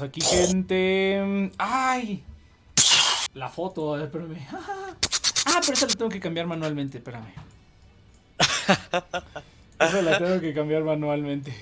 [0.00, 1.50] Aquí, gente.
[1.58, 2.24] ¡Ay!
[3.34, 4.38] La foto, espérame.
[5.44, 7.26] Ah, pero esa la tengo que cambiar manualmente, espérame.
[9.78, 11.52] Esa la tengo que cambiar manualmente.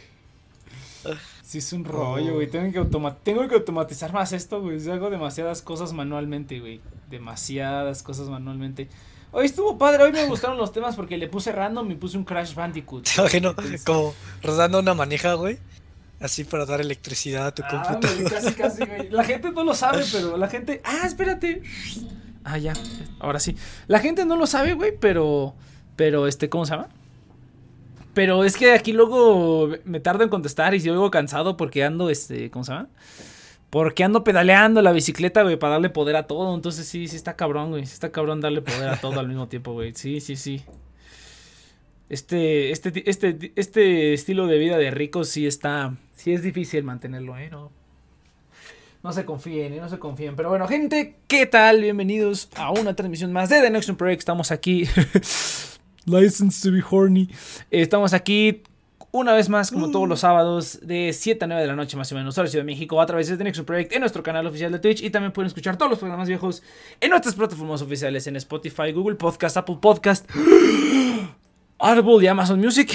[1.42, 2.46] Sí, es un rollo, güey.
[2.46, 4.86] Tengo que, tengo que automatizar más esto, güey.
[4.90, 6.80] Hago demasiadas cosas manualmente, güey.
[7.08, 8.88] Demasiadas cosas manualmente.
[9.32, 12.24] Hoy estuvo padre, hoy me gustaron los temas porque le puse random y puse un
[12.24, 13.08] Crash Bandicoot.
[13.86, 15.58] como rodando una manija, güey.
[16.20, 18.30] Así para dar electricidad a tu ah, computadora.
[18.30, 19.08] Casi, casi, güey.
[19.08, 20.82] La gente no lo sabe, pero la gente.
[20.84, 21.62] Ah, espérate.
[22.44, 22.74] Ah, ya.
[23.18, 23.56] Ahora sí.
[23.86, 25.54] La gente no lo sabe, güey, pero.
[25.96, 26.88] Pero, este, ¿cómo se llama?
[28.12, 32.10] Pero es que aquí luego me tardo en contestar y yo vengo cansado porque ando,
[32.10, 32.88] este, ¿cómo se llama?
[33.70, 36.54] Porque ando pedaleando la bicicleta, güey, para darle poder a todo.
[36.54, 37.86] Entonces sí, sí está cabrón, güey.
[37.86, 39.94] Sí está cabrón darle poder a todo al mismo tiempo, güey.
[39.94, 40.62] Sí, sí, sí.
[42.10, 47.38] Este, este, este, este estilo de vida de ricos sí está, sí es difícil mantenerlo,
[47.38, 47.48] ¿eh?
[47.50, 47.70] No,
[49.02, 49.80] no se confíen, ¿eh?
[49.80, 50.36] no se confíen.
[50.36, 51.80] Pero bueno, gente, ¿qué tal?
[51.80, 54.20] Bienvenidos a una transmisión más de The Next Project.
[54.20, 54.86] Estamos aquí.
[56.04, 57.30] License to be horny.
[57.70, 58.62] Estamos aquí
[59.12, 62.12] una vez más, como todos los sábados, de 7 a 9 de la noche más
[62.12, 64.46] o menos, hora Ciudad de México, a través de The Next Project en nuestro canal
[64.46, 65.02] oficial de Twitch.
[65.02, 66.62] Y también pueden escuchar todos los programas viejos
[67.00, 70.28] en nuestras plataformas oficiales en Spotify, Google Podcast, Apple Podcast,
[71.78, 72.92] Audible y Amazon Music.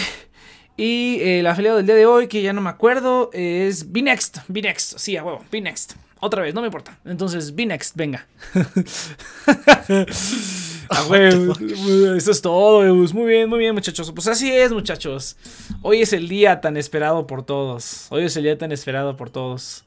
[0.77, 4.39] Y eh, el afiliado del día de hoy, que ya no me acuerdo, es B-Next.
[4.47, 5.93] B-Next, sí, a huevo, B-Next.
[6.19, 6.97] Otra vez, no me importa.
[7.05, 8.27] Entonces, B-Next, venga.
[10.89, 14.11] A eso es todo, Muy bien, muy bien, muchachos.
[14.11, 15.37] Pues así es, muchachos.
[15.81, 18.07] Hoy es el día tan esperado por todos.
[18.09, 19.83] Hoy es el día tan esperado por todos.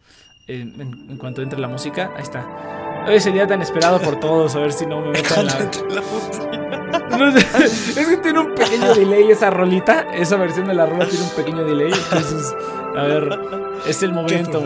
[0.46, 3.04] En, cuanto entre la música, ahí está.
[3.06, 4.54] Hoy es el día tan esperado por todos.
[4.56, 6.57] A ver si no me meto en la.
[7.36, 10.06] es que tiene un pequeño delay esa rolita.
[10.14, 11.92] Esa versión de la rola tiene un pequeño delay.
[11.92, 12.54] Entonces,
[12.96, 13.38] a ver,
[13.86, 14.64] es el momento.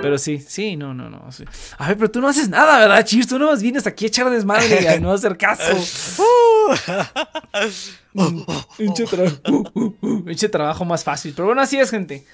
[0.00, 1.28] Pero sí, sí, no, no, no.
[1.78, 3.26] A ver, pero tú no haces nada, ¿verdad, Chis?
[3.26, 5.62] Tú no vienes aquí a echar desmadre y a no hacer caso.
[10.26, 11.32] Pinche trabajo más fácil.
[11.34, 12.26] Pero bueno, así es, gente.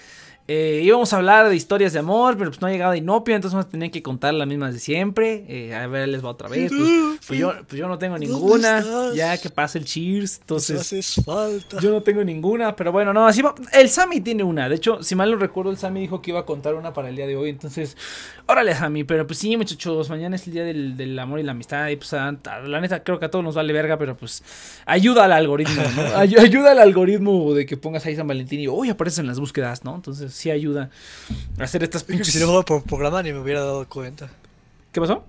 [0.51, 3.53] Eh, íbamos a hablar de historias de amor, pero pues no ha llegado Inopia, entonces
[3.55, 5.45] vamos a tener que contar las mismas de siempre.
[5.47, 6.73] Eh, a ver, les va otra vez.
[6.75, 8.83] Pues, pues, yo, pues yo no tengo ninguna.
[9.15, 10.39] Ya que pasa el cheers.
[10.41, 10.81] Entonces.
[10.81, 11.79] haces falta.
[11.81, 13.55] Yo no tengo ninguna, pero bueno, no, así va.
[13.75, 14.71] El Sammy tiene una.
[14.71, 17.11] De hecho, si mal no recuerdo, el Sammy dijo que iba a contar una para
[17.11, 17.51] el día de hoy.
[17.51, 17.95] Entonces,
[18.47, 19.05] órale, Sammy.
[19.05, 21.89] Pero pues sí, muchachos, mañana es el día del, del amor y la amistad.
[21.89, 24.43] Y pues, la neta, creo que a todos nos vale verga, pero pues
[24.87, 26.17] ayuda al algoritmo, ¿no?
[26.17, 29.95] ayuda al algoritmo de que pongas ahí San Valentín y hoy aparecen las búsquedas, ¿no?
[29.95, 30.91] Entonces sí ayuda
[31.59, 32.29] a hacer estas pinches.
[32.29, 34.31] Si no fuera por programa ni me hubiera dado cuenta.
[34.93, 35.25] ¿Qué pasó?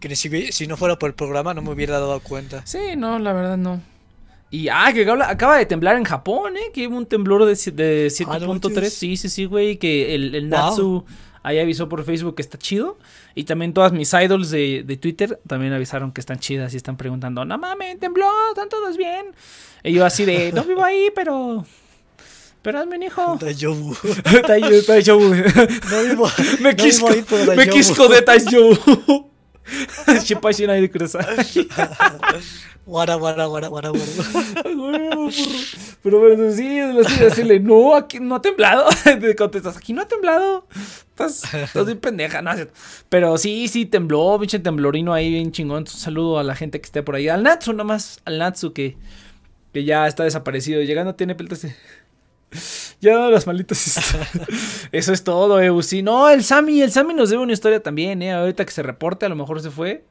[0.00, 2.66] Que si, si no fuera por el programa no me hubiera dado cuenta.
[2.66, 3.80] Sí, no, la verdad no.
[4.50, 6.72] Y ah, que acaba de temblar en Japón, ¿eh?
[6.72, 8.86] Que hubo un temblor de, de 7.3.
[8.86, 9.76] Ah, sí, sí, sí, güey.
[9.76, 11.04] Que el, el Natsu
[11.42, 12.98] ahí avisó por Facebook que está chido.
[13.34, 16.96] Y también todas mis idols de, de Twitter también avisaron que están chidas y están
[16.96, 19.26] preguntando, no mames, tembló, están todos bien.
[19.84, 21.64] Y yo así de, no vivo ahí, pero
[22.62, 23.38] pero es mi hijo.
[23.38, 23.96] Taiyobu.
[24.86, 25.34] Taiyobu.
[25.90, 26.30] No vivo.
[26.60, 27.08] Me quisco.
[27.56, 29.30] Me quisco de Taiyobu.
[30.24, 31.24] Shipashina de Kurosai.
[32.86, 34.10] Guara, guara, guara, guara, guara.
[36.02, 36.78] Pero bueno, sí,
[37.20, 38.88] decirle, no, aquí no ha temblado.
[39.04, 40.66] Te contestas, aquí no ha temblado.
[41.10, 42.50] Estás, estás bien pendeja, ¿no?
[43.08, 45.80] Pero sí, sí, tembló, pinche temblorino ahí, bien chingón.
[45.80, 47.28] Un saludo a la gente que esté por ahí.
[47.28, 48.96] Al Natsu, nomás, al Natsu que,
[49.72, 50.82] que ya está desaparecido.
[50.82, 51.66] Llegando tiene peltas.
[53.00, 54.14] Ya las malditas
[54.92, 55.70] Eso es todo, eh.
[55.82, 58.32] Sí, no, el Sammy, el Sammy nos debe una historia también, eh.
[58.32, 60.04] Ahorita que se reporte, a lo mejor se fue.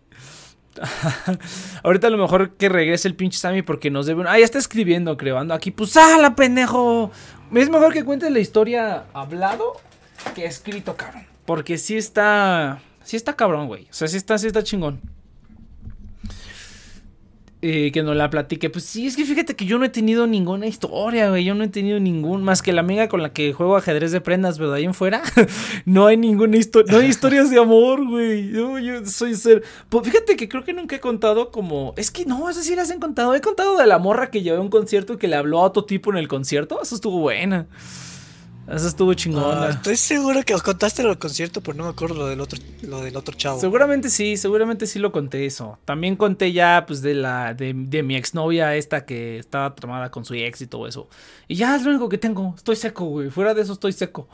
[1.83, 4.31] Ahorita a lo mejor que regrese el pinche Sammy porque nos debe una.
[4.31, 5.37] Ah, ya está escribiendo, creo.
[5.37, 7.11] Ando aquí, pues, ¡ah, pendejo!
[7.53, 9.73] Es mejor que cuentes la historia hablado
[10.35, 11.25] que escrito, cabrón.
[11.45, 12.81] Porque sí está.
[13.03, 13.85] Sí está cabrón, güey.
[13.85, 15.01] O sea, sí está, sí está chingón.
[17.61, 18.69] Eh, que nos la platique.
[18.69, 21.43] Pues sí, es que fíjate que yo no he tenido ninguna historia, güey.
[21.43, 24.21] Yo no he tenido ningún, más que la amiga con la que juego ajedrez de
[24.21, 25.21] prendas, pero de ahí en fuera,
[25.85, 28.49] no hay ninguna historia, no hay historias de amor, güey.
[28.51, 29.61] Yo, yo soy ser.
[29.89, 31.93] Pues fíjate que creo que nunca he contado como.
[31.97, 33.35] Es que no, esas sí las he contado.
[33.35, 35.63] He contado de la morra que llevé a un concierto y que le habló a
[35.63, 36.81] otro tipo en el concierto.
[36.81, 37.67] Eso estuvo buena.
[38.71, 39.63] Eso estuvo chingona.
[39.63, 42.39] Ah, estoy seguro que os contaste lo del concierto, pero no me acuerdo lo del
[42.39, 43.59] otro, lo del otro chavo.
[43.59, 45.79] Seguramente sí, seguramente sí lo conté eso.
[45.85, 50.23] También conté ya, pues, de la, de, de mi exnovia esta que estaba tramada con
[50.23, 51.07] su ex y todo eso.
[51.47, 52.53] Y ya es lo único que tengo.
[52.55, 53.29] Estoy seco, güey.
[53.31, 54.27] Fuera de eso estoy seco.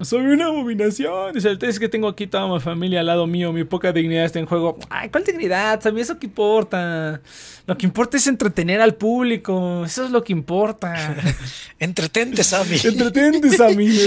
[0.00, 1.34] Soy una abominación.
[1.34, 3.52] Dice, el es que tengo aquí toda mi familia al lado mío.
[3.52, 4.78] Mi poca dignidad está en juego.
[4.90, 5.80] Ay, ¿cuál dignidad?
[5.80, 7.20] ¿Sabes eso qué importa?
[7.66, 9.84] Lo que importa es entretener al público.
[9.84, 11.16] Eso es lo que importa.
[11.78, 12.78] Entretente, Sammy.
[12.82, 13.90] Entretente, Sammy.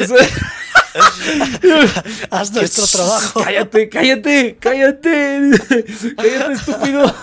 [2.30, 3.44] Haz nuestro trabajo.
[3.44, 5.51] Cállate, cállate, cállate.
[6.15, 7.13] Cállate, estúpido.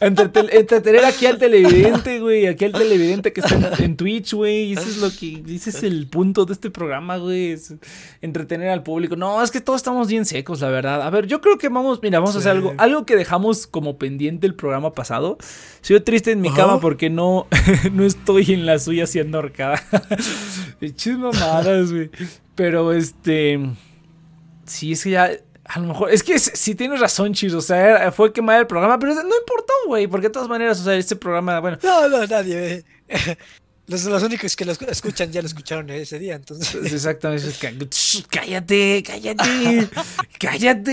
[0.00, 2.46] Entretener aquí al televidente, güey.
[2.46, 4.72] Aquí al televidente que está en, Twitch, güey.
[4.72, 5.42] Ese es lo que.
[5.54, 7.56] Ese es el punto de este programa, güey.
[8.20, 9.16] entretener al público.
[9.16, 11.02] No, es que todos estamos bien secos, la verdad.
[11.02, 12.00] A ver, yo creo que vamos.
[12.02, 12.74] Mira, vamos a hacer algo.
[12.78, 15.38] Algo que dejamos como pendiente el programa pasado.
[15.80, 17.46] Soy triste en mi cama porque no,
[17.92, 19.82] no estoy en la suya siendo ahorcada.
[20.96, 22.10] Chis mamadas, güey.
[22.54, 23.60] Pero este.
[24.66, 25.30] Sí, es que ya
[25.66, 28.98] a lo mejor, es que si tienes razón, Chis, o sea, fue quemar el programa,
[28.98, 31.78] pero no importó, güey, porque de todas maneras, o sea, este programa, bueno.
[31.82, 32.84] No, no, nadie.
[33.86, 36.74] Los, los únicos que lo escu- escuchan ya lo escucharon ese día, entonces.
[36.90, 37.46] Exactamente.
[37.60, 39.88] que, "Shh, Cállate, cállate.
[40.40, 40.92] Cállate.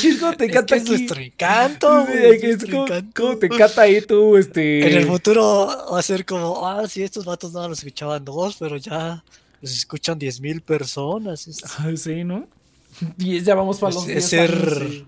[0.00, 0.90] Chisco, te Es que es aquí.
[0.90, 3.22] nuestro encanto, güey, es que es nuestro como- encanto.
[3.22, 4.86] ¿Cómo te cata ahí tú, este?
[4.86, 8.56] En el futuro va a ser como, ah, sí, estos vatos no los escuchaban dos,
[8.60, 9.24] pero ya
[9.62, 11.48] los escuchan 10.000 personas.
[11.48, 12.46] Es Ah, Sí, ¿no?
[13.18, 15.06] Y ya vamos para los Es- 10 es años, ser sí.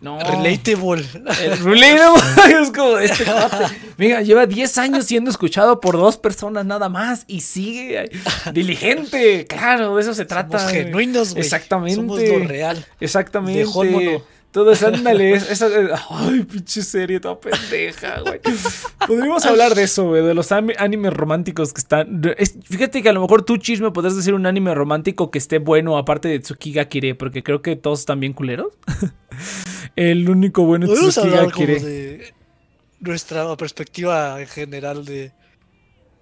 [0.00, 0.18] No.
[0.20, 1.04] relatable.
[1.42, 2.22] El relatable,
[2.62, 3.64] es como este cuate.
[3.96, 8.08] Mira, lleva 10 años siendo escuchado por dos personas nada más y sigue
[8.52, 9.46] diligente.
[9.48, 10.58] Claro, de eso se trata.
[10.60, 11.42] Somos genuinos, güey.
[11.44, 11.96] Exactamente.
[11.96, 12.86] Somos lo real.
[13.00, 13.58] Exactamente.
[13.58, 13.82] Dejó
[14.50, 15.68] Todo es, ándale, es- esa-
[16.10, 18.40] ay, pinche serie toda pendeja, güey.
[19.06, 22.22] Podríamos hablar de eso, güey, de los animes románticos que están.
[22.38, 25.58] es- fíjate que a lo mejor tú, Chisme, podrías decir un anime romántico que esté
[25.58, 28.72] bueno, aparte de Tsukiga Kire, porque creo que todos están bien culeros.
[29.96, 31.80] El único bueno es Tsukiga Kire.
[31.80, 32.34] de
[33.00, 35.32] nuestra perspectiva en general de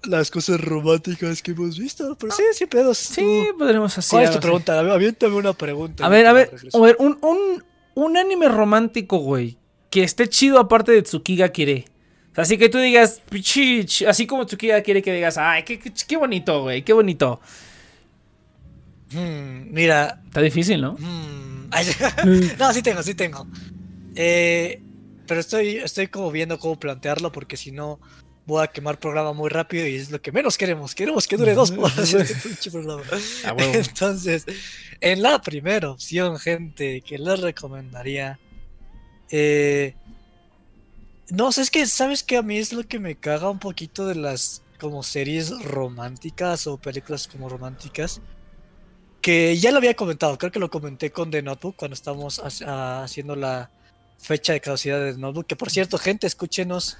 [0.05, 2.17] las cosas románticas que hemos visto.
[2.19, 2.99] Pero sí, sí, pedos.
[2.99, 4.11] Sí, podremos hacer.
[4.11, 4.79] ¿Cuál es tu pregunta?
[4.81, 6.05] Aviéntame una pregunta.
[6.05, 7.65] A ver, a ver, a ver, un, un,
[7.97, 9.57] un anime romántico, güey,
[9.91, 11.87] que esté chido aparte de Tsukiga Kire.
[12.31, 15.65] O sea, así que tú digas, "Pichi, ch-", así como Tsukiga quiere que digas, ay,
[15.65, 17.41] qué, qué, qué bonito, güey, qué bonito.
[19.13, 20.21] Hmm, mira.
[20.27, 20.93] Está difícil, ¿no?
[20.93, 21.87] hmm, ay,
[22.59, 23.47] no, sí tengo, sí tengo.
[24.15, 24.83] Eh,
[25.27, 27.99] pero estoy, estoy como viendo cómo plantearlo porque si no
[28.47, 30.95] voy a quemar programa muy rápido y es lo que menos queremos.
[30.95, 33.03] Queremos que dure dos horas este programa.
[33.75, 34.45] Entonces,
[35.01, 38.39] en la primera opción, gente, que les recomendaría.
[39.31, 39.95] eh,
[41.29, 42.37] no sé, es que, ¿sabes qué?
[42.37, 46.77] A mí es lo que me caga un poquito de las como series románticas o
[46.77, 48.21] películas como románticas.
[49.21, 52.67] Que ya lo había comentado, creo que lo comenté con The Notebook cuando estábamos ha-
[52.71, 53.71] ha- haciendo la
[54.19, 55.47] fecha de caducidad de The Notebook.
[55.49, 56.97] Que por cierto, gente, escúchenos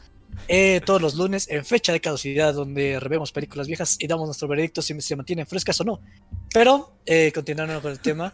[0.49, 4.49] eh, todos los lunes en fecha de caducidad, donde revemos películas viejas y damos nuestro
[4.49, 6.01] veredicto si se mantienen frescas o no.
[6.53, 8.33] Pero, eh, continuando con el tema.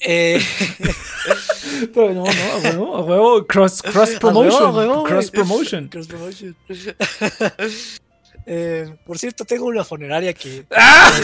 [0.00, 0.40] eh,
[1.94, 5.88] No, no, a huevo, a huevo, cross, cross A promotion, huevo, a huevo, cross promotion.
[5.88, 6.56] Cross promotion.
[8.46, 10.64] Eh, por cierto, tengo una funeraria que.
[10.76, 11.10] ¡Ah!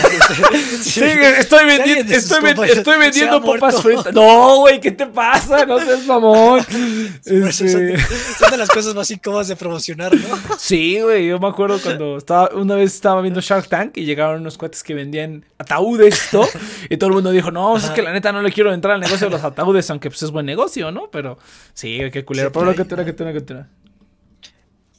[0.80, 1.02] Sí.
[1.04, 4.12] Estoy vendiendo, estoy, ven- vendiendo papas fritas.
[4.12, 5.66] No, güey, ¿qué te pasa?
[5.66, 6.60] No seas mamón.
[7.24, 7.98] Son, Este,
[8.38, 10.38] son de las cosas más incómodas de promocionar, ¿no?
[10.58, 14.40] Sí, güey, yo me acuerdo cuando estaba, una vez estaba viendo Shark Tank y llegaron
[14.40, 16.46] unos cuates que vendían ataúdes, ¿no?
[16.88, 18.94] Y todo el mundo dijo, no, pues es que la neta no le quiero entrar
[18.94, 21.10] al negocio de los ataúdes, aunque pues es buen negocio, ¿no?
[21.10, 21.38] Pero
[21.74, 22.48] sí, qué culero.
[22.48, 23.66] Sí, Pero no, trae- continúa, continúa, continúa.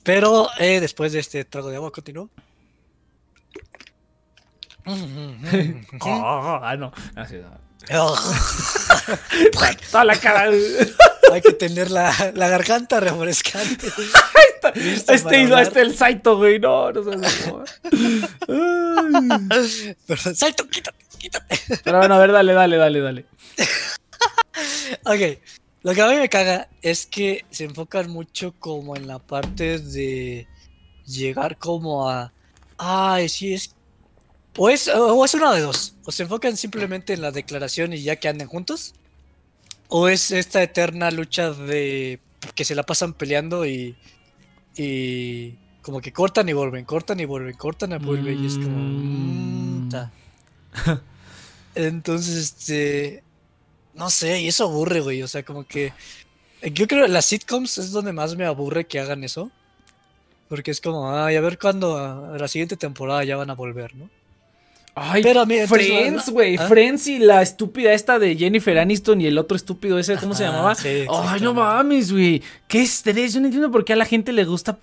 [0.04, 2.30] Pero eh, después de este trago de agua, continúo.
[6.04, 6.92] Ah, no.
[7.16, 7.62] Así, no.
[9.92, 10.50] Toda la cara.
[11.32, 13.88] Hay que tener la, la garganta refrescante.
[14.76, 15.62] Listo Este hablar.
[15.64, 16.60] hasta el Saito, güey.
[16.60, 17.66] No, no mamón.
[19.50, 19.96] Ay.
[20.06, 21.60] Perdón, Saito, quítate, quítate.
[21.84, 23.26] Pero bueno, a ver, dale, dale, dale, dale.
[25.06, 25.40] Ok,
[25.84, 29.80] lo que a mí me caga es que se enfocan mucho como en la parte
[29.80, 30.48] de
[31.08, 32.32] llegar como a...
[32.78, 33.76] Ay, sí, es...
[34.58, 35.96] O es, o es una de dos.
[36.06, 38.94] O se enfocan simplemente en la declaración y ya que anden juntos.
[39.88, 42.20] O es esta eterna lucha de
[42.54, 43.96] que se la pasan peleando y...
[44.76, 45.58] Y...
[45.82, 48.44] Como que cortan y vuelven, cortan y vuelven, cortan y vuelven.
[48.44, 48.78] Y es como...
[48.78, 49.88] Mm.
[49.88, 50.12] mm.
[51.76, 53.24] Entonces, este...
[53.94, 55.24] No sé, y eso aburre, güey.
[55.24, 55.94] O sea, como que.
[56.62, 59.52] Yo creo que las sitcoms es donde más me aburre que hagan eso.
[60.48, 63.96] Porque es como, ay, a ver cuándo a la siguiente temporada ya van a volver,
[63.96, 64.10] ¿no?
[64.94, 66.58] Ay, Pero Friends, güey.
[66.58, 66.68] ¿Ah?
[66.68, 70.44] Friends y la estúpida esta de Jennifer Aniston y el otro estúpido ese, ¿cómo se
[70.44, 70.76] llamaba?
[70.76, 72.42] sí, Ay, no mames, güey.
[72.68, 73.34] Qué estrés.
[73.34, 74.78] Yo no entiendo por qué a la gente le gusta.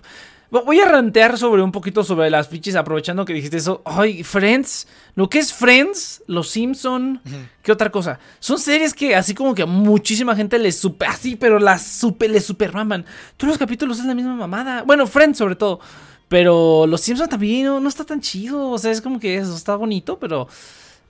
[0.51, 3.81] Vo- Voy a rantear sobre un poquito sobre las pinches, aprovechando que dijiste eso.
[3.85, 4.87] Ay, Friends.
[5.15, 7.21] Lo que es Friends, Los Simpson.
[7.61, 8.19] ¿Qué otra cosa?
[8.39, 11.09] Son series que así como que muchísima gente les super.
[11.09, 13.05] Así, pero las super, les super maman.
[13.37, 14.83] Todos los capítulos es la misma mamada.
[14.83, 15.79] Bueno, Friends sobre todo.
[16.27, 18.69] Pero Los Simpson también no, no está tan chido.
[18.69, 20.47] O sea, es como que eso está bonito, pero.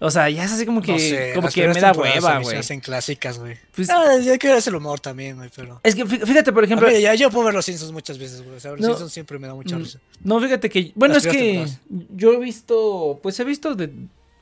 [0.01, 0.93] O sea, ya es así como que.
[0.93, 2.57] No sé, como que me da hueva, mí se güey.
[2.57, 3.57] hacen clásicas, güey.
[3.75, 5.81] Pues- ah, ya quiero hacer el humor también, güey, pero.
[5.83, 6.87] Es que fí- fíjate, por ejemplo.
[6.87, 8.55] mí, ya, yo puedo ver los Simpsons muchas veces, güey.
[8.55, 8.87] O sea, los No.
[8.87, 9.99] Simpsons siempre me da mucha Mm, risa.
[10.23, 10.93] No, fíjate que.
[10.95, 11.67] Bueno, Las es que
[12.15, 13.19] yo he visto.
[13.21, 13.91] Pues he visto de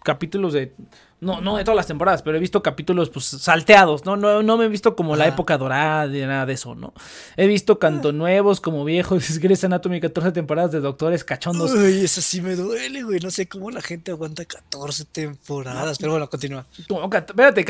[0.04, 0.72] capítulos de.
[1.20, 4.16] No, no de todas las temporadas, pero he visto capítulos pues salteados, ¿no?
[4.16, 6.94] No, no me he visto como la época dorada de nada de eso, ¿no?
[7.36, 11.72] He visto canto nuevos como viejos, Grey's Anatomy, 14 temporadas de doctores cachondos.
[11.72, 13.20] Uy, eso sí me duele, güey.
[13.20, 15.98] No sé cómo la gente aguanta 14 temporadas.
[15.98, 16.68] Pero bueno, continúa.
[16.88, 17.66] Como espérate,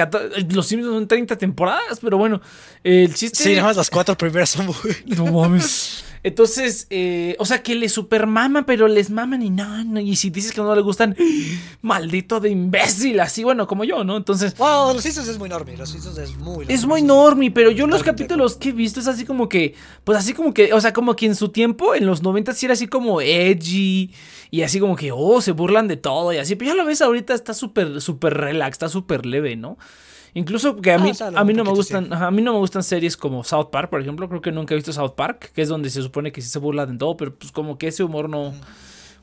[0.53, 2.41] los Simpsons son 30 temporadas, pero bueno,
[2.83, 3.43] el chiste.
[3.43, 5.05] Sí, nada más las cuatro primeras son buenas.
[5.05, 6.03] No mames.
[6.27, 10.15] Entonces, eh, o sea, que le super mama, pero les maman y no, no, y
[10.17, 11.15] si dices que no le gustan,
[11.81, 14.17] maldito de imbécil, así, bueno, como yo, ¿no?
[14.17, 14.55] Entonces...
[14.57, 16.65] Wow, los Simpsons es muy normie, los Simpsons es muy...
[16.67, 20.17] Es muy normie, pero yo los capítulos que he visto es así como que, pues
[20.17, 22.73] así como que, o sea, como que en su tiempo, en los 90 sí era
[22.73, 24.11] así como edgy
[24.51, 27.01] y así como que, oh, se burlan de todo y así, pero ya lo ves
[27.01, 29.77] ahorita, está súper, súper relax, está súper leve, ¿no?
[30.33, 32.53] Incluso que a mí, Ah, sale a mí no me gustan, ajá, a mí no
[32.53, 35.51] me gustan series como South Park, por ejemplo, creo que nunca he visto South Park,
[35.53, 37.87] que es donde se supone que sí se burla de todo, pero pues como que
[37.87, 38.53] ese humor no,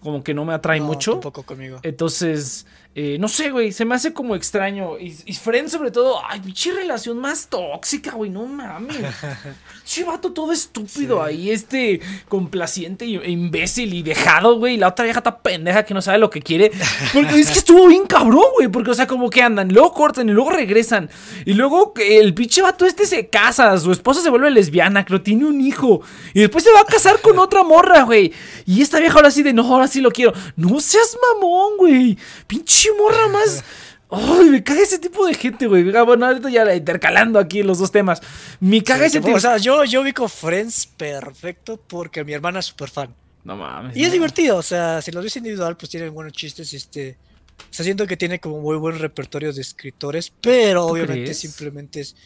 [0.01, 1.21] como que no me atrae No, mucho.
[1.21, 1.79] Conmigo.
[1.83, 4.99] Entonces, eh, no sé, güey, se me hace como extraño.
[4.99, 8.97] Y, y Friends, sobre todo, ay, pinche relación más tóxica, güey, no mames.
[9.85, 11.29] Che, vato todo estúpido Sí.
[11.29, 14.75] ahí, este, complaciente e imbécil y dejado, güey.
[14.75, 16.71] Y la otra vieja está pendeja que no sabe lo que quiere.
[17.13, 18.69] Porque es que estuvo bien cabrón, güey.
[18.69, 21.11] Porque, o sea, como que andan, luego cortan y luego regresan.
[21.45, 25.45] Y luego el pinche vato este se casa, su esposa se vuelve lesbiana, creo, tiene
[25.45, 26.01] un hijo.
[26.33, 28.33] Y después se va a casar con otra morra, güey.
[28.67, 30.33] Y esta vieja ahora sí de, no, ahora sí lo quiero.
[30.57, 32.17] No seas mamón, güey.
[32.47, 33.65] Pinche morra más.
[34.11, 35.95] Ay, me caga ese tipo de gente, güey.
[35.97, 38.21] Ah, Bueno, ahorita ya intercalando aquí los dos temas.
[38.61, 39.37] Me caga ese tipo.
[39.37, 43.15] o sea, yo, yo ubico Friends perfecto porque mi hermana es súper fan.
[43.43, 43.97] no mames.
[43.97, 47.19] Y es divertido, o sea, si lo ves individual, pues tienen buenos chistes este...
[47.59, 51.39] O sea, siento que tiene como muy buen repertorio de escritores, pero ¿Tú obviamente crees?
[51.41, 52.17] simplemente es...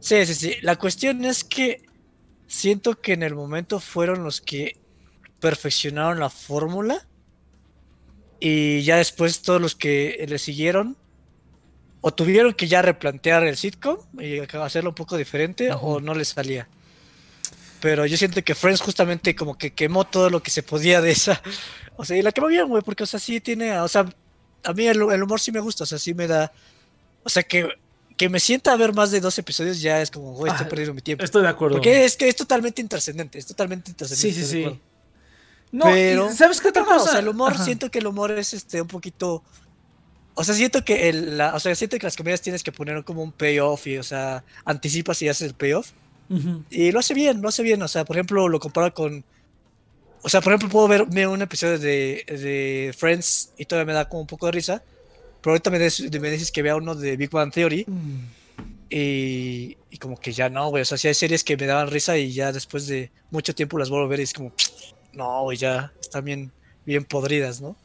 [0.00, 0.54] Sí, sí, sí.
[0.62, 1.82] La cuestión es que
[2.46, 4.78] siento que en el momento fueron los que
[5.40, 7.06] perfeccionaron la fórmula
[8.44, 10.96] y ya después todos los que le siguieron
[12.00, 16.30] o tuvieron que ya replantear el sitcom y hacerlo un poco diferente o no les
[16.30, 16.66] salía.
[17.80, 21.12] Pero yo siento que Friends justamente como que quemó todo lo que se podía de
[21.12, 21.40] esa.
[21.94, 23.78] O sea, y la quemó bien, güey, porque, o sea, sí tiene.
[23.78, 24.06] O sea,
[24.64, 26.50] a mí el, el humor sí me gusta, o sea, sí me da.
[27.22, 27.68] O sea, que,
[28.16, 30.68] que me sienta a ver más de dos episodios ya es como, güey, estoy Ah,
[30.70, 31.22] perdiendo mi tiempo.
[31.22, 31.76] Estoy de acuerdo.
[31.76, 34.40] Porque es que es totalmente intrascendente, es totalmente intrascendente.
[34.40, 34.80] Sí, sí, sí.
[35.72, 37.02] No, pero- ¿sabes qué otra no, cosa?
[37.04, 37.64] o sea, el humor, Ajá.
[37.64, 39.42] siento que el humor es este un poquito.
[40.34, 43.02] O sea, siento que el, la, o sea, siento que las comedias tienes que poner
[43.04, 45.90] como un payoff y, o sea, anticipas y haces el payoff.
[46.30, 46.62] Ujú.
[46.70, 47.82] Y lo hace bien, lo hace bien.
[47.82, 49.24] O sea, por ejemplo, lo comparo con.
[50.22, 54.08] O sea, por ejemplo, puedo verme un episodio de, de Friends y todavía me da
[54.08, 54.82] como un poco de risa.
[55.42, 57.84] Pero ahorita me, des- me dices que vea uno de Big Bang Theory
[58.88, 60.82] y, y como que ya no, güey.
[60.82, 63.78] O sea, sí hay series que me daban risa y ya después de mucho tiempo
[63.78, 64.52] las vuelvo a ver y es como,
[65.12, 66.52] no, güey, ya están bien,
[66.84, 67.76] bien podridas, ¿no?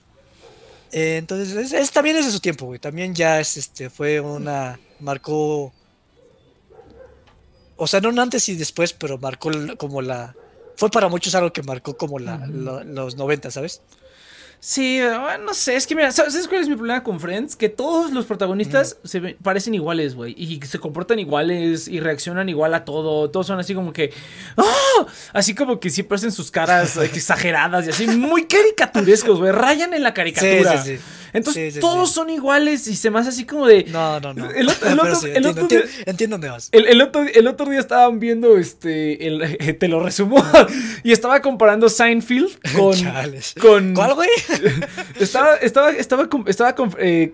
[0.92, 2.80] Eh, entonces, es, es- también es de su tiempo, güey.
[2.80, 5.74] También ya es, este, fue una, marcó,
[7.76, 10.36] o sea, no un antes y después, pero marcó como la,
[10.76, 13.82] fue para muchos algo que marcó como la, los 90, ¿sabes?
[14.60, 17.56] Sí, bueno, no sé, es que mira, ¿sabes cuál es mi problema con Friends?
[17.56, 22.50] Que todos los protagonistas se ve- parecen iguales, güey, y se comportan iguales y reaccionan
[22.50, 24.12] igual a todo, todos son así como que,
[24.58, 25.06] ¡ah!
[25.34, 30.02] Así como que siempre hacen sus caras exageradas y así, muy caricaturescos, güey, rayan en
[30.04, 30.82] la caricatura.
[30.84, 31.04] Sí, sí, sí.
[31.34, 32.16] Entonces Sí, sí, todos sí.
[32.16, 33.84] son iguales y se me hace así como de...
[33.86, 34.50] No, no, no.
[34.52, 36.70] El otro- el Pero otro- sí, el entiendo, otro entiendo, día- entiendo dónde vas.
[36.72, 39.28] El, el otro, el otro día estaban viendo este.
[39.28, 40.44] El, te lo resumo.
[41.04, 42.94] y estaba comparando Seinfeld con.
[42.94, 43.54] Chales.
[43.60, 44.30] con ¿Cuál, güey?
[45.20, 47.32] estaba, estaba, estaba, estaba eh,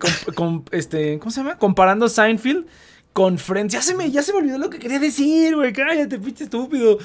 [0.72, 1.58] este, ¿cómo se llama?
[1.58, 2.66] Comparando Seinfeld
[3.14, 3.74] con Friends.
[3.74, 5.72] Ya se me, ya se me olvidó lo que quería decir, güey.
[5.72, 6.98] Cállate, pinche estúpido.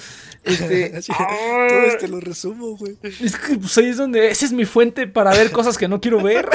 [0.42, 1.00] Este.
[1.02, 2.96] Sí, Todo este lo resumo, güey.
[3.02, 4.28] es que pues, ahí es donde.
[4.28, 6.48] Esa es mi fuente para ver cosas que no quiero ver.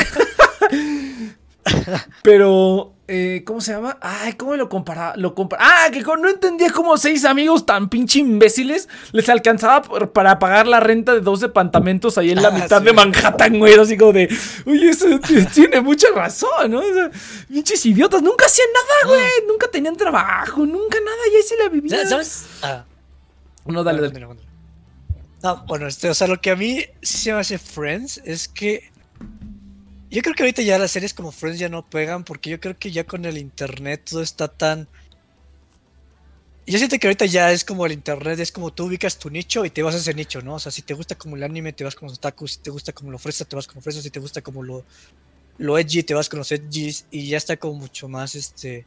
[2.24, 3.98] Pero, eh, ¿cómo se llama?
[4.02, 5.14] Ay, ¿cómo lo compara?
[5.18, 9.84] Lo compara ah, que con- no entendía cómo seis amigos tan pinche imbéciles les alcanzaba
[9.84, 12.86] por- para pagar la renta de dos departamentos ahí en la Ah, mitad sí.
[12.86, 13.76] de Manhattan, güey.
[13.76, 14.28] Así como de,
[14.66, 15.06] oye, eso
[15.54, 16.80] tiene mucha razón, ¿no?
[16.80, 17.12] O sea,
[17.48, 19.30] pinches idiotas, nunca hacían nada, güey.
[19.48, 21.18] Nunca tenían trabajo, nunca nada.
[21.32, 22.08] Y ahí se la vivían.
[22.10, 22.46] ¿Sabes?
[22.64, 22.84] Ah,
[23.66, 24.28] No, dale, dale.
[25.44, 28.48] No, bueno, este, o sea, lo que a mí sí se me hace Friends es
[28.48, 28.93] que
[30.14, 32.78] yo creo que ahorita ya las series como Friends ya no pegan porque yo creo
[32.78, 34.88] que ya con el internet todo está tan...
[36.68, 39.66] Yo siento que ahorita ya es como el internet, es como tú ubicas tu nicho
[39.66, 40.54] y te vas a ese nicho, ¿no?
[40.54, 42.70] O sea, si te gusta como el anime, te vas con los otakus, si te
[42.70, 44.86] gusta como lo fresa, te vas con lo fresa, si te gusta como lo,
[45.58, 48.86] lo edgy, te vas con los edgys y ya está como mucho más, este...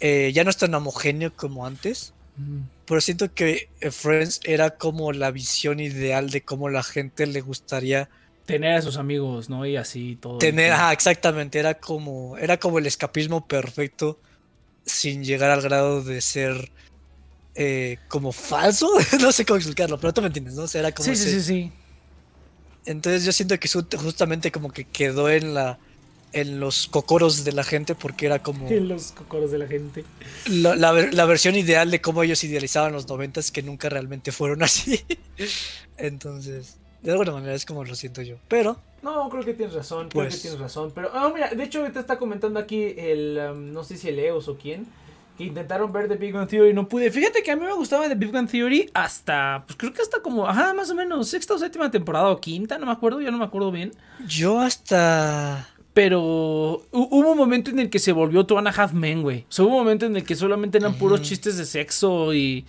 [0.00, 2.12] eh, ya no es tan homogéneo como antes.
[2.36, 2.60] Mm.
[2.84, 7.40] Pero siento que eh, Friends era como la visión ideal de cómo la gente le
[7.40, 8.10] gustaría
[8.46, 9.64] Tener a sus amigos, ¿no?
[9.66, 10.38] Y así todo.
[10.38, 10.72] tener.
[10.72, 11.58] Ajá, exactamente.
[11.58, 14.18] Era como, era como el escapismo perfecto
[14.84, 16.70] sin llegar al grado de ser
[17.54, 18.88] eh, como falso.
[19.20, 20.62] no sé cómo explicarlo, pero tú me entiendes, ¿no?
[20.64, 21.72] O sea, era como Sí, sí, ese- sí, sí.
[22.86, 25.78] Entonces yo siento que justamente como que quedó en la
[26.34, 30.04] en los cocoros de la gente porque era como En los cocoros de la gente.
[30.46, 34.62] la, la la versión ideal de cómo ellos idealizaban los noventas que nunca realmente fueron
[34.62, 35.00] así.
[35.96, 38.36] Entonces, de alguna manera es como lo siento yo.
[38.48, 40.90] Pero, No, creo que tienes razón, creo Pues- que tienes razón.
[40.94, 44.18] Pero, ah, mira, de hecho ahorita está comentando aquí el, um, no sé si el
[44.18, 44.86] Eos o quién,
[45.36, 47.10] que intentaron ver The Big Bang Theory y no pude.
[47.10, 50.20] Fíjate que a mí me gustaba The Big Bang Theory hasta, pues creo que hasta
[50.20, 53.30] como, ajá, más o menos, sexta o séptima temporada o quinta, no me acuerdo, ya
[53.30, 53.92] no me acuerdo bien.
[54.26, 55.68] yo hasta...
[55.92, 56.20] Pero
[56.90, 59.40] hu- hubo un momento en el que se volvió Two and a Half Men, güey.
[59.48, 62.64] O sea, hubo un momento en el que solamente eran puros chistes de sexo y,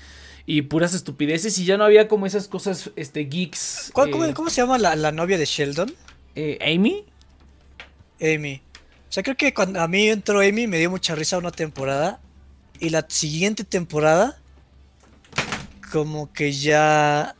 [0.46, 3.90] y puras estupideces y ya no había como esas cosas, este, geeks.
[3.94, 5.94] ¿Cuál- eh, cómo, cómo se llama la, la novia de Sheldon?
[6.36, 7.04] eh, Amy.
[8.22, 8.62] Amy.
[9.10, 12.20] O sea, creo que cuando a mí entró Amy me dio mucha risa una temporada.
[12.80, 14.38] Y la siguiente temporada,
[15.92, 17.36] como que ya.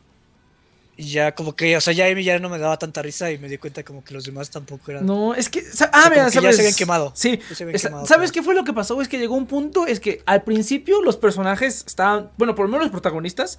[0.98, 3.48] Ya, como que, o sea, ya Amy ya no me daba tanta risa y me
[3.48, 5.04] di cuenta como que los demás tampoco eran.
[5.04, 5.60] No, es que.
[5.60, 6.56] sa- O Ah, sea, mira, como que ya ¿sabes?
[6.56, 7.12] se habían quemado.
[7.14, 7.38] Sí.
[7.54, 9.00] Se habían esa- quemado, ¿Sabes pero- qué fue lo que pasó?
[9.02, 9.86] Es que llegó un punto.
[9.86, 12.30] Es que al principio los personajes estaban.
[12.38, 13.58] Bueno, por lo menos los protagonistas.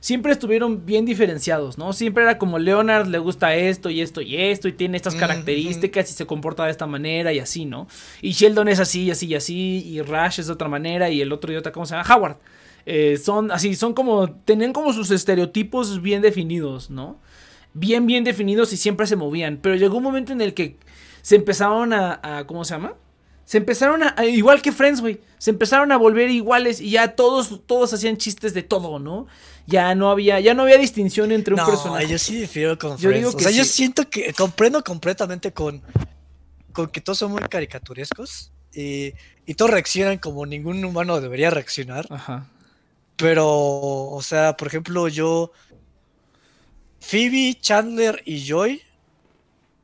[0.00, 1.92] Siempre estuvieron bien diferenciados, ¿no?
[1.92, 5.18] Siempre era como Leonard le gusta esto y esto y esto y tiene estas Mm,
[5.18, 7.88] características y se comporta de esta manera y así, ¿no?
[8.22, 11.20] Y Sheldon es así y así y así y Rash es de otra manera y
[11.20, 12.14] el otro idiota, ¿cómo se llama?
[12.14, 12.36] Howard.
[12.86, 17.18] Eh, son así, son como, tenían como sus estereotipos bien definidos, ¿no?
[17.74, 19.58] Bien, bien definidos y siempre se movían.
[19.62, 20.76] Pero llegó un momento en el que
[21.22, 22.94] se empezaron a, a- ¿cómo se llama?
[23.44, 25.20] Se empezaron a, igual que Friends, güey.
[25.38, 29.26] Se empezaron a volver iguales y ya todos, todos hacían chistes de todo, ¿no?
[29.66, 32.08] Ya no había, ya no había distinción entre un no, personaje.
[32.08, 33.16] yo sí difiero con Yo Friends.
[33.18, 35.82] digo o sea, yo siento que comprendo completamente con,
[36.72, 39.12] con que todos son muy caricaturescos y,
[39.46, 42.06] y todos reaccionan como ningún humano debería reaccionar.
[42.10, 42.46] Ajá.
[43.18, 45.52] Pero, o sea, por ejemplo, yo.
[47.00, 48.82] Phoebe, Chandler y Joy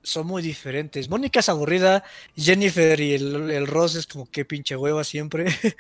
[0.03, 1.09] son muy diferentes.
[1.09, 2.05] Mónica es aburrida,
[2.37, 5.47] Jennifer y el, el Ross es como que pinche hueva siempre.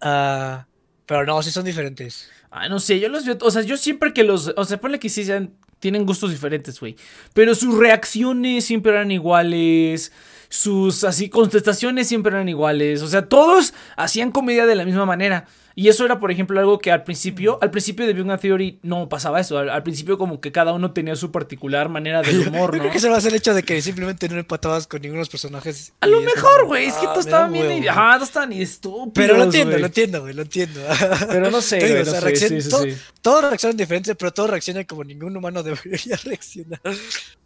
[0.00, 0.68] Ah,
[1.06, 2.30] pero no, sí son diferentes.
[2.52, 5.00] Ah, no sé, yo los veo, o sea, yo siempre que los, o sea, ponle
[5.00, 6.94] que sí sean, tienen gustos diferentes, güey.
[7.34, 10.12] Pero sus reacciones siempre eran iguales,
[10.48, 15.46] sus así contestaciones siempre eran iguales, o sea, todos hacían comedia de la misma manera.
[15.78, 18.80] Y eso era, por ejemplo, algo que al principio, al principio de Big Bang Theory
[18.82, 19.58] no pasaba eso.
[19.58, 22.82] Al, al principio como que cada uno tenía su particular manera del humor, Yo ¿no?
[22.82, 25.18] creo que se va a hacer el hecho de que simplemente no empatabas con ninguno
[25.18, 25.92] de los personajes.
[26.00, 27.86] A lo mejor, güey, es que ah, todos estaban bien, güey.
[27.86, 30.80] ajá, todos estaban estúpidos, Pero lo entiendo, lo entiendo, güey, lo entiendo.
[31.28, 32.96] Pero no sé, güey, no sé, sí, sí, sí.
[33.22, 36.80] Todos reaccionan diferente, pero todos reaccionan como ningún humano debería reaccionar.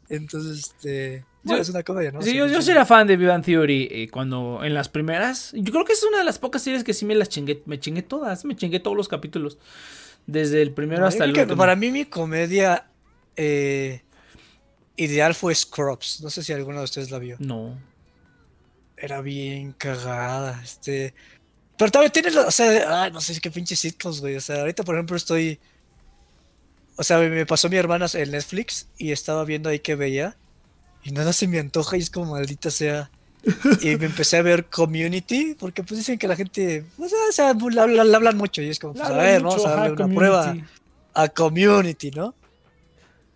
[0.09, 1.25] Entonces, este.
[1.45, 2.23] Yo- es una comedia, ¿no?
[2.23, 2.71] Sí, Sí, yo, yo sí.
[2.71, 5.51] era fan de Bang Theory eh, cuando en las primeras.
[5.55, 7.63] Yo creo que es una de las pocas series que sí me las chingué.
[7.67, 9.59] Me chingué todas, me chingué todos los capítulos.
[10.27, 11.57] Desde el primero No, hasta el último.
[11.57, 12.87] Para mí, mi comedia
[13.37, 14.03] eh,
[14.97, 16.21] ideal fue Scrubs.
[16.23, 17.37] No sé si alguno de ustedes la vio.
[17.41, 17.77] No.
[18.97, 20.61] Era bien cagada.
[20.63, 21.15] Este.
[21.77, 24.37] Pero también tienes, o sea, ay, no sé qué pinches sitcoms, güey.
[24.37, 25.59] O sea, ahorita, por ejemplo, estoy.
[27.03, 30.37] O sea, me pasó mi hermana en Netflix y estaba viendo ahí que veía.
[31.03, 33.11] Y nada se me antoja y es como maldita sea.
[33.81, 37.33] Y me empecé a ver Community, porque pues dicen que la gente, pues, ah, o
[37.33, 39.69] sea, la, la- la hablan mucho y es como, pues, a ver, mucho, vamos a
[39.71, 40.17] ajá, darle una community.
[40.17, 40.57] prueba
[41.15, 42.35] a Community, ¿no?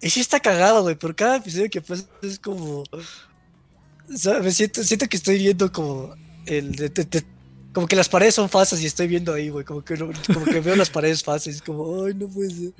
[0.01, 2.85] Y sí está cagado, güey, por cada episodio que pasa es como...
[2.93, 6.15] o sea, me siento, siento que estoy viendo como
[6.47, 6.77] el...
[6.77, 7.36] de- de- de-
[7.77, 10.47] como que las paredes son falsas y estoy viendo ahí, güey, como que, no- como
[10.47, 12.73] que veo las paredes falsas como, ay, no puede ser.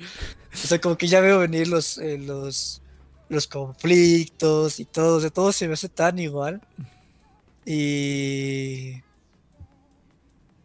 [0.63, 2.81] O sea, como que ya veo venir los, eh, los,
[3.29, 6.61] los conflictos y todo, o sea, todo se me hace tan igual.
[7.63, 8.93] Y...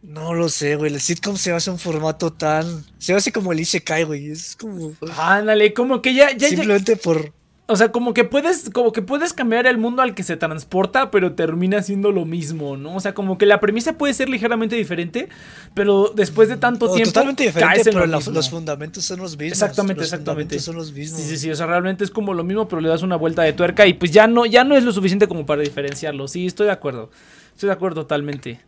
[0.00, 0.94] No lo sé, güey.
[0.94, 2.84] El sitcom se hace un formato tan.
[2.98, 4.30] Se hace como el Isekai, güey.
[4.30, 4.94] Es como.
[5.16, 7.32] Ándale, como que ya, ya, ya- simplemente por.
[7.66, 11.10] O sea, como que puedes, como que puedes cambiar el mundo al que se transporta,
[11.12, 12.96] pero termina siendo lo mismo, ¿no?
[12.96, 15.28] O sea, como que la premisa puede ser ligeramente diferente,
[15.72, 17.12] pero después de tanto o tiempo.
[17.12, 18.32] totalmente diferente, caes en pero lo la- mismo.
[18.34, 19.52] los fundamentos son los mismos.
[19.52, 20.58] Exactamente, los exactamente.
[20.58, 21.20] son los mismos.
[21.20, 23.42] Sí, sí, sí, o sea, realmente es como lo mismo, pero le das una vuelta
[23.42, 26.26] de tuerca y pues ya no, ya no es lo suficiente como para diferenciarlo.
[26.28, 27.10] Sí, estoy de acuerdo.
[27.54, 28.60] Estoy de acuerdo totalmente.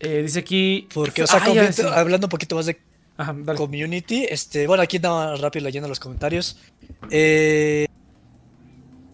[0.00, 0.86] Eh, dice aquí.
[0.94, 1.82] Porque, o sea, Ah, sí.
[1.92, 2.78] hablando un poquito más de
[3.16, 6.56] Ajá, community, este, bueno, aquí nada más rápido leyendo los comentarios.
[7.10, 7.88] Eh,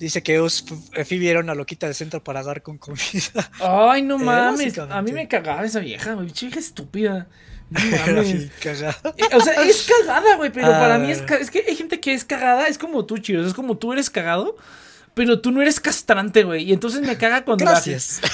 [0.04, 0.64] dice que Eus-
[0.94, 3.50] eh, era una loquita de centro para dar con comida.
[3.60, 4.78] Ay, no Eh, mames.
[4.78, 6.30] A mí me cagaba esa vieja, güey.
[6.30, 7.26] Chica estúpida.
[7.70, 8.50] No mames.
[8.64, 8.92] Eh,
[9.34, 10.78] O sea, es cagada, güey, pero Ah.
[10.78, 13.54] para mí es, es que hay gente que es cagada, es como tú, Chiros, es
[13.54, 14.56] como tú eres cagado,
[15.14, 16.64] pero tú no eres castrante, güey.
[16.64, 17.80] Y entonces me caga cuando la,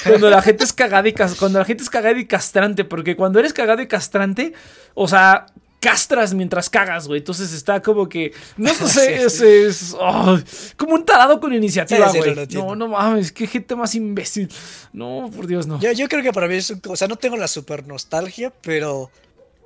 [0.06, 3.38] cuando la gente es cagada y cuando la gente es cagada y castrante, porque cuando
[3.38, 4.52] eres cagado y castrante,
[4.94, 5.46] o sea,
[5.80, 7.18] castras mientras cagas, güey.
[7.18, 8.32] Entonces está como que.
[8.56, 10.38] No sé, es, es oh,
[10.76, 12.34] como un tarado con iniciativa, Sí, güey.
[12.52, 14.48] no, no mames, qué gente más imbécil.
[14.92, 15.80] No, por Dios, no.
[15.80, 18.52] Yo, yo creo que para mí es un, o sea, no tengo la super nostalgia,
[18.62, 19.10] pero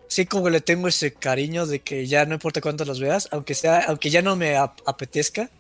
[0.07, 3.29] sí como que le tengo ese cariño de que ya no importa cuánto los veas,
[3.33, 5.51] aunque sea, aunque ya no me ap- apetezca,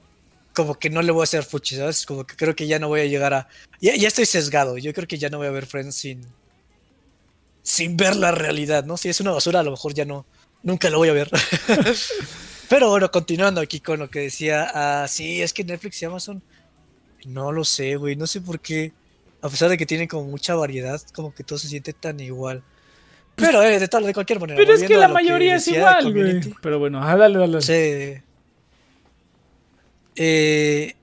[0.54, 2.06] como que no le voy a hacer fuchi, ¿sabes?
[2.06, 3.48] Como que creo que ya no voy a llegar a.
[3.80, 4.78] Ya, ya estoy sesgado.
[4.78, 6.24] Yo creo que ya no voy a ver Friends sin.
[7.62, 8.96] Sin ver la realidad, ¿no?
[8.96, 10.26] Si es una basura, a lo mejor ya no.
[10.64, 11.30] Nunca lo voy a ver.
[12.68, 14.70] Pero bueno, continuando aquí con lo que decía.
[14.74, 16.42] ah, sí, es que Netflix y Amazon.
[17.26, 18.16] No lo sé, güey.
[18.16, 18.92] No sé por qué.
[19.42, 22.64] A pesar de que tienen como mucha variedad, como que todo se siente tan igual.
[23.36, 24.56] Pero eh, de tal, de cualquier manera.
[24.56, 26.40] Pero es que la mayoría es igual, güey.
[26.62, 27.60] Pero bueno, ah, dale, dale.
[27.60, 28.22] Sí.
[30.16, 30.94] Eh,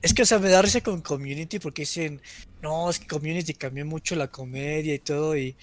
[0.00, 2.20] es que, o sea, me da risa con Community porque dicen,
[2.62, 5.36] no, es que Community cambió mucho la comedia y todo.
[5.36, 5.56] Y,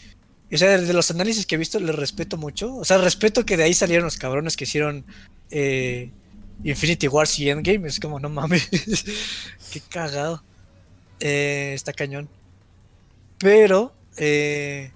[0.52, 2.76] o sea, de los análisis que he visto, les respeto mucho.
[2.76, 5.06] O sea, respeto que de ahí salieron los cabrones que hicieron
[5.52, 6.12] eh,
[6.64, 7.88] Infinity Wars y Endgame.
[7.88, 8.68] Es como, no mames,
[9.72, 10.44] qué cagado.
[11.20, 12.30] Eh, está cañón.
[13.38, 14.92] Pero, eh,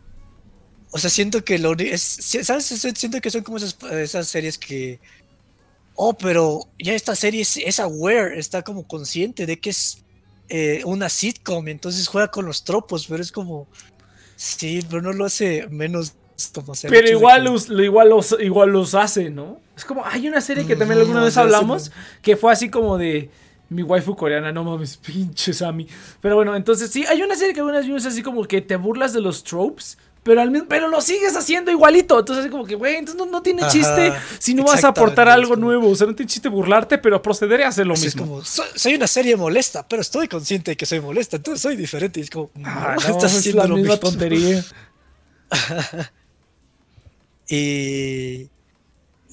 [0.92, 2.66] o sea, siento que lo es, ¿sabes?
[2.66, 5.00] Siento que son como esas, series que
[5.96, 10.04] oh, pero ya esta serie es, es aware, está como consciente de que es
[10.50, 13.68] eh, una sitcom, entonces juega con los tropos, pero es como,
[14.36, 16.14] sí, pero no lo hace menos
[16.54, 16.90] como ser.
[16.90, 19.60] Pero igual los, lo- igual, los, igual los hace, ¿no?
[19.78, 21.92] Es como, hay una serie que también alguna vez hablamos,
[22.22, 23.30] que fue así como de
[23.70, 25.88] mi waifu coreana, no mames, pinche Sammy.
[26.22, 29.14] Pero bueno, entonces sí, hay una serie que algunas vimos así como que te burlas
[29.14, 32.20] de los tropes, pero, al mismo, pero lo sigues haciendo igualito.
[32.20, 34.88] Entonces, así como que, güey, entonces no, no tiene Ajá, chiste si no vas a
[34.90, 35.90] aportar algo es nuevo.
[35.90, 38.30] O sea, no tiene chiste burlarte, pero proceder a hacer lo Así es mismo.
[38.32, 41.76] como, soy, soy una serie molesta, pero estoy consciente de que soy molesta, entonces soy
[41.76, 42.20] diferente.
[42.20, 44.10] Y es como, Ah, no, no, estás es haciendo la lo misma mismo.
[44.10, 44.64] tontería.
[47.50, 48.50] Y.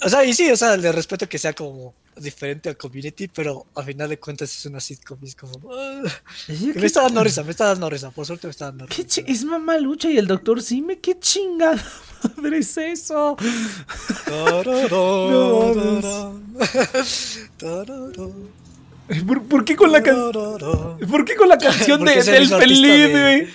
[0.03, 3.66] O sea, y sí, o sea, le respeto que sea como diferente al community, pero
[3.74, 5.18] a final de cuentas es una sitcom.
[5.22, 5.61] y es como.
[5.72, 6.02] ah,
[6.74, 8.11] me está dando risa, me está dando risa.
[8.11, 9.09] Por suerte me está dando ¿Qué risa.
[9.09, 10.98] chi- es Mamá Lucha y el Doctor Sime?
[10.98, 11.83] ¿Qué chingada
[12.37, 13.37] madre es eso?
[19.26, 20.33] ¿Por, por qué con la canción?
[21.11, 23.48] ¿Por qué con la canción de, del feliz, de- güey?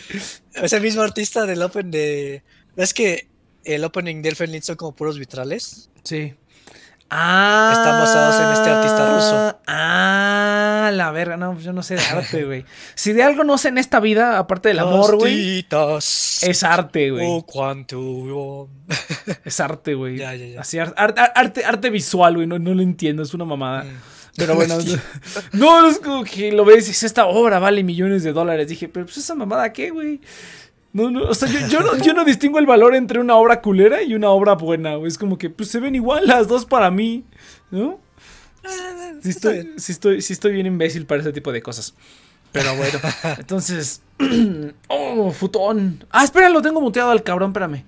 [0.53, 2.43] Es el mismo artista del open de.
[2.75, 3.27] ¿Ves que
[3.63, 5.89] el opening de Elfen Lied son como puros vitrales?
[6.03, 6.33] Sí.
[7.09, 7.71] Ah.
[7.73, 9.59] Están basados en este artista ruso.
[9.67, 12.65] Ah, la verga, no, yo no sé de arte, güey.
[12.95, 15.65] Si de algo no sé en esta vida, aparte del amor, güey,
[16.41, 17.25] es arte, güey.
[17.29, 18.69] Oh, cuánto.
[19.45, 20.17] Es arte, güey.
[20.17, 20.61] Ya, ya, ya.
[20.61, 23.83] Así, ar- ar- arte, arte visual, güey, no, no lo entiendo, es una mamada.
[23.83, 23.97] Mm.
[24.37, 24.77] Pero bueno,
[25.53, 28.67] no, es como que lo ves y dices, esta obra vale millones de dólares.
[28.67, 30.21] Dije, pero pues esa mamada, ¿qué, güey?
[30.95, 33.59] No, no, o sea, yo, yo no, yo no distingo el valor entre una obra
[33.61, 35.09] culera y una obra buena, güey.
[35.09, 37.25] Es como que, pues se ven igual las dos para mí,
[37.69, 37.99] ¿no?
[39.21, 39.73] Sí Está estoy, bien.
[39.77, 41.95] sí estoy, sí estoy bien imbécil para ese tipo de cosas.
[42.53, 42.97] Pero bueno,
[43.37, 44.01] entonces...
[44.87, 46.05] oh, futón.
[46.11, 47.83] Ah, espera, lo tengo muteado al cabrón, espérame.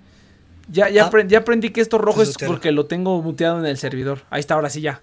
[0.69, 1.07] Ya, ya, Ah.
[1.07, 4.23] aprendí, ya aprendí que esto rojo es porque lo tengo muteado en el servidor.
[4.29, 5.01] Ahí está, ahora sí ya.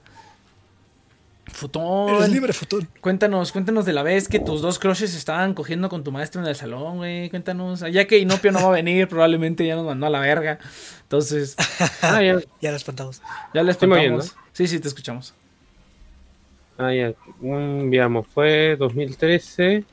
[1.54, 2.16] Futón.
[2.16, 2.88] Eres libre, futón.
[3.00, 6.48] Cuéntanos, cuéntanos de la vez que tus dos crushes estaban cogiendo con tu maestro en
[6.48, 7.30] el salón, güey.
[7.30, 7.84] Cuéntanos.
[7.92, 10.58] Ya que Inopio no va a venir, probablemente ya nos mandó a la verga.
[11.02, 11.54] Entonces,
[12.02, 12.40] Ah, ya.
[12.60, 13.22] Ya lo espantamos.
[13.54, 14.36] ya les ¿Sí me oyen, contamos.
[14.52, 15.32] Sí, sí, te escuchamos.
[16.76, 17.12] Ah, ya.
[17.40, 19.84] Un, digamos, fue 2013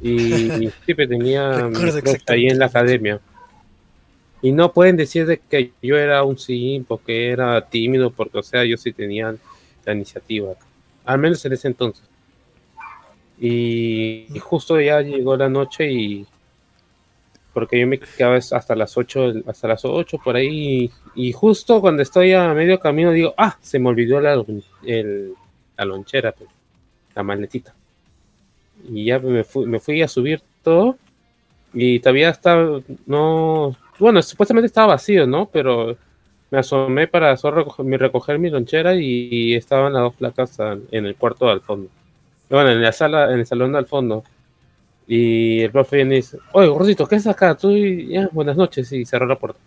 [0.00, 1.68] y siempre tenía
[2.28, 3.20] ahí en la academia.
[4.40, 8.42] Y no pueden decir de que yo era un sim porque era tímido, porque, o
[8.42, 9.34] sea, yo sí tenía
[9.84, 10.54] la iniciativa.
[11.08, 12.04] Al menos en ese entonces.
[13.40, 16.26] Y, y justo ya llegó la noche y
[17.52, 21.80] porque yo me quedaba hasta las 8, hasta las 8 por ahí y, y justo
[21.80, 24.34] cuando estoy a medio camino digo, ah, se me olvidó la,
[24.84, 25.34] el-
[25.76, 26.50] la lonchera, pues,
[27.14, 27.74] la maletita.
[28.88, 30.96] Y ya me fui, me fui a subir todo
[31.74, 35.46] y todavía estaba, no, bueno, supuestamente estaba vacío, ¿no?
[35.50, 35.96] Pero
[36.50, 40.58] me asomé para recoger recoger mi lonchera y, estaban las dos placas
[40.90, 41.88] en el cuarto al fondo.
[42.48, 44.24] Bueno, en la sala, en el salón al fondo.
[45.06, 47.56] Y el profe viene y dice, oye, gordito, ¿qué haces acá?
[47.56, 49.60] Tú y- ya, buenas noches, y cerró la puerta.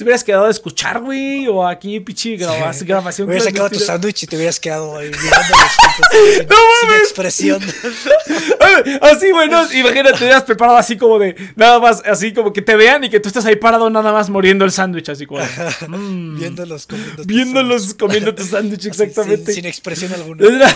[0.00, 3.28] te hubieras quedado a escuchar, güey, o aquí, pichi, grabas, grabación.
[3.28, 6.06] Hubieras sacado tu sándwich y te hubieras quedado ahí mirando los tipos
[6.38, 7.62] sin, sin expresión.
[9.02, 12.62] Así, güey, no, imagínate, te hubieras preparado así como de, nada más, así como que
[12.62, 15.42] te vean y que tú estás ahí parado nada más muriendo el sándwich, así como,
[15.88, 18.80] mm, Viéndolos comiendo tu viéndolos comiendo tu sándwich.
[18.82, 19.52] Sin- exactamente.
[19.52, 20.74] Sin, expresión alguna.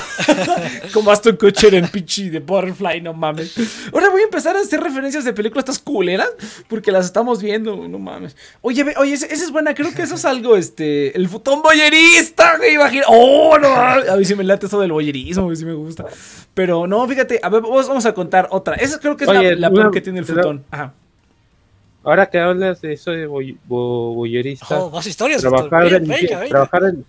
[0.93, 3.55] Como hasta un coche en pinche de Butterfly, no mames.
[3.93, 6.29] Ahora voy a empezar a hacer referencias de películas estas culeras
[6.69, 8.37] porque las estamos viendo, no mames.
[8.61, 12.57] Oye, ve- oye, esa es buena, creo que eso es algo, este, el futón boyerista,
[12.59, 13.05] güey, imagina.
[13.09, 16.07] Oh, no, a mí sí me late eso del boyerismo, güey, sí me gusta.
[16.55, 18.75] Pero no, fíjate, a ver, vamos, vamos a contar otra.
[18.77, 20.65] Esa creo que es la- Oye, la, una- peor que tiene el futón.
[20.71, 20.93] Ajá.
[22.03, 25.41] Ahora que hablas de eso de boy- bo- boyerista, Oh, más historias.
[25.41, 26.49] trabajar, de Venga, limpie- venga, venga.
[26.51, 27.05] trabajar, en,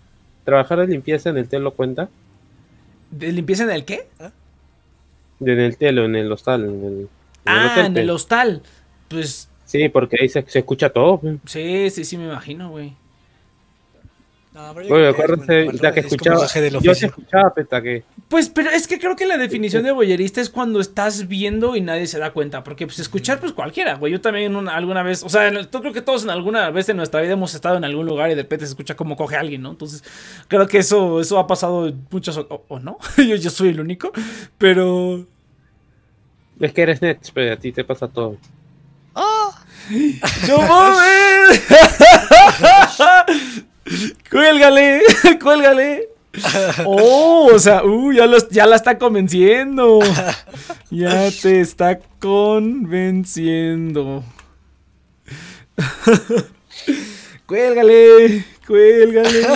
[0.46, 2.08] trabajar de limpieza en el telo cuenta.
[3.12, 4.08] ¿De limpieza en el qué?
[5.40, 6.64] De- En el telo, en el hostal.
[6.64, 7.10] En el, en el
[7.46, 8.04] Ah, hotel, en pues.
[8.04, 8.62] el hostal.
[9.10, 11.20] Pues Sí, porque ahí se, se escucha todo.
[11.20, 11.38] pues.
[11.46, 12.94] sí, sí, sí, me imagino, güey.
[14.54, 15.36] No, pero yo Oye, como-
[15.82, 16.48] la que es como escuchaba.
[16.80, 17.08] Yo oficio.
[17.10, 18.06] escuchaba, peta, que.
[18.30, 21.82] Pues, pero es que creo que la definición de boyerista es cuando estás viendo y
[21.82, 22.64] nadie se da cuenta.
[22.64, 24.14] Porque, pues, escuchar, pues cualquiera, güey.
[24.14, 26.70] Yo también una- alguna vez, o sea, en el- yo creo que todos en alguna
[26.70, 29.18] vez en nuestra vida hemos estado en algún lugar y de repente se escucha cómo
[29.18, 29.72] coge alguien, ¿no?
[29.72, 30.06] Entonces,
[30.48, 32.98] creo que eso, eso ha pasado en muchas, o, o no.
[33.18, 34.14] yo, yo soy el único,
[34.58, 35.28] pero.
[36.62, 38.38] Es que eres net, pero a ti te pasa todo.
[40.48, 41.62] ¡No mames!
[44.32, 45.02] ¡Cuélgale!
[45.42, 46.10] ¡Cuélgale!
[46.86, 50.00] Oh, o sea, uh, ya, los- ya la está convenciendo.
[50.90, 54.24] Ya te está convenciendo.
[57.46, 59.48] Cuélgale, cuélgale.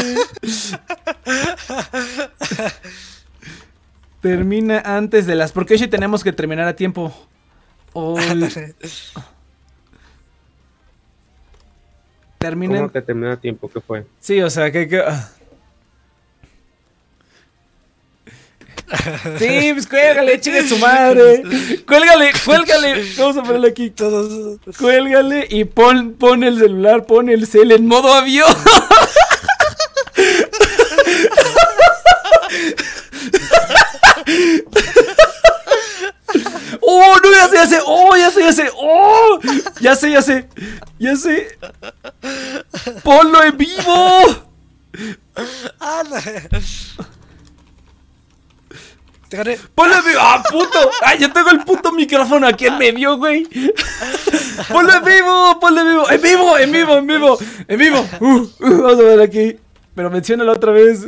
[4.22, 5.52] Termina antes de las.
[5.52, 7.14] Porque hoy tenemos que terminar a tiempo.
[7.94, 8.22] Hoy
[12.40, 12.78] termina.
[12.78, 13.70] ¿Cómo que terminó a tiempo?
[13.70, 14.06] ¿Qué fue?
[14.20, 14.88] Sí, o sea, que...
[14.88, 15.30] que- ah.
[19.38, 21.44] Sí, pues cuélgale, chingue su madre.
[21.86, 23.04] Cuélgale, cuélgale.
[23.20, 23.92] Vamos a ponerle aquí.
[23.92, 24.58] Todos.
[24.80, 28.48] Cuélgale y pon, pon el celular, pon el cel en modo avión.
[37.02, 37.80] Oh, no, ya sé, ya sé.
[37.86, 38.70] Oh, ya sé, ya sé.
[38.76, 39.40] Oh,
[39.80, 40.50] ya sé, ya sé.
[40.98, 41.58] Ya sé.
[43.04, 44.26] Ponlo en vivo.
[49.30, 49.58] Te gané.
[49.74, 50.20] Ponlo en vivo.
[50.20, 50.92] ¡Ah, puto!
[51.02, 53.48] ¡Ay, yo tengo el puto micrófono aquí en medio, güey!
[54.68, 55.60] ¡Ponlo en vivo!
[55.62, 56.10] ¡Ponlo en vivo!
[56.10, 56.58] ¡En vivo!
[56.58, 56.98] ¡En vivo!
[56.98, 57.38] ¡En vivo!
[57.68, 58.10] ¡En vivo!
[58.20, 59.58] Uh, uh, vamos a ver aquí.
[59.96, 61.06] Pero menciónalo otra vez.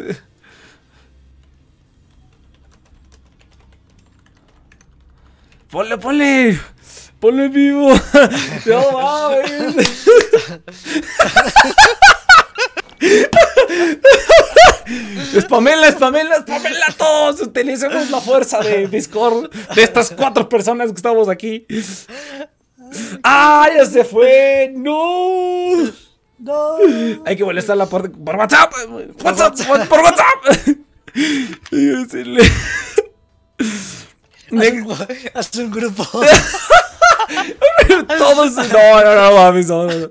[5.72, 6.60] ¡Ponle, ponle!
[7.18, 7.94] ¡Ponlo en vivo!
[8.66, 10.06] ¡No mames!
[15.40, 17.42] Spamela, spamela, spamela todos.
[17.42, 21.66] Utilicemos la fuerza de Discord de estas cuatro personas que estamos aquí.
[23.24, 24.74] ¡Ah, ya se fue!
[24.76, 25.76] ¡No!
[26.38, 26.76] No.
[27.26, 28.74] Hay que molestarla por, por WhatsApp.
[29.24, 30.78] WhatsApp, por, por WhatsApp.
[35.34, 36.06] Haz un, grupo.
[38.18, 38.52] Todos.
[38.72, 40.08] No, no, no, mames, no, no, no.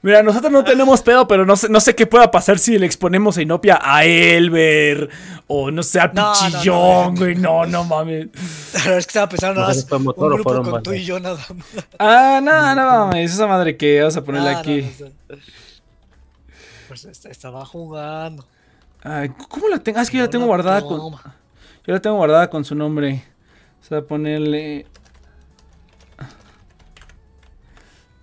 [0.00, 2.86] Mira, nosotros no tenemos pedo, pero no sé, no sé qué pueda pasar si le
[2.86, 5.08] exponemos a Inopia a Elber.
[5.48, 7.20] O no sé, al No, no, no, Pichillón, no.
[7.20, 7.34] güey.
[7.34, 8.28] No, no mames.
[8.72, 11.04] Pero es que estaba pensando nada No más fue un grupo fueron con tú y
[11.04, 11.66] yo nada más.
[11.98, 13.32] Ah, no, no mames.
[13.32, 14.88] Esa madre que vas a ponerle Ah, no, aquí.
[15.00, 15.36] no.
[16.88, 18.46] Pues est- estaba jugando.
[19.02, 19.98] Ay, ¿Cómo la tengo?
[19.98, 21.12] Ah, es que yo la tengo guardada con.
[21.12, 23.24] Yo la tengo guardada con su nombre.
[23.80, 24.86] O sea, ponerle.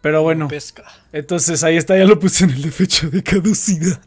[0.05, 0.47] Pero bueno.
[0.47, 0.83] Pesca.
[1.11, 3.99] Entonces ahí está, ya lo puse en el de fecha de caducidad.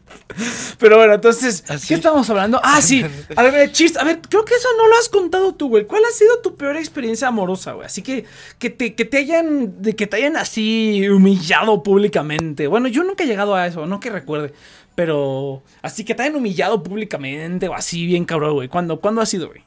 [0.77, 2.61] Pero bueno, entonces, ¿Ah, ¿qué estamos hablando?
[2.63, 3.03] Ah, sí.
[3.35, 5.85] A ver, chist, a ver, creo que eso no lo has contado tú, güey.
[5.85, 7.85] ¿Cuál ha sido tu peor experiencia amorosa, güey?
[7.85, 8.23] Así que
[8.59, 12.67] que te, que te hayan de que te hayan así humillado públicamente.
[12.67, 14.53] Bueno, yo nunca he llegado a eso, no que recuerde,
[14.95, 18.69] pero así que te hayan humillado públicamente o así bien cabrón, güey.
[18.69, 19.63] ¿Cuándo cuándo ha sido, güey?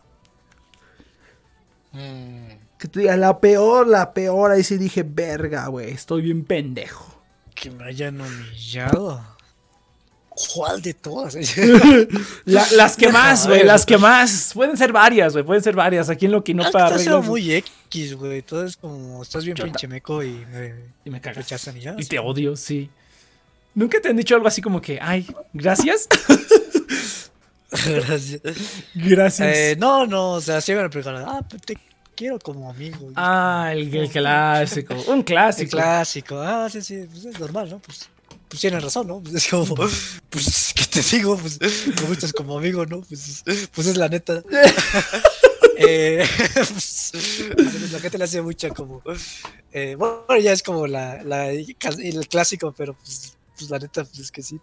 [1.93, 2.47] Mm,
[2.79, 7.09] Que tú digas la peor, la peor, ahí sí dije, "Verga, güey, estoy bien pendejo."
[7.55, 9.23] que me hayan humillado.
[10.55, 11.37] ¿Cuál de todas?
[12.47, 14.51] La- las que más, güey, las que más.
[14.55, 16.09] Pueden ser varias, güey, pueden ser varias.
[16.09, 17.25] Aquí en lo que no para arreglos.
[17.27, 18.43] muy X, güey.
[18.43, 20.75] Todo es como, estás bien Yo pinche meco y me
[21.05, 21.37] Y me cagas.
[21.37, 21.95] rechazan y ya.
[21.99, 22.91] Y te odio, sí.
[23.75, 26.09] ¿Nunca te han dicho algo así como que, ay, gracias?
[27.87, 28.41] Gracias.
[28.95, 29.57] gracias.
[29.57, 31.79] Eh, no, no, o sea, sí me preguntan, ah, pues te
[32.15, 33.11] quiero como amigo.
[33.17, 34.95] Ah, el, el clásico.
[35.09, 35.71] Un el clásico.
[35.71, 36.39] clásico.
[36.41, 37.79] Ah, sí, sí, pues es normal, ¿no?
[37.79, 38.09] Pues
[38.53, 39.19] pues tienen razón, ¿no?
[39.19, 39.75] Pues es como,
[40.29, 41.39] pues, ¿qué te digo?
[41.39, 43.01] Pues me gustas como amigo, ¿no?
[43.01, 43.43] Pues,
[43.75, 44.43] pues es la neta.
[45.79, 46.23] eh,
[46.55, 47.13] pues,
[47.91, 49.03] la gente le hace mucha como,
[49.73, 54.19] eh, bueno, ya es como la, la, el clásico, pero pues, pues la neta, pues
[54.19, 54.61] es que sí.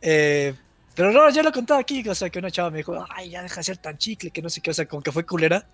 [0.00, 0.54] Eh,
[0.94, 3.42] pero no, yo lo contaba aquí, o sea, que una chava me dijo, ay, ya
[3.42, 5.66] deja de ser tan chicle, que no sé qué, o sea, como que fue culera,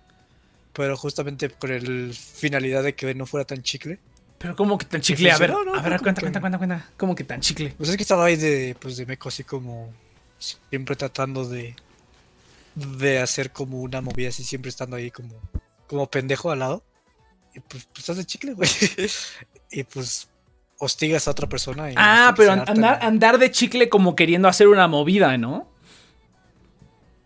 [0.73, 3.99] pero justamente por el finalidad de que no fuera tan chicle.
[4.37, 6.89] Pero como que tan chicle, a ver, no, no, a ver, cuenta, cuenta, cuenta, cuenta,
[6.95, 7.73] como que tan chicle.
[7.77, 9.93] Pues es que estaba ahí de, pues de meco así como,
[10.37, 11.75] siempre tratando de,
[12.75, 15.35] de hacer como una movida así, siempre estando ahí como,
[15.87, 16.83] como pendejo al lado.
[17.53, 18.69] Y pues, pues estás de chicle, güey.
[19.71, 20.29] y pues
[20.79, 21.91] hostigas a otra persona.
[21.91, 25.69] Y ah, pero andar, andar de chicle como queriendo hacer una movida, ¿no?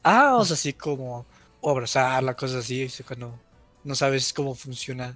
[0.04, 1.26] Ah, o sea, así como
[1.62, 3.40] o abrazar, la cosa así, cuando
[3.86, 5.16] no sabes cómo funciona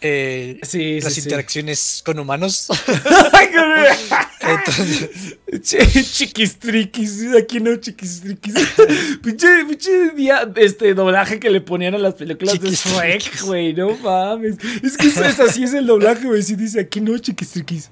[0.00, 0.60] eh,
[1.02, 2.68] las interacciones con humanos.
[5.60, 8.54] chiquistriquis, aquí no chiquistriquis.
[9.22, 13.96] pinche, pinche día, este doblaje que le ponían a las películas de Shrek, güey, no
[13.96, 14.56] mames.
[14.82, 16.42] Es que eso es así, es el doblaje, güey.
[16.42, 17.90] Si dice aquí no chiquistriquis.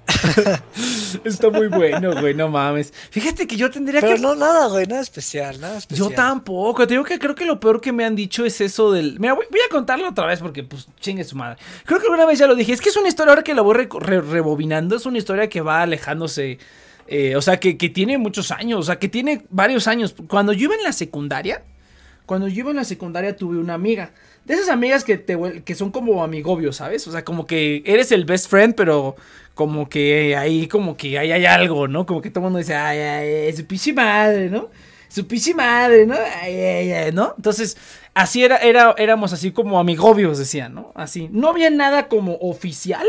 [1.25, 2.93] Está muy bueno, güey, no mames.
[3.11, 4.07] Fíjate que yo tendría que.
[4.07, 6.11] Pero no, nada, güey, nada especial, nada especial.
[6.11, 6.87] Yo tampoco.
[6.87, 9.19] Te digo que creo que lo peor que me han dicho es eso del.
[9.21, 11.59] Mira, voy, a contarlo otra vez porque, pues, chingue su madre.
[11.85, 12.73] Creo que alguna vez ya lo dije.
[12.73, 15.83] Es que es una historia, ahora que la voy rebobinando, es una historia que va
[15.83, 16.42] alejándose.
[17.09, 20.15] Eh, o sea, que, tiene muchos años, o sea, que tiene varios años.
[20.29, 21.63] Cuando yo iba en la secundaria,
[22.27, 24.13] cuando yo iba en la secundaria tuve una amiga.
[24.45, 27.07] De esas amigas que, te, que son como amigobios, ¿sabes?
[27.07, 29.17] O sea, como que eres el best friend, pero
[29.55, 32.07] como que ahí, como que ahí hay algo, ¿no?
[32.07, 34.71] Como que todo el mundo dice, ay, ay, su pichi madre, ¿no?
[35.09, 36.15] Su pichi madre, ¿no?
[36.15, 37.35] Ay, ay, ay, ¿no?
[37.37, 37.77] Entonces,
[38.15, 40.93] así era, era, éramos así como amigobios, decían, ¿no?
[40.95, 41.29] Así.
[41.31, 43.07] No había nada como oficial,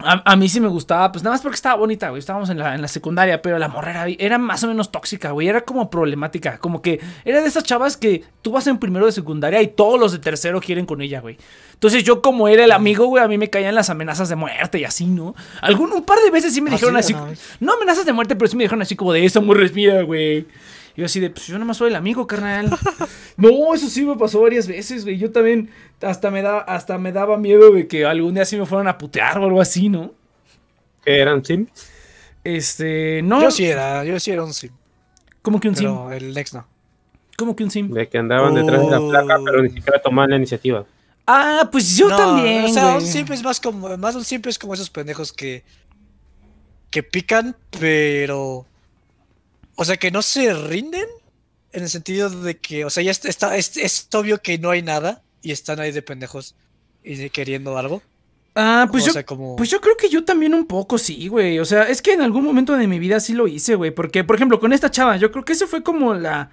[0.00, 2.20] a, mí sí me gustaba, pues nada más porque estaba bonita, güey.
[2.20, 5.48] Estábamos en la, en la secundaria, pero la morra era, más o menos tóxica, güey.
[5.48, 6.58] Era como problemática.
[6.58, 9.98] Como que era de esas chavas que tú vas en primero de secundaria y todos
[9.98, 11.36] los de tercero quieren con ella, güey.
[11.74, 14.78] Entonces yo, como era el amigo, güey, a mí me caían las amenazas de muerte
[14.78, 15.34] y así, ¿no?
[15.62, 17.14] Algún, un par de veces sí me dijeron así.
[17.58, 20.46] No amenazas de muerte, pero sí me dijeron así como de eso, muy respira, güey.
[20.98, 22.76] Yo así de, pues yo nada más soy el amigo, carnal.
[23.36, 25.16] no, eso sí me pasó varias veces, güey.
[25.16, 25.70] Yo también
[26.02, 28.98] hasta me, da, hasta me daba miedo de que algún día sí me fueran a
[28.98, 30.12] putear o algo así, ¿no?
[31.04, 31.68] ¿Que eran sim?
[32.42, 33.40] Este, no.
[33.40, 34.72] Yo sí era, yo sí era un sim.
[35.40, 36.66] ¿Cómo que un pero el next no.
[37.36, 37.92] ¿Cómo que un sim?
[37.92, 40.84] De que andaban detrás de la placa, pero ni siquiera tomaban la iniciativa.
[41.28, 42.64] Ah, pues yo también.
[42.64, 45.62] O sea, un simp es más como, más un simp es como esos pendejos que
[46.90, 48.66] que pican, pero
[49.80, 51.06] o sea, que no se rinden
[51.72, 55.22] en el sentido de que, o sea, ya está, es, obvio que no hay nada
[55.40, 56.56] y están ahí de pendejos
[57.04, 58.02] y queriendo algo.
[58.56, 59.12] Ah, pues yo,
[59.56, 61.60] pues yo creo que yo también un poco sí, güey.
[61.60, 63.92] O sea, es que en algún momento de mi vida sí lo hice, güey.
[63.92, 66.50] Porque, por ejemplo, con esta chava, yo creo que eso fue como la,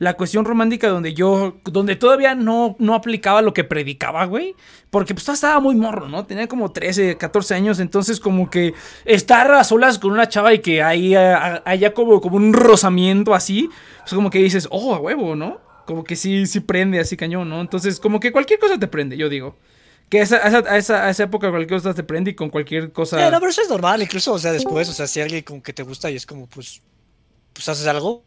[0.00, 4.56] la cuestión romántica donde yo, donde todavía no, no aplicaba lo que predicaba, güey.
[4.88, 6.24] Porque pues estaba muy morro, ¿no?
[6.24, 8.72] Tenía como 13, 14 años, entonces como que
[9.04, 13.68] estar a solas con una chava y que ahí haya como, como un rozamiento así,
[14.00, 15.60] pues como que dices, oh, a huevo, ¿no?
[15.84, 17.60] Como que sí, sí prende así cañón, ¿no?
[17.60, 19.56] Entonces como que cualquier cosa te prende, yo digo.
[20.08, 22.90] Que a esa, a, esa, a esa, época cualquier cosa te prende y con cualquier
[22.90, 23.30] cosa...
[23.30, 25.74] no, pero eso es normal, incluso, o sea, después, o sea, si alguien como que
[25.74, 26.80] te gusta y es como, pues,
[27.52, 28.24] pues haces algo,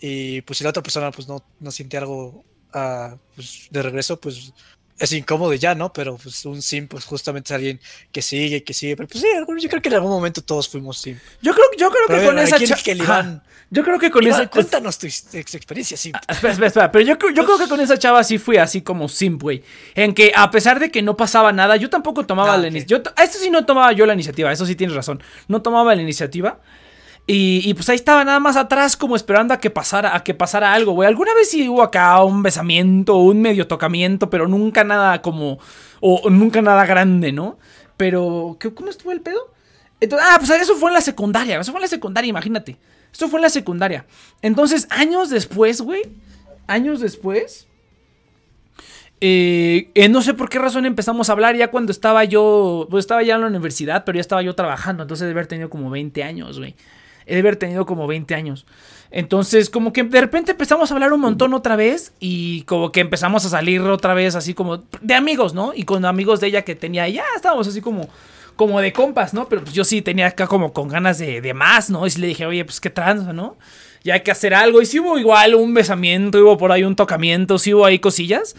[0.00, 2.44] y pues si la otra persona pues no, no siente algo
[2.74, 4.52] uh, pues, de regreso, pues
[5.00, 5.92] es incómodo ya, ¿no?
[5.92, 7.80] Pero pues un sim, pues justamente es alguien
[8.12, 8.96] que sigue, que sigue.
[8.96, 11.18] Pero pues sí, yo creo que en algún momento todos fuimos sim.
[11.40, 13.42] Yo creo, yo creo que con esa chava.
[13.70, 14.46] Yo creo que con esa.
[14.48, 16.12] Cuéntanos tu, experiencia sim.
[16.14, 16.92] Ah, espera, espera, espera.
[16.92, 19.62] Pero yo, yo creo que con esa chava sí fui así como sim, güey.
[19.94, 23.14] En que a pesar de que no pasaba nada, yo tampoco tomaba ah, la iniciativa.
[23.16, 25.22] Esto sí no tomaba yo la iniciativa, eso sí tienes razón.
[25.48, 26.60] No tomaba la iniciativa.
[27.32, 30.74] Y, pues ahí estaba nada más atrás como esperando a que pasara, a que pasara
[30.74, 31.06] algo, güey.
[31.06, 35.60] Alguna vez sí hubo acá un besamiento, un medio tocamiento, pero nunca nada como,
[36.00, 37.56] o, nunca nada grande, ¿no?
[37.96, 39.52] Pero, ¿cómo estuvo el pedo?
[40.00, 42.78] Entonces, ah, pues eso fue en la secundaria, eso fue en la secundaria, imagínate.
[43.12, 44.06] Eso fue en la secundaria.
[44.42, 46.02] Entonces, años después, güey,
[46.66, 47.68] años después,
[49.20, 53.04] eh, eh, no sé por qué razón empezamos a hablar ya cuando estaba yo, pues
[53.04, 55.90] estaba ya en la universidad, pero ya estaba yo trabajando, entonces debe haber tenido como
[55.90, 56.74] 20 años, güey.
[57.26, 58.66] He de haber tenido como 20 años.
[59.10, 63.00] Entonces, como que de repente empezamos a hablar un montón otra vez y como que
[63.00, 65.72] empezamos a salir otra vez así como de amigos, ¿no?
[65.74, 68.08] Y con amigos de ella que tenía, ya estábamos así como
[68.60, 69.48] como de compas, ¿no?
[69.48, 72.06] Pero pues yo sí tenía acá como con ganas de, de más, ¿no?
[72.06, 73.56] Y le dije, oye, pues qué tranza, ¿no?
[74.04, 74.82] Ya hay que hacer algo.
[74.82, 78.54] Y si hubo igual un besamiento, hubo por ahí un tocamiento, sí hubo ahí cosillas.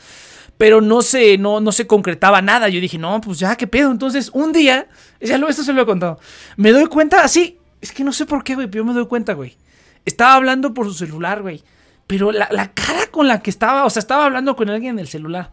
[0.57, 2.67] pero no se, no, no se concretaba nada.
[2.67, 3.91] Yo dije, no, pues ya, qué pedo.
[3.91, 4.87] Entonces, un día,
[5.19, 6.19] ya lo, esto se lo he contado,
[6.57, 9.07] me doy cuenta así, es que no sé por qué, güey, pero yo me doy
[9.07, 9.57] cuenta, güey.
[10.05, 11.63] Estaba hablando por su celular, güey.
[12.07, 14.99] Pero la, la cara con la que estaba, o sea, estaba hablando con alguien en
[14.99, 15.51] el celular.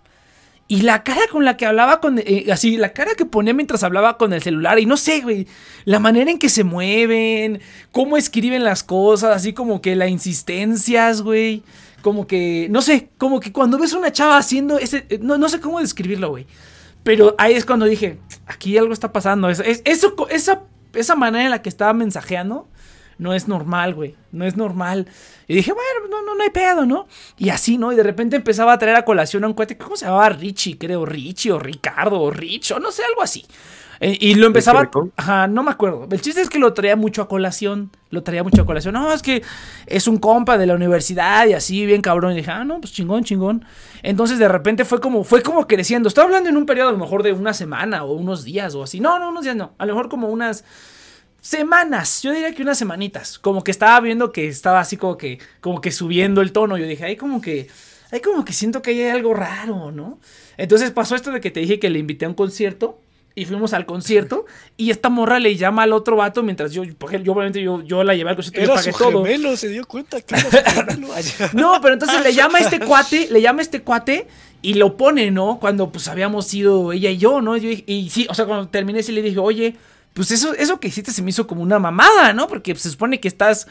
[0.70, 2.18] Y la cara con la que hablaba con.
[2.18, 4.78] eh, así, la cara que ponía mientras hablaba con el celular.
[4.78, 5.46] Y no sé, güey.
[5.86, 7.60] La manera en que se mueven.
[7.90, 9.34] Cómo escriben las cosas.
[9.34, 11.62] Así como que la insistencias, güey.
[12.02, 12.66] Como que.
[12.70, 13.08] No sé.
[13.16, 15.06] Como que cuando ves una chava haciendo ese.
[15.08, 16.46] eh, No, no sé cómo describirlo, güey.
[17.02, 18.18] Pero ahí es cuando dije.
[18.46, 19.48] Aquí algo está pasando.
[19.48, 20.62] Es- eso, esa,
[20.94, 22.68] esa manera en la que estaba mensajeando.
[23.18, 24.14] No es normal, güey.
[24.30, 25.08] No es normal.
[25.48, 27.08] Y dije, bueno, no, no, no hay pedo, ¿no?
[27.36, 27.92] Y así, ¿no?
[27.92, 30.28] Y de repente empezaba a traer a colación a un cuate, ¿cómo se llamaba?
[30.28, 33.44] Richie, creo, Richie o Ricardo o Rich, o no sé, algo así.
[34.00, 34.88] Eh, y lo empezaba.
[35.16, 36.06] Ajá, no me acuerdo.
[36.10, 37.90] El chiste es que lo traía mucho a colación.
[38.10, 38.94] Lo traía mucho a colación.
[38.94, 39.42] No, es que
[39.86, 42.32] es un compa de la universidad y así, bien cabrón.
[42.32, 43.64] Y dije, ah, no, pues chingón, chingón.
[44.02, 46.08] Entonces de repente fue como, fue como creciendo.
[46.08, 48.82] Estoy hablando en un periodo a lo mejor de una semana o unos días o
[48.82, 49.00] así.
[49.00, 49.72] No, no, unos días no.
[49.78, 50.64] A lo mejor como unas
[51.40, 55.38] semanas, yo diría que unas semanitas, como que estaba viendo que estaba así como que,
[55.60, 57.68] como que subiendo el tono, yo dije, ahí como que,
[58.10, 60.18] ahí como que siento que hay algo raro, ¿no?
[60.56, 62.98] Entonces pasó esto de que te dije que le invité a un concierto
[63.38, 67.22] y fuimos al concierto y esta morra le llama al otro vato mientras yo, porque
[67.22, 69.24] yo obviamente yo, yo la llevé al concierto y yo Era pagué su todo.
[69.24, 73.28] gemelo, se dio cuenta que era su No, pero entonces le llama a este cuate,
[73.30, 74.26] le llama a este cuate
[74.62, 75.58] y lo pone, ¿no?
[75.60, 77.56] Cuando pues habíamos ido ella y yo, ¿no?
[77.56, 79.76] Yo dije- y sí, o sea, cuando terminé sí le dije, oye,
[80.14, 82.48] pues eso, eso que hiciste se me hizo como una mamada, ¿no?
[82.48, 83.68] Porque pues, se supone que estás,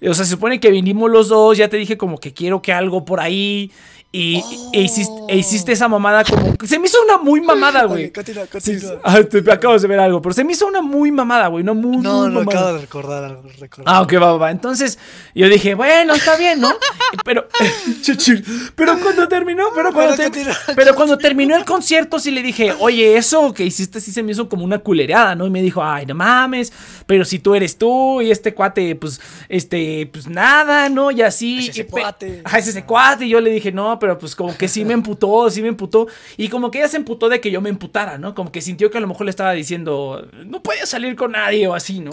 [0.00, 2.72] o sea, se supone que vinimos los dos, ya te dije como que quiero que
[2.72, 3.72] algo por ahí
[4.10, 4.42] y
[4.72, 8.10] e, hiciste, e hiciste esa mamada como, se me hizo una muy mamada, güey.
[8.10, 8.90] Continúa, Sí, continúa.
[8.92, 8.98] sí.
[9.04, 11.74] Ah, te- acabas de ver algo, pero se me hizo una muy mamada, güey, no
[11.74, 12.58] muy, No, muy no, mamada.
[12.60, 13.42] acabo de recordar algo.
[13.58, 13.94] recordar.
[13.94, 14.50] Ah, ok, va, va, va.
[14.50, 14.98] Entonces
[15.34, 16.72] yo dije, bueno, está bien, ¿no?
[17.24, 17.48] Pero,
[18.74, 20.56] pero cuando terminó, pero cuando, Bueno, te- continúa.
[20.76, 24.32] pero cuando terminó el concierto, sí le dije, oye, eso que hiciste sí se me
[24.32, 25.46] hizo como una culereada, ¿no?
[25.46, 26.72] Y me dijo, ay, no mames,
[27.06, 31.10] pero si tú eres tú y este cuate, pues, este, pues nada, ¿no?
[31.10, 31.60] Y así.
[31.60, 32.42] Es ese cuate.
[32.44, 33.24] Ajá, es ese cuate.
[33.26, 36.06] Y yo le dije, no, pero pues como que sí me emputó, sí me emputó.
[36.36, 38.34] Y como que ella se emputó de que yo me emputara, ¿no?
[38.34, 41.66] Como que sintió que a lo mejor le estaba diciendo, no puedes salir con nadie
[41.66, 42.10] o así, ¿no?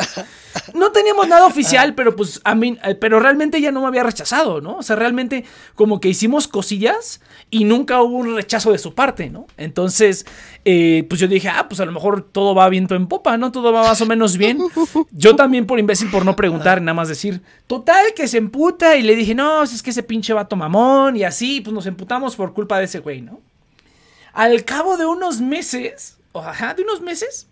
[0.74, 4.04] No teníamos nada oficial, pero pues a mí, eh, pero realmente ella no me había
[4.04, 4.78] rechazado, ¿no?
[4.78, 9.30] O sea, realmente como que hicimos cosillas y nunca hubo un rechazo de su parte,
[9.30, 9.48] ¿no?
[9.58, 10.26] Entonces,
[10.66, 13.52] eh, pues yo dije, ah, pues a lo mejor todo va viento en popa, ¿no?
[13.52, 14.58] Todo va más o menos bien.
[15.12, 19.04] Yo también por imbécil por no preguntar, nada más decir, total que se emputa y
[19.04, 22.36] le dije, no, si es que ese pinche vato mamón y así, pues nos emputamos
[22.36, 23.40] por culpa de ese güey, ¿no?
[24.34, 27.48] Al cabo de unos meses, o ajá, de unos meses,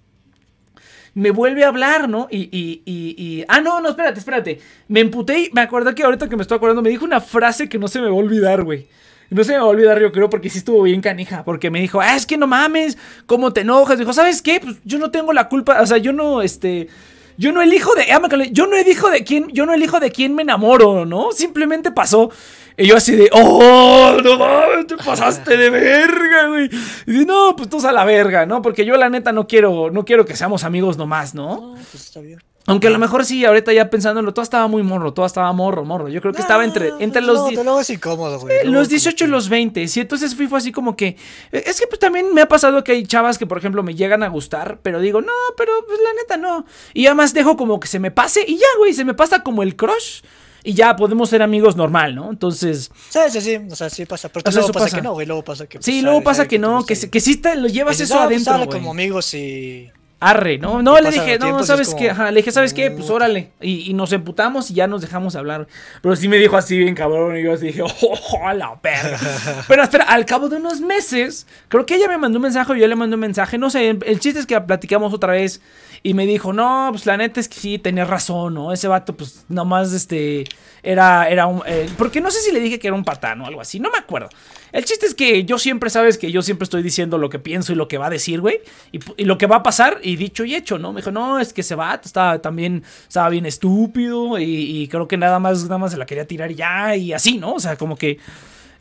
[1.14, 2.28] me vuelve a hablar, ¿no?
[2.32, 4.60] Y, y, y, y- Ah, no, no, espérate, espérate.
[4.88, 7.70] Me emputé y me acuerdo que ahorita que me estoy acordando, me dijo una frase
[7.70, 8.88] que no se me va a olvidar, güey.
[9.30, 11.44] No se me va a olvidar, yo creo, porque sí estuvo bien canija.
[11.44, 13.98] Porque me dijo, ah, es que no mames, ¿cómo te enojas?
[13.98, 14.60] Dijo, ¿sabes qué?
[14.60, 16.88] Pues yo no tengo la culpa, o sea, yo no, este.
[17.36, 18.12] Yo no elijo de.
[18.12, 18.22] ah,
[18.52, 19.48] Yo no elijo de quién.
[19.50, 21.32] Yo no elijo de quién me enamoro, ¿no?
[21.32, 22.30] Simplemente pasó.
[22.78, 23.30] Y yo así de.
[23.32, 24.18] ¡Oh!
[24.24, 26.70] No mames, te pasaste de verga, güey.
[27.08, 28.62] Y dice, no, pues tú a la verga, ¿no?
[28.62, 29.90] Porque yo la neta no quiero.
[29.90, 31.56] No quiero que seamos amigos nomás, ¿no?
[31.56, 32.40] No, pues está bien.
[32.66, 35.84] Aunque a lo mejor sí, ahorita ya pensándolo, todo estaba muy morro, todo estaba morro,
[35.84, 36.08] morro.
[36.08, 37.66] Yo creo que estaba entre, No, entre pues los.
[37.66, 38.56] no, es incómodo, güey.
[38.56, 39.88] eh, los como 18 y los 20.
[39.90, 41.18] Sí, entonces fui fue así como que.
[41.52, 43.96] eh, Es que pues también me ha pasado que hay chavas que, por ejemplo, me
[43.96, 46.66] llegan a gustar, pero digo, no, pero pues la neta no.
[46.94, 49.62] Y además dejo como que se me pase y ya, güey, se me pasa como
[49.62, 50.22] el crush.
[50.66, 52.30] Y ya podemos ser amigos normal, ¿no?
[52.30, 52.90] Entonces.
[53.10, 53.58] Sí, sí, sí.
[53.70, 54.30] O sea, sí pasa.
[54.30, 54.96] Pero O sea, luego pasa, pasa.
[54.96, 55.28] que no, güey.
[55.28, 55.80] Luego pasa que.
[55.82, 58.18] Sí, pues, luego pasa que no, que, y- se- que sí te lo llevas eso
[58.18, 58.80] "Ah, adentro, sale güey.
[58.80, 59.92] como amigos y.
[60.24, 60.82] Arre, ¿no?
[60.82, 62.08] No, le dije, no, tiempos ¿sabes es qué?
[62.08, 62.90] como, Ajá, le dije, ¿sabes qué?
[62.92, 63.52] Pues órale.
[63.62, 65.68] Y, y nos emputamos y ya nos dejamos hablar.
[66.02, 69.18] Pero sí me dijo así bien cabrón y yo así dije, ¡oh, a la perra!
[69.68, 72.76] Pero espera, al cabo de unos meses, creo que ella me mandó un mensaje o
[72.76, 75.62] yo le mandé un mensaje, no sé, el chiste es que platicamos otra vez
[76.06, 78.74] y me dijo, no, pues la neta es que sí, tenías razón, ¿no?
[78.74, 80.44] Ese vato, pues nomás, este,
[80.84, 81.62] era, era un...
[81.66, 83.90] eh, porque no sé si le dije que era un patán o algo así, no
[83.90, 84.28] me acuerdo.
[84.74, 87.72] El chiste es que yo siempre, sabes que yo siempre estoy diciendo lo que pienso
[87.72, 88.60] y lo que va a decir, güey.
[88.92, 90.92] Y, lo que va a pasar, y dicho y hecho, ¿no?
[90.92, 95.16] Me dijo, no, es que ese vato estaba también, estaba bien estúpido y, creo que
[95.16, 97.54] nada más, nada más se la quería tirar ya y así, ¿no?
[97.54, 98.20] O sea, como que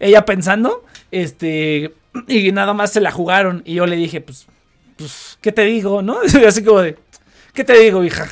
[0.00, 1.94] ella pensando, este,
[2.26, 3.62] y nada más se la jugaron.
[3.64, 4.46] Y yo le dije, pues,
[4.96, 6.18] pues, ¿qué te digo, no?
[6.46, 6.96] Así como de,
[7.53, 8.28] ¿qué te digo, hija?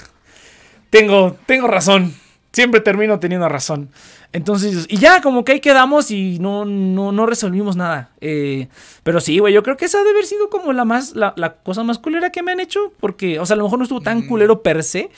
[0.90, 2.14] Tengo, tengo razón.
[2.52, 3.90] Siempre termino teniendo razón.
[4.32, 8.10] Entonces, y ya, como que ahí quedamos y no, no, no resolvimos nada.
[8.20, 8.68] Eh,
[9.04, 11.54] pero sí, güey, yo creo que esa debe haber sido como la más, la, la
[11.54, 12.92] cosa más culera que me han hecho.
[13.00, 14.26] Porque, o sea, a lo mejor no estuvo tan Mm.
[14.28, 15.10] culero per se.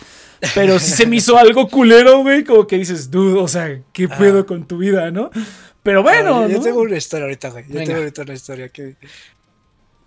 [0.54, 2.44] Pero sí se me hizo algo culero, güey.
[2.44, 4.18] Como que dices, dude, o sea, ¿qué Ah.
[4.18, 5.30] pedo con tu vida, no?
[5.82, 6.64] Pero bueno, Ah, yo, yo ¿no?
[6.64, 7.64] tengo una historia ahorita, güey.
[7.64, 7.84] Yo Venga.
[7.86, 8.96] tengo ahorita una historia que.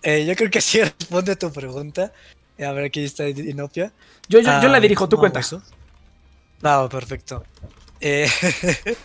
[0.03, 2.11] Eh, yo creo que sí responde a tu pregunta.
[2.63, 3.91] A ver, aquí está Inopia.
[4.29, 5.39] yo, yo, yo la Ah, dirijo, tú ¿cómo cuenta.
[5.39, 5.61] eso?
[6.63, 7.43] Ah, perfecto.
[7.99, 8.29] Eh,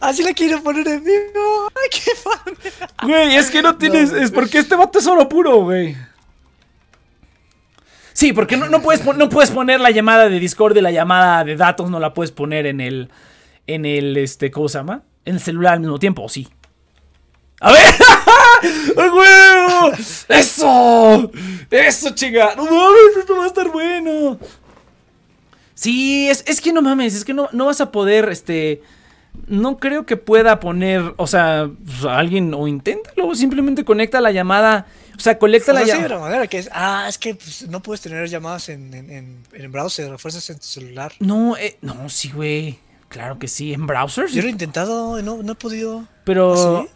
[0.00, 1.68] Así la quiero poner en vivo.
[1.74, 3.08] Ay, qué fan.
[3.08, 4.12] Güey, es que no tienes.
[4.12, 4.18] No.
[4.18, 5.96] es porque este vato es oro puro, güey.
[8.12, 11.44] Sí, porque no, no, puedes, no puedes poner la llamada de Discord y la llamada
[11.44, 13.10] de datos, no la puedes poner en el.
[13.66, 14.16] En el.
[14.16, 15.02] Este, ¿Cómo se llama?
[15.24, 16.48] En el celular al mismo tiempo, ¿o sí?
[17.60, 17.82] ¡A ver!
[18.96, 19.96] ¡A huevo!
[20.28, 21.30] ¡Eso!
[21.70, 22.54] ¡Eso, chica!
[22.56, 23.16] ¡No mames!
[23.18, 24.38] Esto va a estar bueno.
[25.74, 28.82] Sí, es, es que no mames, es que no, no vas a poder, este...
[29.46, 34.86] No creo que pueda poner, o sea, pues, alguien o inténtalo, simplemente conecta la llamada,
[35.16, 36.16] o sea, conecta O la sí, de llamada.
[36.16, 36.68] una manera que es.
[36.72, 40.58] Ah, es que pues, no puedes tener llamadas en, en, en, en browser, fuerzas en
[40.58, 41.12] tu celular.
[41.20, 42.80] No, eh, no, sí, güey.
[43.08, 44.32] Claro que sí, en browsers.
[44.32, 46.04] Yo lo he intentado no, no he podido.
[46.24, 46.90] Pero, ¿Ah, sí?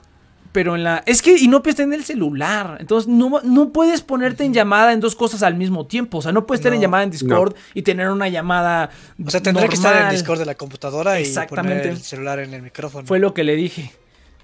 [0.53, 1.03] Pero en la.
[1.07, 2.77] Es que Inopia está en el celular.
[2.79, 6.19] Entonces no, no puedes ponerte en llamada en dos cosas al mismo tiempo.
[6.19, 8.91] O sea, no puedes estar en llamada en Discord y tener una llamada.
[9.25, 10.15] O sea, tendré que estar en normal.
[10.17, 11.79] Discord de la computadora y Exactamente.
[11.81, 13.07] poner el celular en el micrófono.
[13.07, 13.91] Fue lo que le dije.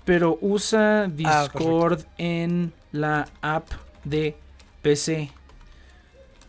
[0.04, 3.68] Pero usa Ah, Discord en la app
[4.04, 4.34] de
[4.80, 5.30] PC.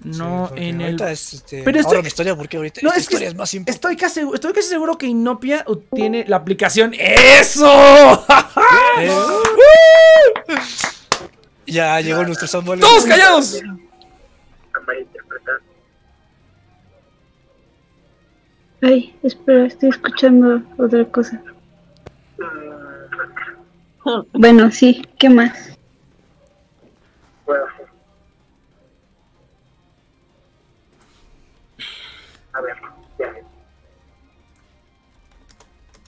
[0.02, 1.02] Sí, No porque en el.
[1.02, 3.36] es, este, Pero esto- ahora mi historia porque ahorita No, esta es que historia es
[3.36, 3.74] más simple.
[3.74, 6.93] Estoy casi, estoy casi seguro que Inopia tiene la aplicación.
[6.97, 8.26] ¡Eso!
[9.00, 9.12] Eh,
[11.68, 12.80] ya llegó nuestro Samuel.
[12.80, 13.62] ¡Todos callados!
[18.82, 21.41] Ay, espera, estoy escuchando otra cosa.
[24.34, 25.78] Bueno, sí, ¿qué más?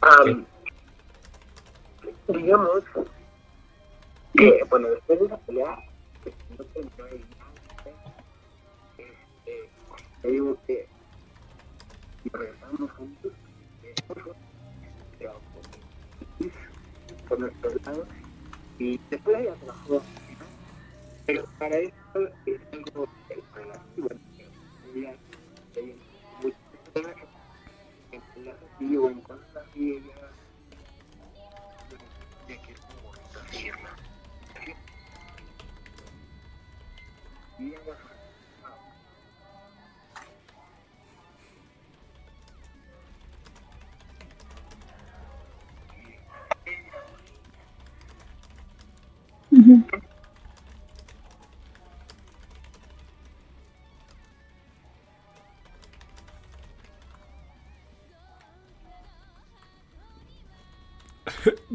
[0.02, 0.46] Am,
[2.28, 2.84] digamos
[4.34, 5.78] que, bueno, después de la pelea,
[6.24, 7.26] que no tendrá el
[8.98, 9.72] este,
[10.22, 10.88] te digo que
[12.24, 13.34] si regresamos juntos,
[14.08, 14.36] con-
[17.28, 18.08] por nuestros lados,
[18.78, 20.06] y después ella se bajó
[21.26, 23.06] pero para esto es algo
[23.54, 24.08] relativo.
[24.84, 25.16] Ella,
[25.76, 25.96] ella,
[26.42, 26.60] muchas
[26.94, 27.16] personas
[28.12, 30.32] en la así o en cosas así, ella,
[32.48, 33.96] ya que es muy bonito seguirla.
[37.60, 37.76] Y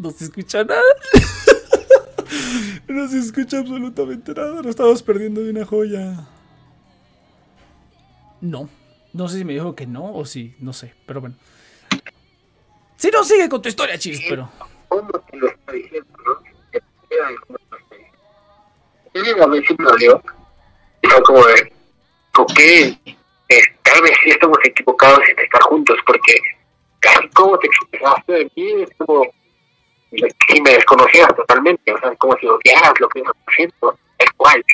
[0.06, 0.80] No se escucha nada.
[2.88, 4.54] No se escucha absolutamente nada.
[4.56, 6.28] Nos estamos perdiendo de una joya.
[8.40, 8.68] No.
[9.12, 11.36] No sé si me dijo que no o si, no sé, pero bueno.
[12.96, 14.48] Si no, sigue con tu historia, Chis, pero.
[14.88, 16.34] ¿cómo te lo está diciendo, no?
[19.44, 20.22] A veces me dolió.
[21.02, 21.72] Fue como de,
[22.38, 26.34] ok, eh, tal vez sí estamos equivocados en estar juntos, porque
[27.00, 29.26] casi como te expresaste de mí, es como
[30.10, 34.64] si me desconocieras totalmente, o sea, como si odiaras lo que estás haciendo, es cual.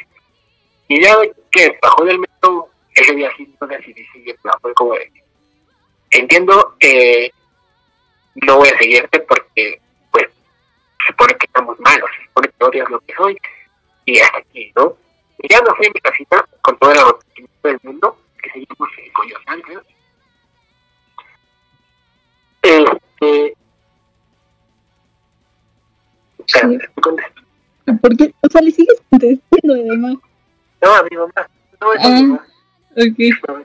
[0.89, 1.17] Y ya
[1.51, 4.95] que bajó del metro, ese día sí no decidí seguir, no, fue como
[6.11, 7.33] entiendo que
[8.35, 9.81] no voy a seguirte porque,
[10.11, 13.39] pues, se supone que estamos malos, se supone que odias lo que soy,
[14.05, 14.97] y hasta aquí, ¿no?
[15.39, 18.91] Y ya me fui a mi casita con toda la optimismo del mundo, que seguimos
[18.99, 19.83] en Coyoacán, creo.
[22.63, 23.62] Este...
[26.47, 26.77] Espérame, Sí.
[26.85, 28.01] estoy contestando.
[28.01, 28.35] ¿Por qué?
[28.43, 30.15] O sea, le sigues contestando además.
[30.83, 31.33] No, a mi mamá.
[31.81, 32.23] No, es a mi Ah.
[32.23, 32.47] mamá.
[32.93, 33.19] Ok.
[33.49, 33.65] No,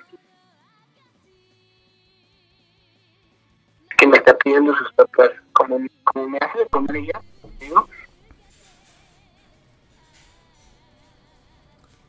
[3.99, 7.21] que- me está pidiendo sus papás, como, como me hace de comer ella,
[7.59, 7.87] digo,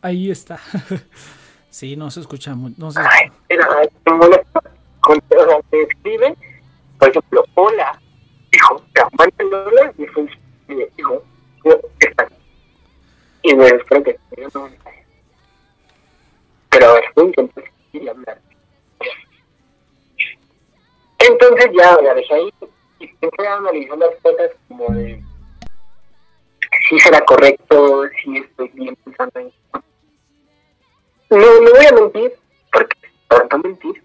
[0.02, 0.60] Ahí está.
[1.70, 2.74] Sí, no se escucha muy.
[2.78, 3.30] No se Ay,
[4.06, 4.60] molesta.
[5.00, 6.34] Con, o sea, me escribe,
[6.98, 8.00] por ejemplo, hola,
[8.52, 10.26] hijo, o sea, mándale y fue
[10.68, 11.22] y digo,
[11.64, 11.80] yo.
[13.42, 14.18] Y me espero que.
[16.70, 18.40] Pero a ver, voy a intentar y hablar.
[21.72, 22.52] ya la dejé ahí
[23.00, 25.22] y empecé a analizar las cosas como de
[26.88, 29.52] si será correcto, si estoy bien pensando en
[31.30, 32.32] no, no voy a mentir,
[32.72, 32.96] porque
[33.28, 34.02] para no mentir,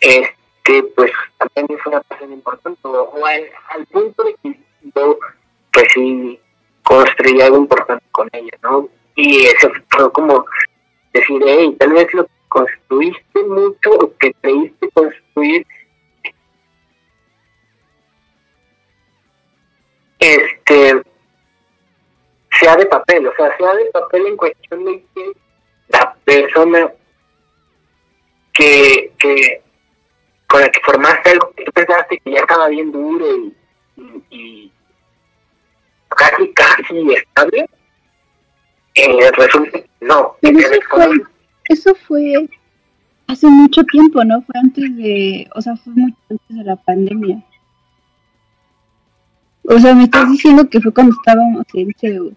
[0.00, 4.58] este, pues también es una cosa importante, o al, al punto de que
[4.94, 5.18] yo,
[5.74, 6.40] pues sí,
[6.84, 8.88] construí algo importante con ella, ¿no?
[9.16, 10.46] Y eso fue como
[11.12, 15.66] decir, hey, tal vez lo construiste mucho o que creíste construir
[20.20, 21.02] este
[22.60, 25.32] sea de papel, o sea, sea de papel en cuestión de que
[25.88, 26.92] la persona
[28.52, 29.62] que, que
[30.46, 33.56] con la que formaste algo que tú pensaste que ya estaba bien duro y,
[34.30, 34.72] y
[36.16, 37.66] casi casi estable,
[38.94, 40.36] eh, resulta no.
[40.40, 41.28] Pero eso fue, un-
[41.68, 42.48] eso fue
[43.26, 44.42] hace mucho tiempo, ¿no?
[44.42, 47.42] Fue antes de, o sea, fue mucho antes de la pandemia.
[49.66, 52.34] O sea, me estás diciendo que fue cuando estábamos en CEU.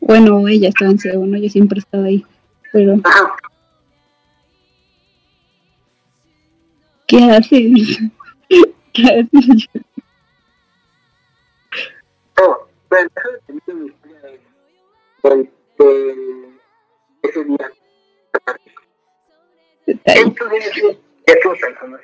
[0.00, 1.36] Bueno, ella estaba en CEU, ¿no?
[1.36, 2.24] Yo siempre estaba ahí.
[2.72, 3.00] Pero.
[7.06, 7.98] ¿qué haces?
[12.38, 13.10] No, bueno,
[13.56, 13.60] de
[15.22, 17.72] de, de, de ese día.
[19.86, 20.62] Entonces,
[21.26, 21.98] ya estuve pensando.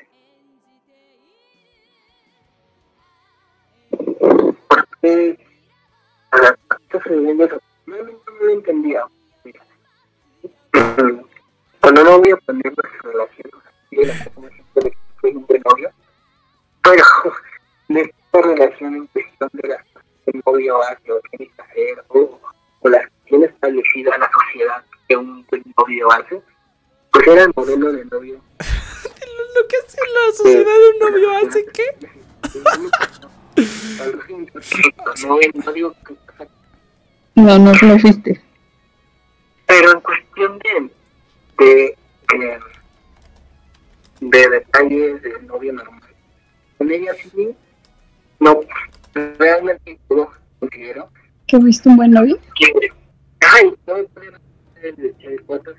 [4.69, 5.39] Porque
[6.91, 7.97] eso, realmente no
[8.41, 9.07] lo entendía.
[11.81, 13.51] Cuando no voy a poner nuestra relación,
[13.91, 14.49] y la persona
[15.21, 16.02] siempre que
[16.83, 17.05] pero
[17.89, 19.81] de esta relación en cuestión de las
[20.27, 22.41] el novio hace o tiene que hacer, o,
[22.81, 26.41] o las que tiene establecida la sociedad que un buen novio hace,
[27.11, 28.41] pues era el modelo de novio
[29.55, 31.85] Lo que hace la sociedad de un novio hace que.
[35.27, 36.17] no, no digo que
[37.35, 38.41] No, no lo fuiste.
[39.67, 40.91] pero en cuestión de
[41.59, 41.97] de,
[42.39, 42.61] de,
[44.21, 46.02] de detalles de novio normal
[46.83, 47.55] con ella sí
[48.41, 48.61] no
[49.39, 50.29] realmente yo
[50.59, 51.09] considero
[51.47, 52.39] ¿Que fuiste un buen novio?
[53.41, 54.41] ay no me hacer
[54.83, 55.73] el, el cuento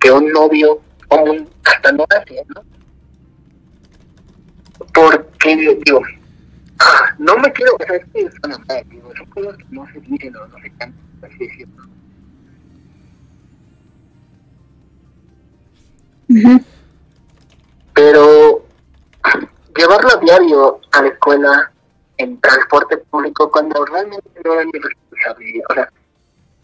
[0.00, 2.62] que, un novio común hasta no hace ¿no?
[4.92, 6.02] porque digo
[6.78, 9.86] ah, no me quiero o sea es que suena mal digo son cosas que no
[9.92, 11.84] se dicen o no se cantan así decirlo
[16.28, 16.60] Ujú.
[17.94, 18.65] pero
[19.76, 21.72] llevarlo a diario a la escuela
[22.18, 25.90] en transporte público cuando realmente no era mi responsabilidad.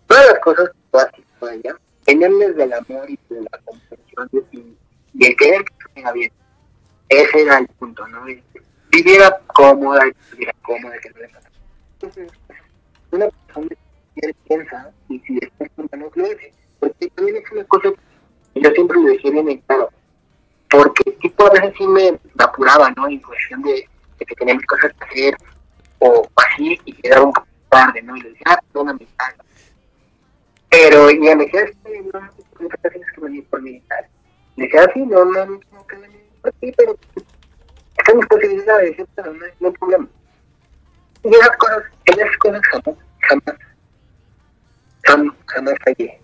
[0.07, 4.77] Todas las cosas que haces con ella, tenerles del amor y de la comprensión y,
[5.15, 6.33] y el querer que estuviera bien.
[7.09, 8.29] Ese era el punto, ¿no?
[8.29, 8.43] Y
[8.93, 11.31] Viviera cómoda, viviera cómoda, que no le.
[11.95, 12.31] Entonces,
[13.11, 13.69] una persona
[14.15, 15.41] que piensa y si
[15.75, 16.53] con no lo hace.
[16.79, 17.89] Porque también es una cosa
[18.53, 19.89] que yo siempre le dejé bien en claro
[20.73, 23.07] porque tipo a veces sí me apuraba, ¿no?
[23.07, 23.87] En cuestión de,
[24.19, 25.37] de que tenía mis cosas que hacer
[25.99, 28.17] o así y quedaba un poco tarde, ¿no?
[28.17, 29.35] Y le decía, ah, perdóname, tal.
[30.71, 34.07] Pero ya me decía, es que no, no que venir por y tal.
[34.57, 35.61] Le decía, sí, no, no, no
[36.41, 36.97] por ti, pero
[37.99, 40.09] están mis posibilidades, pero no, no hay problema.
[41.23, 43.59] Y esas cosas, esas cosas jamás, jamás,
[45.03, 46.19] jamás, jamás fallé.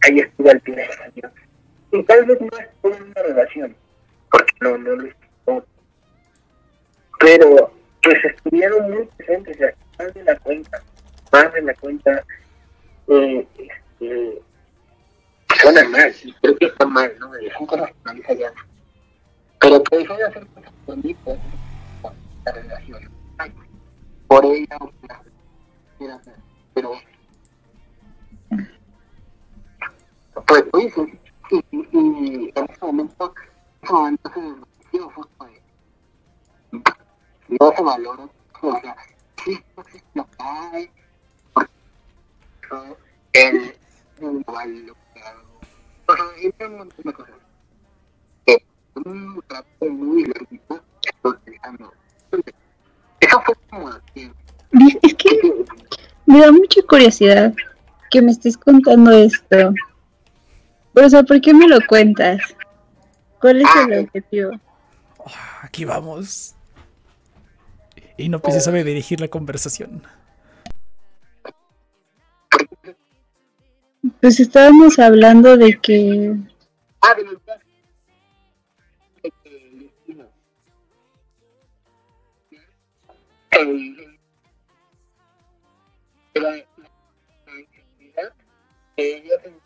[0.00, 1.43] Ahí estuve al pie del cañón
[1.94, 3.76] y tal vez no es toda una relación,
[4.30, 5.14] porque no, no lo es
[5.44, 5.64] todo.
[7.20, 7.72] Pero
[8.02, 10.82] pues estuvieron muy presentes, más de la cuenta,
[11.32, 12.24] más de la cuenta,
[13.08, 14.42] eh, este,
[15.60, 17.30] suena mal, creo que está mal, ¿no?
[17.56, 17.90] Son cosas
[18.38, 18.52] ya.
[19.60, 21.38] Pero que dejé de hacer cosas bonitas
[22.02, 22.12] con
[22.44, 23.10] la relación.
[24.26, 25.24] Por ella, o por
[26.74, 26.92] pero
[30.46, 33.34] pues tú dices, y, y, en ese momento,
[33.82, 34.30] en ese momento
[34.90, 35.62] se justo de,
[37.48, 38.28] no se valora,
[38.62, 38.96] o sea,
[39.44, 39.86] sí, pues
[40.38, 40.90] hay,
[41.52, 41.72] porque
[43.32, 43.74] el,
[46.06, 47.34] o sea, y un montón de cosas,
[48.46, 48.64] que
[48.94, 50.80] un trato muy estoy
[51.24, 51.92] utilizando,
[53.20, 55.64] eso fue como Es que
[56.26, 57.54] me da mucha curiosidad
[58.10, 59.74] que me estés contando esto.
[60.94, 62.40] Pero, o sea, ¿por qué me lo cuentas?
[63.40, 64.52] ¿Cuál es el objetivo?
[65.26, 66.54] Ah, Aquí vamos.
[68.16, 70.02] Y no se sabe dirigir la conversación.
[74.20, 76.36] Pues estábamos hablando de que...
[77.02, 77.16] ah,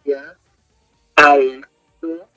[0.05, 0.38] la,
[1.33, 1.69] al
[2.09, 2.29] no,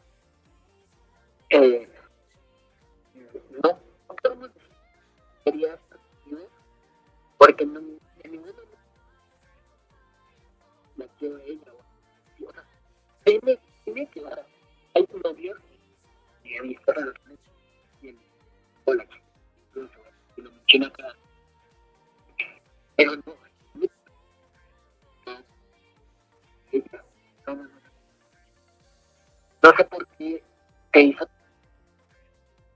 [7.37, 8.77] porque no, de ninguna manera
[10.97, 11.71] la quiero ella.
[12.45, 12.63] O sea,
[13.23, 14.45] tiene, tiene que ver,
[14.93, 15.59] hay novios
[16.43, 17.39] y he visto relaciones
[18.01, 18.17] bien
[18.85, 19.07] hola,
[19.67, 19.93] incluso,
[20.37, 21.15] y lo menciona acá.
[22.97, 23.40] Pero no,
[29.64, 30.43] No sé por qué
[30.91, 31.28] te hizo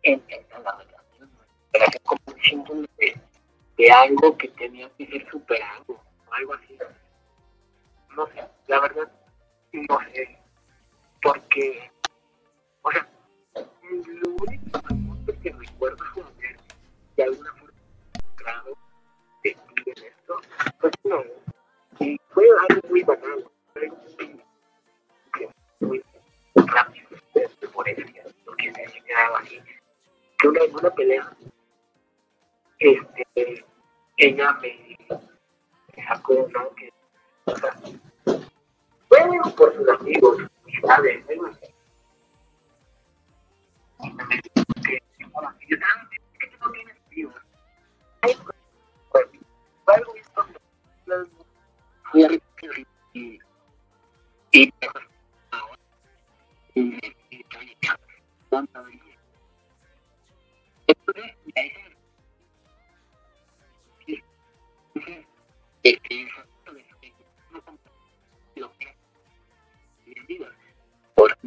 [0.04, 1.30] entender la relación.
[1.72, 6.78] Pero que como un símbolo de, algo que tenía que ser superado, o algo así.
[8.16, 9.12] No sé, la verdad,
[9.74, 10.38] no sé.
[11.22, 11.92] Porque,
[12.84, 13.08] o sea,
[13.84, 14.80] lo único
[15.42, 16.58] que recuerdo haber
[17.18, 17.74] de alguna forma
[18.38, 18.78] grado
[19.44, 20.40] de en esto,
[20.80, 21.24] pues no.
[22.00, 24.42] Y fue algo muy banal, algo muy,
[25.80, 26.04] muy
[26.56, 29.60] rápido, este, por eso ya, lo que se señalaba así.
[30.40, 31.36] Que una, una pelea,
[32.80, 33.66] este,
[34.18, 36.04] ella me, me
[36.52, 36.76] ¿no?
[36.76, 36.90] Que,
[37.46, 37.54] o
[39.10, 41.52] bueno, por sus amigos, amistades, algo
[44.84, 45.02] que,
[45.32, 45.54] bueno,
[46.62, 46.96] no tienes
[52.60, 53.40] pues, y,
[54.52, 54.74] y,
[56.76, 57.00] y,
[71.16, 71.38] por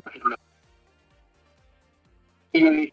[2.53, 2.89] y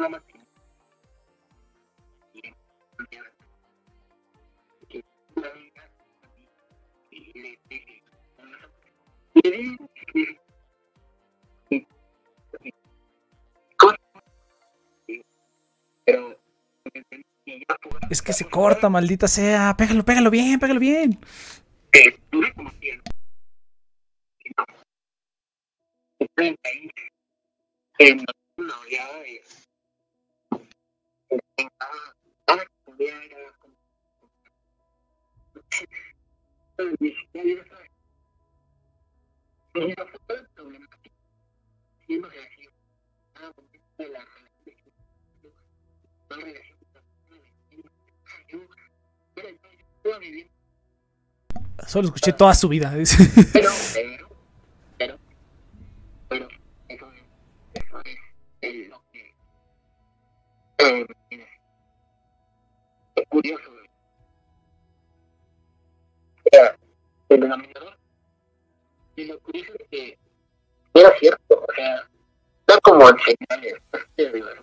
[0.00, 0.22] la
[16.04, 16.36] pero
[18.10, 19.74] Es que se corta, maldita sea.
[19.76, 21.18] Pégalo, pégalo bien, pégalo bien.
[51.86, 52.94] Solo escuché toda su vida.
[53.52, 53.70] Pero,
[54.98, 55.18] pero,
[56.28, 56.48] pero,
[57.74, 58.02] eso
[58.60, 59.34] es, lo que,
[60.78, 61.06] eh,
[63.22, 63.70] es curioso.
[66.50, 66.76] Era
[67.28, 67.96] el denominador.
[69.16, 70.18] Y lo curioso es que
[70.94, 72.08] era cierto, o sea,
[72.66, 73.74] era como en señales,
[74.16, 74.54] de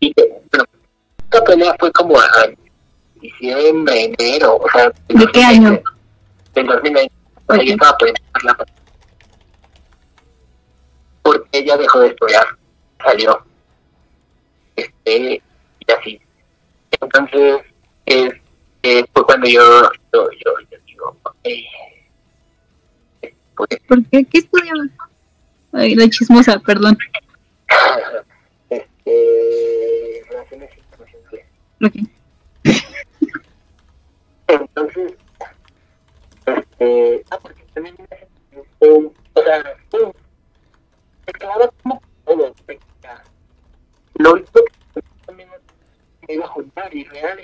[0.00, 0.64] y bueno,
[1.18, 2.26] esta pelea fue como a
[3.14, 5.82] diciembre, enero, o sea, ¿De qué año?
[6.52, 7.14] Del 2020.
[7.46, 7.62] O sea, Ok.
[7.62, 7.96] yo estaba
[8.42, 8.66] la.
[11.22, 12.44] Porque ella dejó de estudiar,
[13.02, 13.44] salió.
[14.76, 15.42] Este,
[15.86, 16.20] y así.
[17.04, 17.60] Entonces,
[18.06, 19.60] este, fue cuando yo,
[20.12, 21.48] yo, yo, yo digo, ok.
[23.56, 24.24] Pues, ¿Por qué?
[24.24, 24.84] ¿Qué estudiaba?
[25.72, 26.96] Ay, la chismosa, perdón.
[28.70, 31.46] este, relaciones internacionales.
[31.84, 31.94] Ok.
[34.46, 35.14] Entonces,
[36.46, 37.96] este, ah, porque también
[38.80, 39.76] un, o sea,
[41.26, 42.54] se quedaba como todo,
[44.14, 44.83] lo único que
[46.28, 47.38] me iba a juntar y real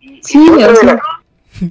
[0.00, 1.00] y, Sí, o sea,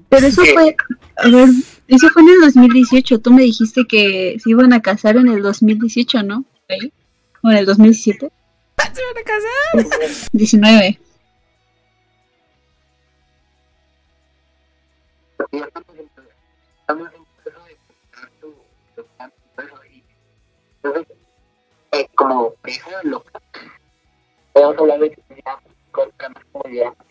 [0.09, 0.51] Pero eso Sí.
[0.53, 0.75] fue,
[1.17, 1.49] a ver,
[1.87, 3.19] eso fue en el 2018.
[3.19, 6.45] Tú me dijiste que se iban a casar en el 2018, ¿no?
[6.69, 6.93] ¿Ahí?
[7.43, 8.31] ¿O en el 2017?
[8.77, 10.09] ¿Se van a casar?
[10.31, 10.99] 19.
[15.37, 16.09] porque ya estamos en,
[16.81, 18.53] estamos en proceso de buscar tu,
[18.95, 20.03] tu plan, todo eso, y
[20.83, 21.17] entonces,
[21.93, 23.41] eh, como pareja loca,
[24.53, 25.17] podemos hablar de
[26.07, 27.03] la.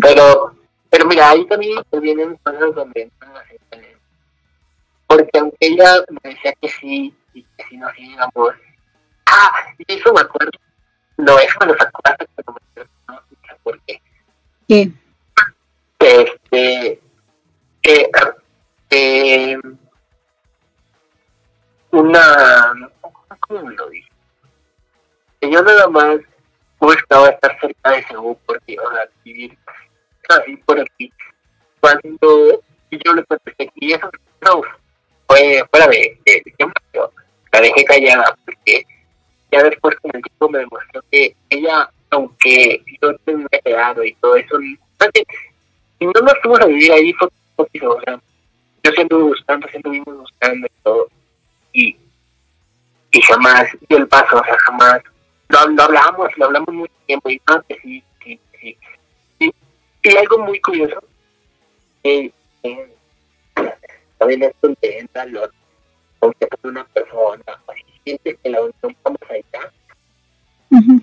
[0.00, 0.56] Pero,
[0.90, 3.44] pero mira, ahí también vienen cosas donde entran las.
[5.06, 8.54] Porque aunque ella me decía que sí, y que si nos íbamos,
[9.86, 10.52] eso me acuerdo.
[11.16, 14.02] No, eso me hasta cuando me no sé por qué.
[14.68, 14.92] ¿Qué?
[16.00, 17.00] Este,
[17.82, 18.10] que,
[18.90, 19.58] eh,
[21.90, 22.90] una,
[23.48, 23.76] ¿cómo me?
[25.40, 26.18] Que yo nada más
[26.78, 29.56] buscaba estar cerca de Seúl porque, o sea, vivir
[30.28, 31.12] así por aquí.
[31.80, 34.10] Cuando yo le contesté, y eso
[34.42, 34.62] no,
[35.26, 36.72] fue fuera de, de, de
[37.52, 38.86] la dejé callada porque
[39.50, 44.14] ya después con el tiempo me demostró que ella, aunque yo me había quedado y
[44.14, 48.20] todo eso, si no nos fuimos a vivir ahí fue o sea,
[48.84, 51.08] yo siempre buscando, siempre vimos buscando y todo,
[51.72, 51.96] y,
[53.12, 55.02] y jamás dio el paso, o sea, jamás,
[55.48, 57.40] lo, lo hablamos, lo hablamos mucho tiempo, y
[57.82, 58.78] sí, sí, sí,
[59.38, 59.54] y,
[60.02, 61.02] y algo muy curioso,
[62.04, 62.30] eh,
[62.62, 62.94] eh,
[64.18, 65.48] también es donde entra lo
[66.20, 69.72] aunque por una persona, así sientes que la unión vamos allá,
[70.70, 71.00] Ujú.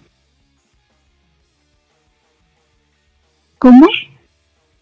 [3.58, 3.88] ¿Cómo?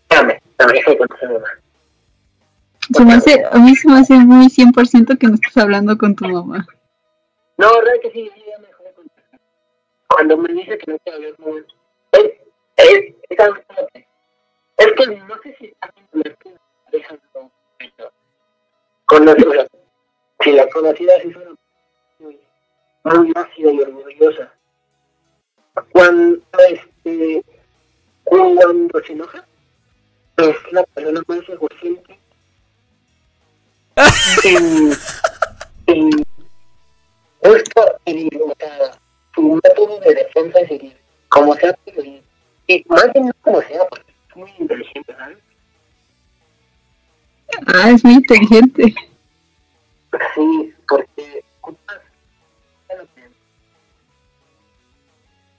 [0.10, 1.48] dame, dame, deja de conocer una.
[2.92, 6.16] Se me hace, a mí se me hace muy 100% que no estás hablando con
[6.16, 6.68] tu mamá.
[7.58, 9.40] No, verdad que sí, sí, ya me dejó de contestar.
[10.08, 11.66] Cuando me dice que no te había muy...
[12.12, 12.32] Es,
[12.78, 13.56] es, es, algo
[13.94, 14.08] que-
[14.78, 16.36] es que no sé si está viendo la
[16.86, 17.52] pareja o no.
[19.06, 19.68] Conoce, o sea,
[20.42, 21.52] si la conocida sí suena
[22.20, 22.40] muy,
[23.04, 24.54] muy ácida y orgullosa.
[25.92, 27.44] Cuando, este,
[28.24, 29.46] cuando se enoja,
[30.38, 32.20] es la persona más egocéntrica
[34.46, 34.92] en,
[35.88, 36.10] en
[37.44, 39.00] o sea,
[39.36, 40.98] su método de defensa es seguir
[41.30, 41.76] como sea
[42.68, 45.38] y, más bien no como sea porque es muy inteligente ¿sabes?
[47.68, 48.96] Ah, es muy inteligente.
[50.36, 51.44] sí porque que,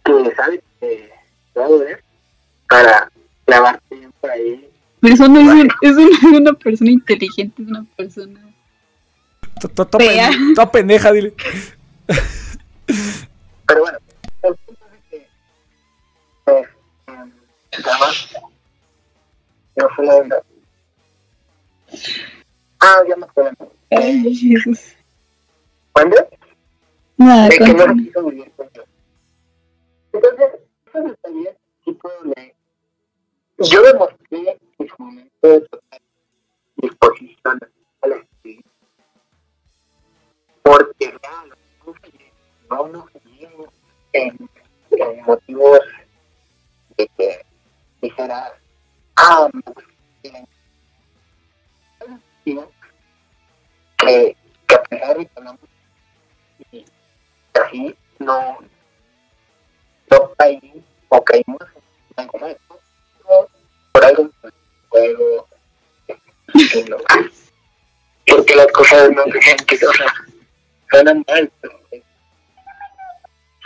[0.04, 1.10] que sabe que
[1.56, 2.02] va a doler
[2.68, 3.10] para
[3.46, 4.70] clavarte bien por ahí
[5.00, 8.53] Pero eso no es, un- eso no es una persona inteligente, es una persona.
[9.68, 11.32] Toda pendeja, dile.
[13.66, 13.98] Pero bueno,
[14.42, 15.28] el punto es que
[16.44, 16.68] pues,
[17.06, 17.32] em,
[17.72, 18.28] además,
[19.76, 20.42] yo fui la verdad.
[22.80, 23.72] Ah, ya me acuerdo.
[23.90, 24.80] Ay, Jesús.
[25.92, 26.16] ¿Cuándo?
[27.16, 27.94] Nada, De que no continúa.
[27.96, 28.82] se quiso vivir con yo.
[30.12, 30.50] Entonces,
[31.84, 32.54] sí puedo leer.
[33.58, 36.00] Yo demostré en su momento de total
[36.76, 37.60] disposición.
[40.64, 41.44] Porque ya
[41.86, 43.48] nos fallé
[44.12, 44.50] en,
[44.90, 45.80] en motivos
[46.96, 47.46] de que
[48.00, 48.52] dijera,
[49.16, 49.84] ah, me gusta
[52.44, 52.70] sino
[53.98, 54.36] que,
[54.66, 55.60] que a pesar de que hablamos
[56.72, 56.84] y
[57.54, 58.58] así no
[60.10, 61.62] no caí o caímos
[62.16, 63.48] en ¿no?
[63.92, 64.30] por algo
[64.88, 65.48] juego
[66.88, 66.96] no.
[68.26, 69.92] porque las cosas no dejan que o
[70.90, 71.80] suenan mal pero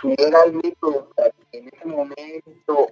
[0.00, 0.74] si era el
[1.16, 2.90] para que en ese momento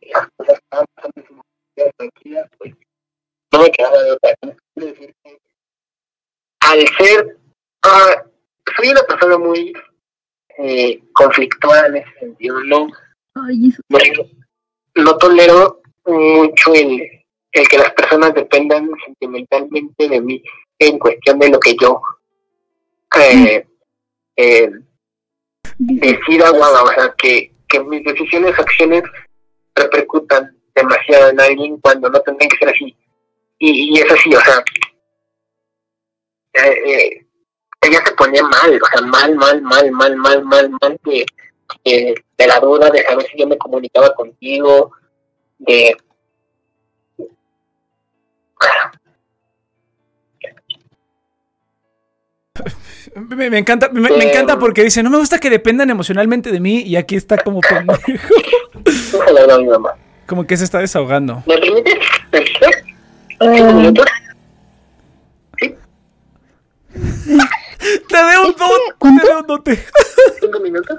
[0.00, 2.74] las cosas estaban momento tranquilas pues
[3.52, 4.34] no me quedaba de otra
[4.74, 5.38] decir que
[6.60, 7.38] al ser
[7.82, 8.24] ah,
[8.76, 9.72] soy una persona muy
[10.58, 12.88] eh, conflictual en ese sentido no
[13.34, 13.82] Ay, eso.
[13.88, 17.02] no, no tolero mucho el,
[17.52, 20.42] el que las personas dependan sentimentalmente de mí
[20.78, 22.00] en cuestión de lo que yo
[23.14, 23.66] eh,
[24.36, 24.70] eh,
[25.78, 29.02] decida o haga, o sea, que, que mis decisiones, acciones
[29.74, 32.96] repercutan demasiado en alguien cuando no tendrían que ser así.
[33.58, 34.62] Y, y es así, o sea,
[36.52, 37.26] eh, eh,
[37.82, 41.26] ella se ponía mal, o sea, mal, mal, mal, mal, mal, mal, mal, de,
[41.84, 44.92] de, de la duda de saber si yo me comunicaba contigo,
[45.58, 45.96] de...
[53.14, 56.60] Me, me encanta, me, me encanta porque dice, no me gusta que dependan emocionalmente de
[56.60, 58.02] mí y aquí está como pendejo.
[59.58, 59.94] Mi mamá.
[60.26, 61.42] Como que se está desahogando.
[61.46, 61.94] ¿Me permites?
[63.40, 64.06] Ah, ¿Cinco minutos?
[68.08, 69.22] Te dé un dote, ¿cuánto?
[69.22, 69.84] te dé un dote.
[70.40, 70.98] ¿Cinco minutos?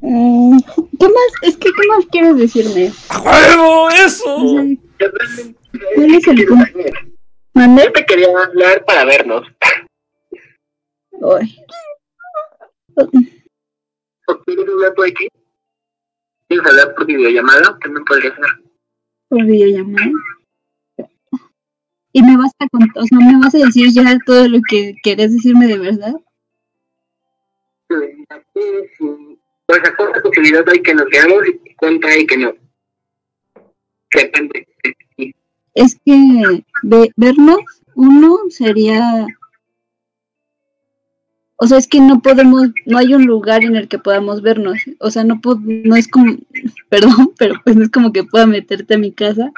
[0.00, 0.58] mm,
[0.98, 1.32] ¿Qué más?
[1.42, 2.92] Es que, ¿qué más quieres decirme?
[3.08, 3.90] ¡A huevo!
[3.90, 4.36] ¡Eso!
[4.36, 6.64] ¿Cuál es el punto?
[7.54, 7.84] ¿Mande?
[7.84, 9.46] Yo te quería hablar para vernos.
[11.12, 11.38] ¿O
[14.44, 15.28] quieres hablar por aquí?
[16.48, 17.78] ¿Quieres hablar por videollamada?
[17.80, 18.44] También podría ser.
[19.28, 20.10] Por videollamada.
[22.12, 24.94] Y me vas a contar, o sea, me vas a decir ya todo lo que
[25.02, 26.14] querés decirme de verdad.
[27.88, 27.96] Sí.
[29.66, 32.52] O sea, ¿cuánta posibilidad hay que nos veamos y cuánta hay que no?
[34.12, 34.66] Depende.
[35.74, 37.58] Es que ve- vernos,
[37.94, 39.26] uno sería...
[41.62, 44.78] O sea, es que no podemos, no hay un lugar en el que podamos vernos.
[44.98, 46.36] O sea, no, no es como,
[46.88, 49.52] perdón, pero pues no es como que pueda meterte a mi casa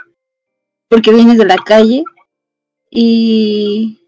[0.89, 2.05] porque vienes de la calle
[2.91, 4.02] y,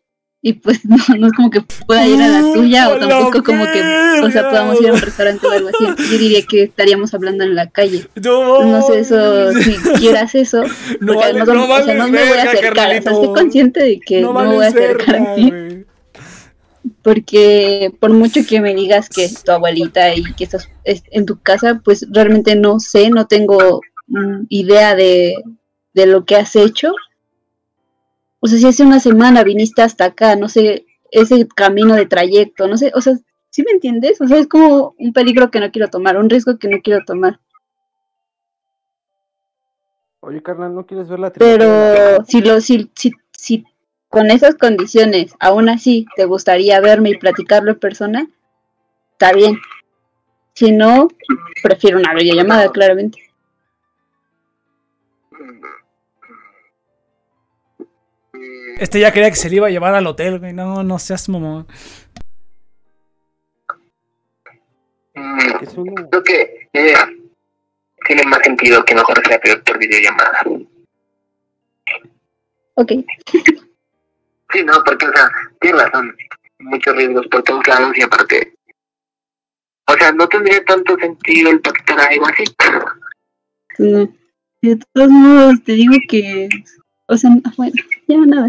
[0.46, 3.08] y pues no, no es como que pueda ir a la tuya o ¡A la
[3.08, 3.80] tampoco como que,
[4.22, 6.02] o sea, podamos ir a un restaurante o algo así.
[6.12, 8.06] Yo diría que estaríamos hablando en la calle.
[8.22, 10.62] No, No sé eso, si quieras eso,
[11.00, 13.32] No porque vale- no o sea, vales no me voy a acercar, o sea, estoy
[13.34, 15.52] consciente de que no, me voy a acercar verga, a ti,
[17.02, 21.24] porque por mucho que me digas que es tu abuelita y que estás es- en
[21.26, 25.34] tu casa, pues realmente no sé, no tengo mm, idea de,
[25.94, 26.92] de lo que has hecho.
[28.44, 32.68] O sea, si hace una semana viniste hasta acá, no sé, ese camino de trayecto,
[32.68, 33.14] no sé, o sea,
[33.48, 34.20] ¿sí me entiendes?
[34.20, 37.02] O sea, es como un peligro que no quiero tomar, un riesgo que no quiero
[37.06, 37.40] tomar.
[40.20, 43.64] Oye, carnal, ¿no quieres ver la Pero si lo, si, si, si
[44.10, 48.28] con esas condiciones aún así te gustaría verme y platicarlo en persona,
[49.12, 49.58] está bien.
[50.52, 51.08] Si no,
[51.62, 53.24] prefiero una videollamada, claramente.
[58.78, 60.52] Este ya creía que se le iba a llevar al hotel, güey.
[60.52, 61.66] No, no seas mamón.
[65.14, 66.94] Mm, Creo que eh,
[68.06, 70.42] tiene más sentido que mejor sea peor por videollamada.
[72.74, 72.92] Ok.
[74.52, 76.16] Sí, no, porque, o sea, tienes razón.
[76.58, 78.56] Muchos riesgos por todos lados y aparte.
[79.86, 82.44] O sea, no tendría tanto sentido el pactar algo así.
[83.78, 84.14] No.
[84.62, 86.48] De todos modos, te digo que.
[87.06, 87.72] O sea, no- bueno,
[88.08, 88.48] ya nada.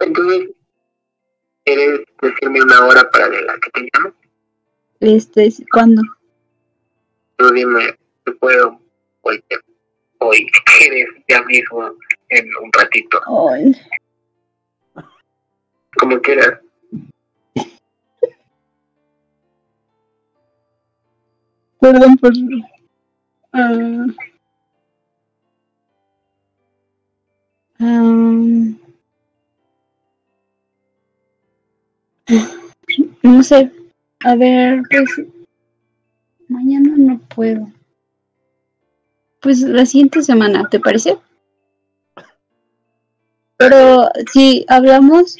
[0.00, 0.50] Entonces,
[1.64, 4.14] ¿quieres decirme una hora para de la que te llamo?
[5.00, 6.02] Este, ¿cuándo?
[7.36, 8.80] Tú dime, te puedo
[9.22, 9.42] hoy,
[10.38, 11.90] si quieres, ya mismo,
[12.28, 13.74] en un ratito, Ay,
[15.98, 16.60] como quieras.
[21.80, 22.32] perdón por.
[23.52, 24.06] ah,
[27.78, 28.78] am,
[33.22, 33.70] no sé.
[34.24, 35.26] A ver, pues.
[36.48, 37.68] Mañana no puedo.
[39.40, 41.18] Pues la siguiente semana, ¿te parece?
[43.56, 45.36] Pero si hablamos,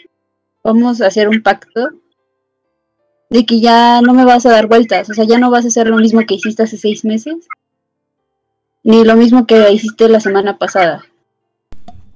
[0.63, 1.91] vamos a hacer un pacto
[3.31, 5.69] de que ya no me vas a dar vueltas, o sea, ya no vas a
[5.69, 7.49] hacer lo mismo que hiciste hace seis meses,
[8.83, 11.05] ni lo mismo que hiciste la semana pasada.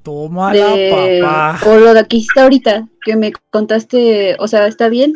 [0.09, 1.61] Tómala, de- papá.
[1.67, 5.13] o lo de que hiciste ahorita, que me contaste, o sea, está bien,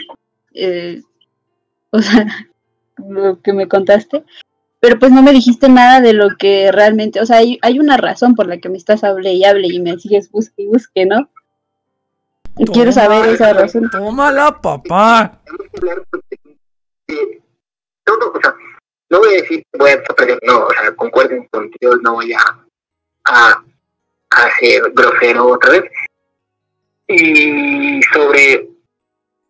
[0.52, 1.00] eh,
[1.90, 2.26] o sea,
[3.08, 4.22] lo que me contaste,
[4.80, 7.96] pero pues no me dijiste nada de lo que realmente, o sea, hay, hay una
[7.96, 11.06] razón por la que me estás hable y hable y me sigues busque y busque,
[11.06, 11.30] ¿no?
[12.70, 13.88] Quiero saber esa razón.
[13.90, 15.40] Tómala, papá.
[15.44, 16.38] Tenemos que hablar porque
[17.08, 17.42] eh,
[18.04, 18.54] todo, o sea,
[19.08, 22.66] no voy a decir voy a desaparecer, no, o sea, concuerden contigo, no voy a,
[23.24, 23.64] a,
[24.36, 25.84] a ser grosero otra vez.
[27.08, 28.68] Y sobre,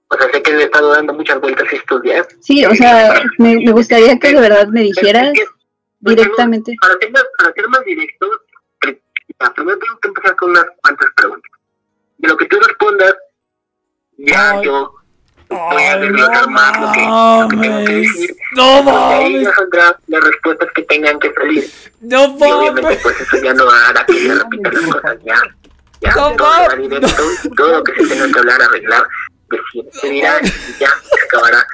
[0.09, 2.27] o sea, sé que le he estado dando muchas vueltas estos días.
[2.41, 5.33] Sí, o sea, me, me gustaría que de verdad me dijeras
[6.01, 6.75] directamente.
[6.81, 8.29] Para ser más, para ser más directo,
[9.55, 11.51] primero tengo que empezar con unas cuantas preguntas.
[12.19, 13.15] De lo que tú respondas,
[14.19, 14.65] ya Ay.
[14.65, 14.95] yo
[15.53, 18.37] voy a desglosar no más lo que, lo que tengo que decir.
[18.57, 19.49] No mames.
[19.55, 21.71] saldrán las respuestas que tengan que salir.
[22.01, 23.03] No Y obviamente, mames.
[23.03, 25.17] pues eso ya no hará que se repitan las cosas.
[25.25, 25.37] Ya,
[26.01, 27.23] ya, No todo se va directo.
[27.57, 29.07] Todo lo que se tenga que hablar, arreglar,
[29.51, 30.47] decir, se dirá y
[30.81, 31.67] ya se acabará.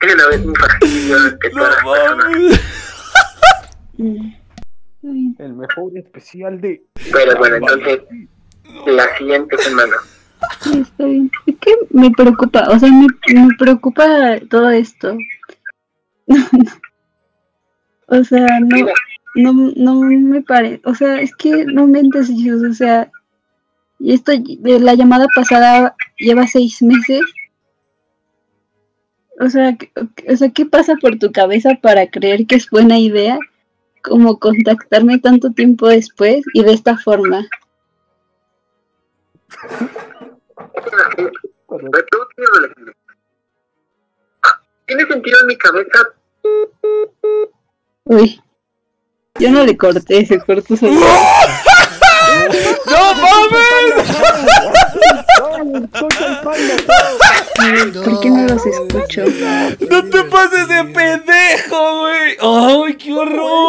[0.00, 2.60] Es una vez un fastidio No todas las personas.
[5.38, 6.82] El mejor especial de.
[7.12, 8.00] Pero bueno, entonces,
[8.86, 9.96] la siguiente semana.
[10.80, 11.30] Está bien.
[11.46, 15.16] Es que me preocupa, o sea, me, me preocupa todo esto.
[18.06, 18.86] o sea, no,
[19.34, 23.10] no, no me parece, o sea, es que no mentes, Jesús, o sea,
[23.98, 27.20] y esto de la llamada pasada lleva seis meses.
[29.40, 29.76] O sea,
[30.28, 33.38] o sea, ¿qué pasa por tu cabeza para creer que es buena idea
[34.02, 37.46] como contactarme tanto tiempo después y de esta forma?
[44.86, 45.98] Tiene sentido en mi cabeza.
[48.04, 48.40] Uy,
[49.38, 50.92] yo no le corté, se cortó solo.
[52.86, 54.06] ¡No mames!
[58.04, 59.24] ¿Por qué no los escucho?
[59.90, 62.36] ¡No te pases de pendejo, güey!
[62.40, 63.67] ¡Ay, qué horror!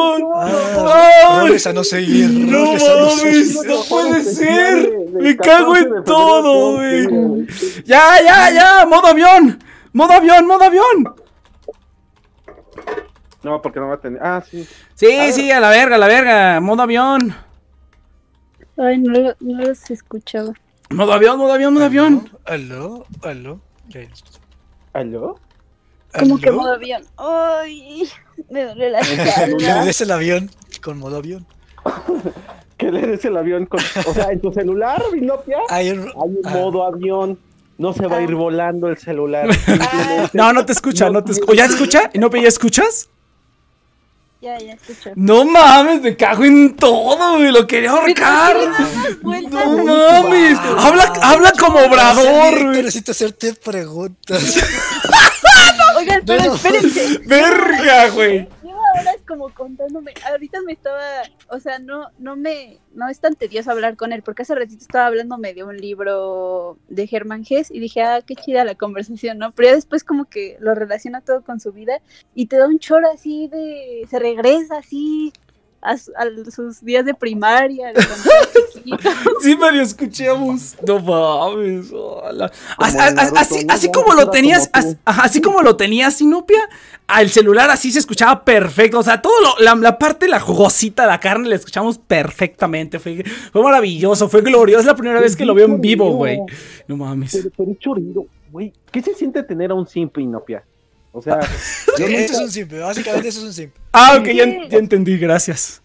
[1.66, 2.30] A no seguir.
[2.30, 3.56] ¡No a no seguir.
[3.56, 3.66] mames!
[3.66, 4.92] ¡No puede ser!
[5.14, 7.48] ¡Me cago en todo, güey!
[7.86, 8.86] ¡Ya, ya, ya!
[8.86, 9.60] ¡Modo avión!
[9.92, 11.16] ¡Modo avión, modo avión!
[13.44, 14.22] No, porque no va a tener.
[14.22, 14.68] Ah, sí.
[14.96, 16.60] Sí, sí, a la verga, a la verga.
[16.60, 17.36] Modo avión.
[18.78, 20.54] Ay, no, lo- no los escuchaba.
[20.92, 22.30] Modo avión, modo avión, modo avión.
[22.46, 23.60] Aló, aló.
[24.94, 25.40] ¿Aló?
[26.18, 27.04] ¿Cómo que modo avión?
[27.18, 28.08] Ay,
[28.50, 31.46] me duele la Que le des el avión con modo avión.
[32.80, 33.82] Que le des el avión con.
[34.08, 37.38] O sea, en tu celular, Binopia, Hay un, hay un ah, modo avión.
[37.78, 39.50] No se va a ir volando el celular.
[40.34, 41.54] No, no te escucha, no te escucha.
[41.56, 42.10] ¿Ya escucha?
[42.14, 43.10] ¿Y no, ya escuchas?
[44.42, 45.12] Ya, ya escucho.
[45.16, 47.52] No mames, me cago en todo, güey.
[47.52, 48.56] Lo quería ahorcar.
[49.24, 50.58] No mames.
[50.78, 52.78] Habla, habla como obrador, güey.
[52.78, 54.58] necesito hacerte preguntas.
[55.98, 56.56] Oigan, pero No.
[56.56, 57.18] espérense.
[57.26, 58.48] Verga, güey.
[59.00, 60.14] Horas como contándome.
[60.30, 61.02] Ahorita me estaba,
[61.50, 64.82] o sea, no, no me, no es tan tedioso hablar con él, porque hace ratito
[64.82, 69.38] estaba hablándome de un libro de Germán Gess y dije, ah, qué chida la conversación,
[69.38, 69.52] ¿no?
[69.52, 72.02] Pero ya después como que lo relaciona todo con su vida
[72.36, 75.32] y te da un choro así de, se regresa así
[75.82, 77.94] a, a sus días de primaria.
[79.42, 80.76] Sí, medio escuchamos.
[80.86, 81.92] No mames.
[81.92, 82.52] hola.
[82.78, 84.70] Así, así Ya como lo tenías,
[85.06, 86.60] así como lo tenías Sinopia,
[87.10, 89.00] al celular así se escuchaba perfecto.
[89.00, 93.00] O sea, todo lo- la, la parte, la jugosita, la carne, la escuchamos perfectamente.
[93.00, 94.82] Fue, fue maravilloso, fue glorioso.
[94.82, 96.40] Es la primera vez que lo veo en vivo, güey.
[96.88, 97.32] No mames.
[97.36, 98.72] Pero, pero chorizo, güey.
[98.92, 100.64] ¿Qué se siente tener a un simp, Inopia?
[101.12, 101.40] O sea,
[101.98, 103.82] yo Esto es nunca- un simple, básicamente eso es un simple.
[103.92, 105.82] Ah, ok, ya, ya entendí, gracias.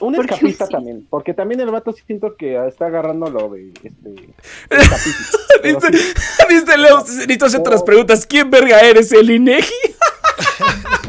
[0.00, 0.72] Un Porque escapista sí.
[0.72, 1.06] también.
[1.10, 3.90] Porque también el vato sí siento que está agarrando lo de este.
[4.70, 5.38] escapista.
[5.62, 6.12] Pero Dice, sí,
[6.48, 8.26] dice Leo, necesito hacer otras preguntas.
[8.26, 9.72] ¿Quién verga eres, el Inegi?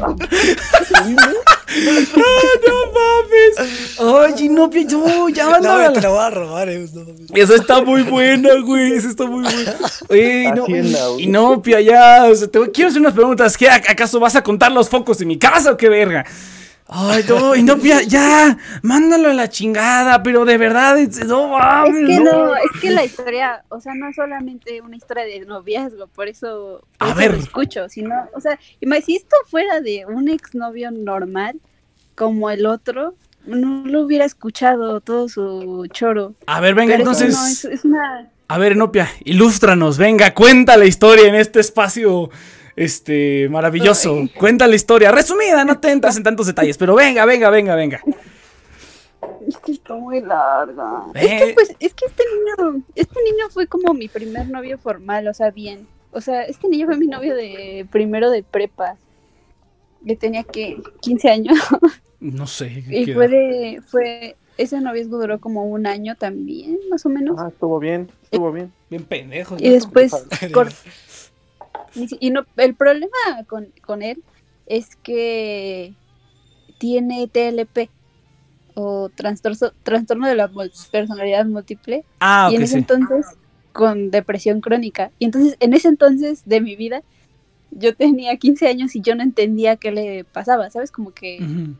[2.66, 3.98] no mames.
[4.00, 5.88] Oye, no, no, ya No, mándala.
[5.90, 6.86] me te la voy a robar, eh.
[6.92, 7.02] no.
[7.34, 8.92] Esa está muy buena, güey.
[8.94, 9.74] Esa está muy buena.
[10.08, 12.24] Oye, no, y no, Pia, ya.
[12.30, 13.56] o sea, te voy- quiero hacer unas preguntas.
[13.56, 16.24] ¿Qué, ¿Acaso vas a contar los focos de mi casa o qué verga?
[16.92, 18.58] Ay, no, y no, ya.
[18.82, 22.06] Mándalo a la chingada, pero de verdad, es- no Es mames.
[22.08, 22.32] que no.
[22.48, 26.26] no, es que la historia, o sea, no es solamente una historia de noviazgo, por
[26.26, 27.32] eso, por A eso ver.
[27.34, 28.58] lo escucho, sino, o sea,
[29.04, 31.60] si esto fuera de un exnovio normal,
[32.16, 33.14] como el otro,
[33.46, 36.34] no lo hubiera escuchado todo su choro.
[36.46, 37.34] A ver, venga, Pero entonces.
[37.34, 38.28] no, es, es una...
[38.48, 42.30] A ver, Enopia, ilústranos, venga, cuenta la historia en este espacio
[42.84, 44.14] este maravilloso.
[44.16, 44.28] Ay.
[44.30, 48.00] Cuenta la historia, resumida, no te entras en tantos detalles, pero venga, venga, venga, venga.
[49.46, 51.04] Es que está muy larga.
[51.14, 51.38] Es Eh.
[51.48, 55.34] que, pues, es que este niño, este niño fue como mi primer novio formal, o
[55.34, 55.86] sea, bien.
[56.12, 58.96] O sea, este niño fue mi novio de primero de prepa.
[60.06, 61.58] Que tenía que 15 años.
[62.20, 62.84] No sé.
[62.88, 67.36] Y fue de, fue, ese noviazgo duró como un año también, más o menos.
[67.38, 68.72] Ah, estuvo bien, estuvo bien.
[68.90, 69.56] Bien pendejo.
[69.58, 70.12] y después,
[70.52, 70.68] cor-
[72.20, 73.10] y no, el problema
[73.48, 74.22] con, con él
[74.66, 75.94] es que
[76.78, 77.90] tiene TLP
[78.74, 80.50] o trastorno, trastorno de la
[80.92, 82.78] personalidad múltiple Ah, y en ese sí.
[82.80, 83.26] entonces
[83.72, 85.10] con depresión crónica.
[85.18, 87.02] Y entonces en ese entonces de mi vida
[87.72, 90.90] yo tenía 15 años y yo no entendía qué le pasaba, ¿sabes?
[90.90, 91.38] Como que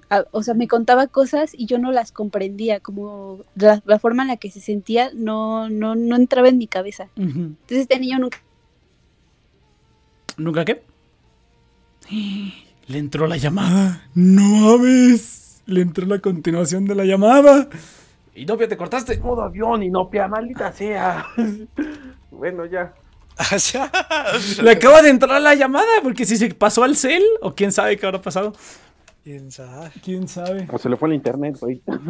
[0.08, 4.22] a- o sea, me contaba cosas y yo no las comprendía, como la, la forma
[4.22, 7.08] en la que se sentía no, no, no entraba en mi cabeza.
[7.16, 8.38] Entonces este niño nunca...
[10.40, 10.82] ¿Nunca qué?
[12.86, 14.08] Le entró la llamada.
[14.14, 15.62] No mames.
[15.66, 17.68] Le entró la continuación de la llamada.
[18.34, 19.18] Y Nopia, te cortaste.
[19.18, 21.26] Modo avión, Inopia, maldita sea.
[22.30, 22.94] bueno, ya.
[23.36, 23.92] Ah, ya.
[24.62, 27.96] Le acaba de entrar la llamada porque si se pasó al cel o quién sabe
[27.96, 28.54] qué habrá pasado.
[29.22, 29.90] ¿Quién sabe?
[30.02, 30.66] ¿Quién sabe?
[30.72, 32.00] O se le fue el internet ahorita.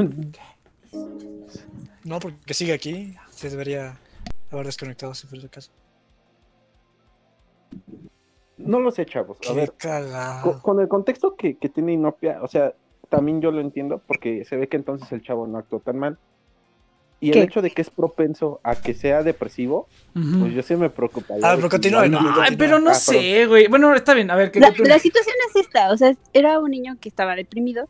[2.05, 3.15] No, porque sigue aquí.
[3.31, 3.99] Se debería
[4.51, 5.71] haber desconectado si fuera el caso.
[8.71, 9.37] No lo sé, chavos.
[9.39, 10.63] A Qué ver, co- cagado.
[10.63, 12.73] con el contexto que, que tiene Inopia, o sea,
[13.09, 16.19] también yo lo entiendo porque se ve que entonces el chavo no actuó tan mal.
[17.23, 19.89] Y el hecho de que es propenso a que sea depresivo,
[20.41, 21.51] pues yo sí me preocuparía.
[21.51, 23.67] Ah, pero continúa, no, no- Ay, pero no Ah, sé, güey.
[23.69, 24.31] Bueno, está bien.
[24.31, 27.11] A ver, ¿qué La, qué- la situación es esta, o sea, era un niño que
[27.11, 27.89] estaba deprimido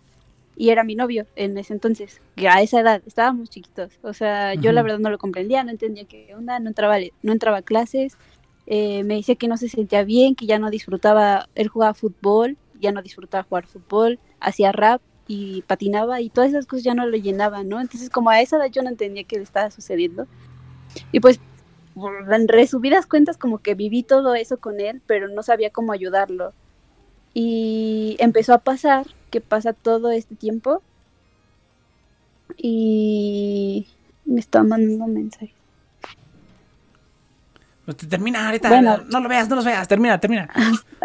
[0.56, 4.54] y era mi novio en ese entonces, que a esa edad estábamos chiquitos, o sea,
[4.54, 7.62] yo la verdad no lo comprendía, no entendía qué onda, no entraba, no entraba a
[7.62, 8.18] clases,
[8.72, 12.56] eh, me decía que no se sentía bien, que ya no disfrutaba, él jugaba fútbol,
[12.80, 17.04] ya no disfrutaba jugar fútbol, hacía rap y patinaba y todas esas cosas ya no
[17.04, 17.80] lo llenaban, ¿no?
[17.80, 20.28] Entonces como a esa edad yo no entendía qué le estaba sucediendo
[21.10, 21.40] y pues
[21.96, 26.52] en resumidas cuentas como que viví todo eso con él, pero no sabía cómo ayudarlo.
[27.34, 30.80] Y empezó a pasar, que pasa todo este tiempo.
[32.56, 33.88] Y
[34.24, 35.59] me está mandando mensajes.
[37.94, 38.68] Te termina ahorita.
[38.68, 38.98] Bueno.
[39.10, 39.86] No lo veas, no los veas.
[39.88, 40.48] Termina, termina.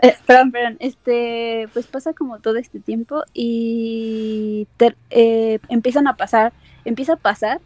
[0.01, 0.77] Eh, perdón, perdón.
[0.79, 6.53] Este, pues pasa como todo este tiempo y ter- eh, empiezan a pasar,
[6.85, 7.61] empieza a pasar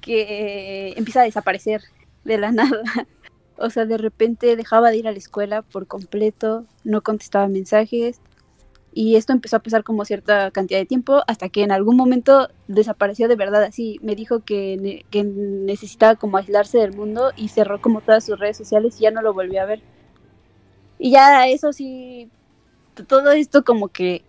[0.00, 1.82] que eh, empieza a desaparecer
[2.24, 2.82] de la nada.
[3.56, 8.20] O sea, de repente dejaba de ir a la escuela por completo, no contestaba mensajes
[8.96, 12.48] y esto empezó a pasar como cierta cantidad de tiempo hasta que en algún momento
[12.68, 13.98] desapareció de verdad así.
[14.02, 18.56] Me dijo que, que necesitaba como aislarse del mundo y cerró como todas sus redes
[18.56, 19.82] sociales y ya no lo volví a ver.
[20.96, 22.30] Y ya eso sí,
[23.08, 24.22] todo esto como que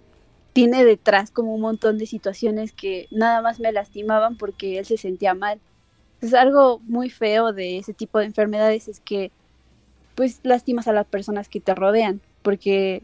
[0.51, 4.97] tiene detrás como un montón de situaciones que nada más me lastimaban porque él se
[4.97, 5.59] sentía mal.
[6.21, 9.31] Es algo muy feo de ese tipo de enfermedades es que
[10.15, 13.03] pues lastimas a las personas que te rodean porque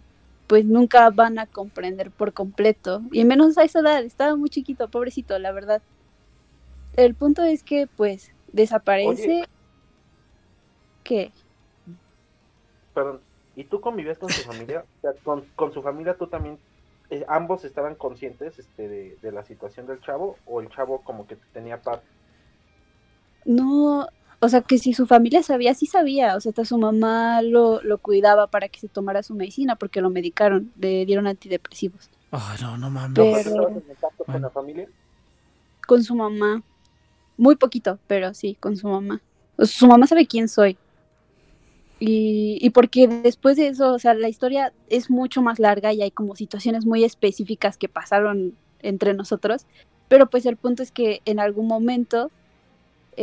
[0.52, 4.90] pues nunca van a comprender por completo y menos a esa edad, estaba muy chiquito,
[4.90, 5.82] pobrecito, la verdad.
[6.98, 9.46] El punto es que pues desaparece
[11.06, 11.32] que
[12.94, 13.22] Perdón.
[13.56, 14.84] ¿Y tú convivías con su familia?
[14.98, 16.60] O sea, con, con su familia tú también,
[17.12, 21.28] eh, ambos estaban conscientes este, de, de la situación del chavo o el chavo como
[21.28, 22.02] que tenía paz.
[23.46, 24.06] No,
[24.44, 27.82] o sea, que si su familia sabía, sí sabía, o sea, hasta su mamá lo,
[27.84, 32.10] lo cuidaba para que se tomara su medicina porque lo medicaron, le dieron antidepresivos.
[32.32, 33.16] Oh, no, no mames.
[33.16, 34.88] Pero- ¿Estabas en contacto con la familia?
[35.86, 36.64] Con su mamá,
[37.38, 39.22] muy poquito, pero sí, con su mamá.
[39.58, 40.76] O sea, su mamá sabe quién soy.
[42.00, 46.02] Y, y porque después de eso, o sea, la historia es mucho más larga y
[46.02, 49.68] hay como situaciones muy específicas que pasaron entre nosotros,
[50.08, 52.32] pero pues el punto es que en algún momento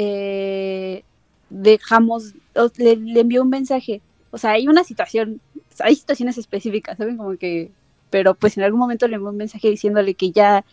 [0.00, 1.02] eh,
[1.50, 2.32] dejamos,
[2.76, 4.00] le, envió un mensaje,
[4.30, 5.40] o sea, hay una situación,
[5.80, 7.16] hay situaciones específicas, ¿saben?
[7.16, 7.72] Como que,
[8.08, 10.64] pero pues en algún momento le envió un mensaje diciéndole que ya,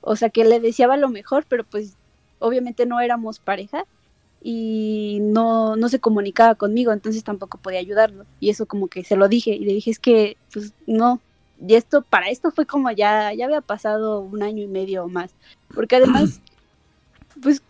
[0.00, 1.96] o sea, que le deseaba lo mejor, pero pues
[2.38, 3.84] obviamente no éramos pareja
[4.40, 8.26] y no, no se comunicaba conmigo, entonces tampoco podía ayudarlo.
[8.38, 11.20] Y eso como que se lo dije y le dije, es que, pues no,
[11.66, 15.08] y esto, para esto fue como ya, ya había pasado un año y medio o
[15.08, 15.32] más,
[15.74, 16.40] porque además,
[17.42, 17.60] pues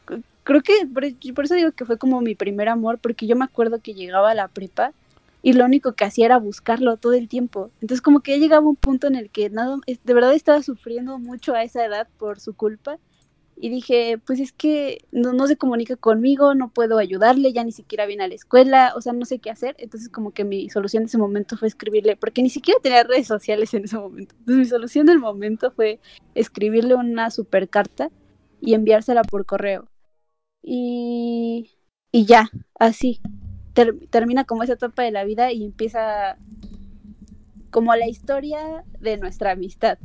[0.44, 1.04] creo que, por,
[1.44, 4.34] eso digo que fue como mi primer amor, porque yo me acuerdo que llegaba a
[4.34, 4.92] la prepa
[5.42, 7.70] y lo único que hacía era buscarlo todo el tiempo.
[7.80, 11.18] Entonces como que ya llegaba un punto en el que nada, de verdad estaba sufriendo
[11.18, 12.98] mucho a esa edad por su culpa.
[13.56, 18.06] Y dije, pues es que no, se comunica conmigo, no puedo ayudarle, ya ni siquiera
[18.06, 19.76] viene a la escuela, o sea, no sé qué hacer.
[19.78, 23.28] Entonces como que mi solución en ese momento fue escribirle, porque ni siquiera tenía redes
[23.28, 24.34] sociales en ese momento.
[24.38, 26.00] Entonces mi solución del momento fue
[26.34, 28.10] escribirle una super carta
[28.60, 29.91] y enviársela por correo.
[30.62, 31.70] Y,
[32.12, 33.20] y ya, así.
[33.74, 36.36] Ter- termina como esa etapa de la vida y empieza
[37.70, 39.98] como la historia de nuestra amistad.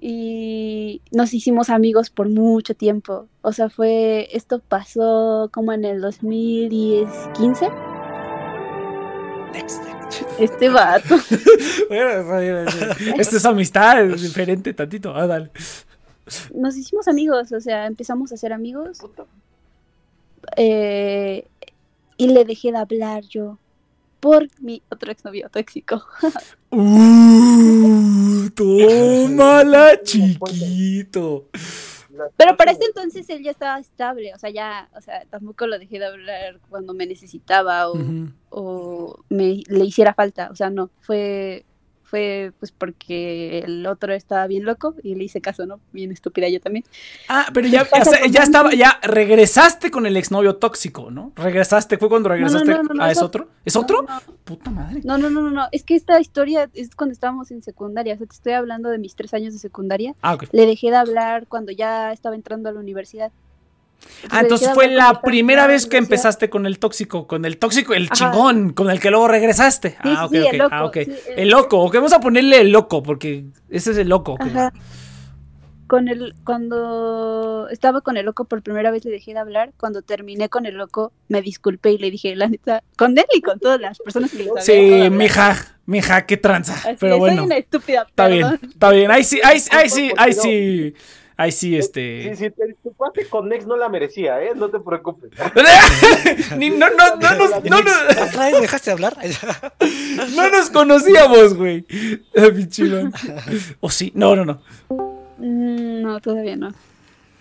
[0.00, 3.28] Y nos hicimos amigos por mucho tiempo.
[3.42, 7.68] O sea, fue, esto pasó como en el 2015.
[9.52, 10.22] Next, next.
[10.38, 11.16] Este vato.
[11.88, 13.10] Bueno, bueno, sí.
[13.18, 15.14] Esto es amistad, es diferente tantito.
[15.14, 15.50] Ah, dale.
[16.54, 18.98] Nos hicimos amigos, o sea, empezamos a ser amigos.
[20.56, 21.46] Eh,
[22.16, 23.58] y le dejé de hablar yo
[24.20, 26.02] por mi otro exnovio tóxico.
[26.70, 31.48] Uh, tómala, chiquito.
[32.36, 35.78] Pero para este entonces él ya estaba estable, o sea, ya, o sea, tampoco lo
[35.78, 37.98] dejé de hablar cuando me necesitaba o,
[38.50, 41.64] o me le hiciera falta, o sea, no, fue
[42.04, 45.80] fue pues porque el otro estaba bien loco y le hice caso, ¿no?
[45.92, 46.84] Bien estúpida yo también.
[47.28, 51.32] Ah, pero ya, o sea, ya estaba, ya regresaste con el exnovio tóxico, ¿no?
[51.36, 52.70] Regresaste, fue cuando regresaste.
[52.70, 53.48] no, no, no, ah, ¿es otro?
[53.64, 54.06] ¿Es otro?
[54.44, 55.00] Puta madre.
[55.04, 58.18] No, no, no, no, no, es que esta historia es cuando estábamos en secundaria, o
[58.18, 60.14] sea, te estoy hablando de mis tres años de secundaria.
[60.22, 60.44] Ah, ok.
[60.52, 63.32] Le dejé de hablar cuando ya estaba entrando a la universidad.
[64.30, 67.92] Ah, le entonces fue la primera vez que empezaste con el tóxico, con el tóxico,
[67.94, 68.14] el Ajá.
[68.14, 69.90] chingón, con el que luego regresaste.
[69.90, 70.52] Sí, ah, ok, sí, ok.
[70.52, 70.96] el loco, ah, ok.
[71.04, 74.36] sí, el- el loco, ok, vamos a ponerle el loco, porque ese es el loco.
[75.86, 79.72] Con el, cuando estaba con el loco por primera vez le dejé de hablar.
[79.76, 83.42] Cuando terminé con el loco, me disculpé y le dije, la neta, con él y
[83.42, 86.72] con todas las personas que de Sí, mija, mija, qué tranza.
[86.72, 88.58] Así Pero bueno, Soy una estúpida, está perdón.
[88.60, 89.10] bien, está bien.
[89.10, 90.94] Ahí sí, ahí, ahí sí, ahí sí,
[91.36, 92.30] ahí sí, este.
[92.30, 94.52] Sí, sí, te disculpaste con Nex no la merecía, ¿eh?
[94.54, 95.30] No te preocupes.
[96.58, 97.76] Ni- no, no, no, nos, no,
[98.40, 99.16] vez dejaste de hablar.
[100.36, 101.86] no nos conocíamos, güey.
[102.36, 102.48] Ah.
[103.80, 104.60] O sí, no, no, no.
[105.38, 106.72] Mm, No, todavía no.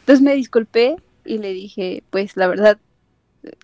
[0.02, 0.96] Entonces me disculpé
[1.26, 2.78] y le dije, pues la verdad,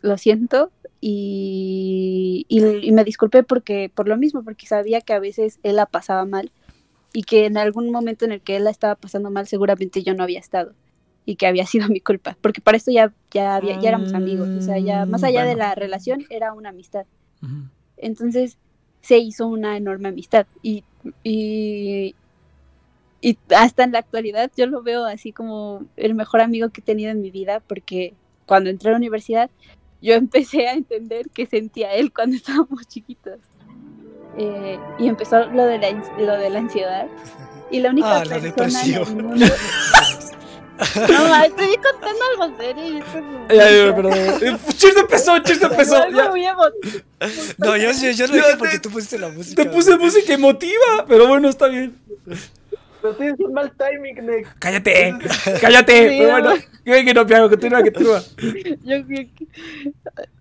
[0.02, 5.20] lo siento y, y, y me disculpé porque por lo mismo, porque sabía que a
[5.20, 6.52] veces él la pasaba mal
[7.14, 10.14] y que en algún momento en el que él la estaba pasando mal seguramente yo
[10.14, 10.76] no había estado
[11.26, 14.56] y que había sido mi culpa, porque para esto ya ya, había- ya éramos amigos,
[14.56, 17.06] o sea, ya más Mm, allá de la relación era una amistad.
[17.98, 18.60] Entonces
[19.02, 20.86] se hizo una enorme amistad y,
[21.24, 22.18] y,
[23.22, 26.84] y hasta en la actualidad yo lo veo así como el mejor amigo que he
[26.84, 29.52] tenido en mi vida porque cuando entré a la universidad
[30.02, 33.40] yo empecé a entender qué sentía él cuando estábamos chiquitos.
[34.38, 37.08] Eh, y empezó lo de, la, lo de la ansiedad.
[37.72, 39.28] Y la única Ah, la persona en el depresión.
[39.28, 39.46] mundo...
[41.10, 43.04] No, estoy contando algo serio.
[43.50, 44.14] Ya, ya, perdón.
[44.78, 46.02] Cheers empezó, Cheers empezó.
[46.02, 46.56] Algo Ya.
[47.58, 49.62] No, yo, yo, yo lo dije porque tú pusiste la música.
[49.62, 52.00] Te puse música emotiva, pero bueno, está bien.
[53.02, 54.60] Pero tienes un mal timing, Nick.
[54.60, 55.16] Cállate,
[55.62, 56.10] cállate.
[56.10, 56.54] Sí, pero bueno,
[56.84, 58.22] que que no, Piago, continúa, continúa.
[58.84, 59.48] Yo creo que...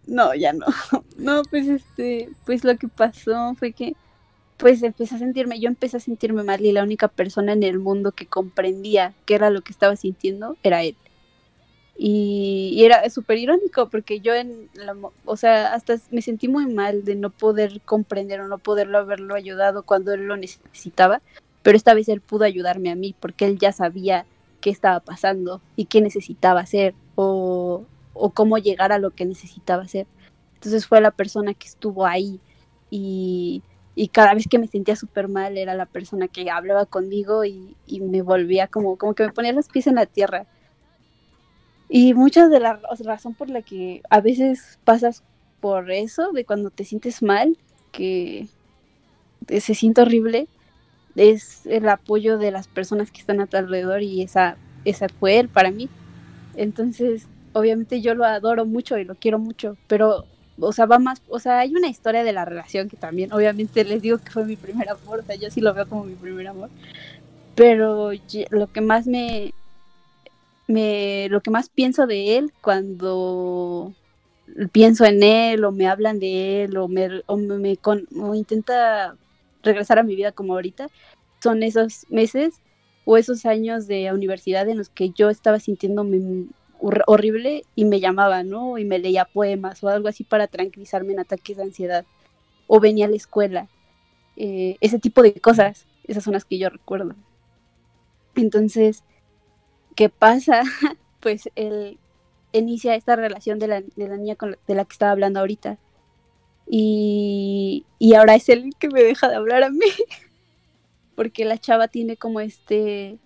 [0.07, 0.67] No, ya no.
[1.19, 3.95] No, pues este, pues lo que pasó fue que
[4.57, 7.79] pues empecé a sentirme, yo empecé a sentirme mal y la única persona en el
[7.79, 10.97] mundo que comprendía qué era lo que estaba sintiendo era él.
[11.97, 16.47] Y, y era súper irónico porque yo en la, mo- o sea, hasta me sentí
[16.49, 21.21] muy mal de no poder comprender o no poderlo haberlo ayudado cuando él lo necesitaba,
[21.69, 24.25] pero esta vez él pudo ayudarme a mí porque él ya sabía
[24.63, 27.85] qué estaba pasando y qué necesitaba hacer o,
[28.15, 30.07] o cómo llegar a lo que necesitaba hacer.
[30.55, 32.41] Entonces fue la persona que estuvo ahí
[32.91, 33.63] y,
[33.95, 37.77] y cada vez que me sentía súper mal era la persona que hablaba conmigo y,
[37.87, 40.47] y me volvía como, como que me ponía los pies en la tierra.
[41.89, 45.23] Y mucha de la raz- razón por la que a veces pasas
[45.61, 47.59] por eso, de cuando te sientes mal,
[47.93, 48.49] que
[49.61, 50.49] se siente horrible,
[51.19, 55.39] es el apoyo de las personas que están a tu alrededor y esa, esa fue
[55.41, 55.93] él para mí.
[56.55, 60.27] Entonces, obviamente yo lo adoro mucho y lo quiero mucho, pero,
[60.61, 63.85] o sea, va más, o sea, hay una historia de la relación que también, obviamente
[63.85, 66.17] les digo que fue mi primer amor, o sea, yo sí lo veo como mi
[66.17, 66.71] primer amor,
[67.55, 68.11] pero
[68.51, 69.55] lo que más me,
[70.67, 73.95] me, lo que más pienso de él cuando
[74.73, 79.17] pienso en él o me hablan de él o me, o me con- o intenta
[79.69, 80.89] regresar a mi vida como ahorita,
[81.43, 82.63] son esos meses
[83.05, 86.49] o esos años de universidad en los que yo estaba sintiéndome
[86.81, 88.79] hor- horrible y me llamaba, ¿no?
[88.79, 92.07] Y me leía poemas o algo así para tranquilizarme en ataques de ansiedad.
[92.67, 93.71] O venía a la escuela.
[94.37, 97.17] Eh, ese tipo de cosas, esas son las que yo recuerdo.
[98.35, 99.05] Entonces,
[99.97, 100.63] ¿qué pasa?
[101.21, 102.01] Pues él
[102.53, 105.41] inicia esta relación de la, de la niña con la- de la que estaba hablando
[105.41, 105.79] ahorita.
[106.71, 109.79] Y, y ahora es él el que me deja de hablar a mí.
[111.17, 113.19] Porque la chava tiene como este,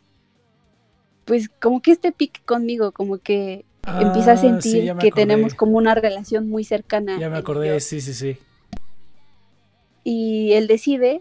[1.25, 3.65] pues como que este pique conmigo, como que
[4.01, 5.11] empieza a Ah, sí, sentir que acordé.
[5.11, 7.19] tenemos como una relación muy cercana.
[7.19, 8.37] Ya me acordé, sí, sí, sí.
[10.05, 11.21] Y él decide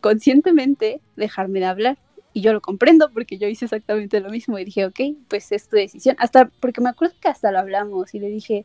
[0.00, 1.98] conscientemente dejarme de hablar.
[2.34, 5.68] Y yo lo comprendo porque yo hice exactamente lo mismo y dije, ok, pues es
[5.68, 6.16] tu decisión.
[6.18, 8.64] Hasta, porque me acuerdo que hasta lo hablamos y le dije,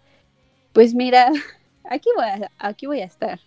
[0.73, 1.31] pues mira,
[1.89, 3.39] aquí voy a, aquí voy a estar.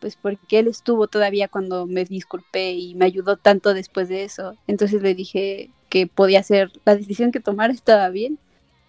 [0.00, 4.56] Pues porque él estuvo todavía cuando me disculpé y me ayudó tanto después de eso.
[4.66, 8.38] Entonces le dije que podía ser, la decisión que tomara estaba bien,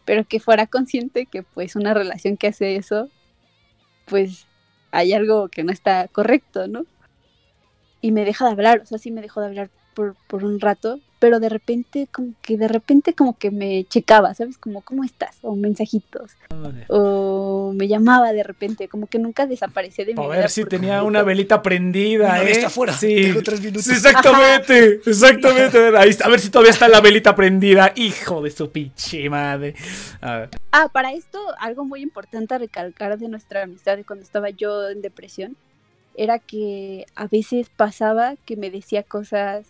[0.06, 3.10] pero que fuera consciente que pues una relación que hace eso,
[4.06, 4.48] pues
[4.92, 6.86] hay algo que no está correcto, ¿no?
[8.02, 10.60] Y me deja de hablar, o sea, sí me dejó de hablar por, por un
[10.60, 14.58] rato, pero de repente, como que de repente como que me checaba, ¿sabes?
[14.58, 15.38] Como, ¿cómo estás?
[15.42, 16.32] O mensajitos,
[16.90, 20.36] o me llamaba de repente, como que nunca desaparecía de mi A vida.
[20.40, 22.52] ver si tenía una velita prendida, Una ¿eh?
[22.52, 23.16] está afuera, Sí.
[23.16, 23.86] tengo tres minutos.
[23.86, 25.78] Sí, exactamente, exactamente.
[25.78, 27.94] A ver, ahí está, a ver si todavía está la velita prendida.
[27.96, 29.76] Hijo de su pinche madre.
[30.20, 30.50] A ver.
[30.74, 34.90] Ah, para esto, algo muy importante a recalcar de nuestra amistad de cuando estaba yo
[34.90, 35.56] en depresión,
[36.18, 39.68] era que a veces pasaba que me decía cosas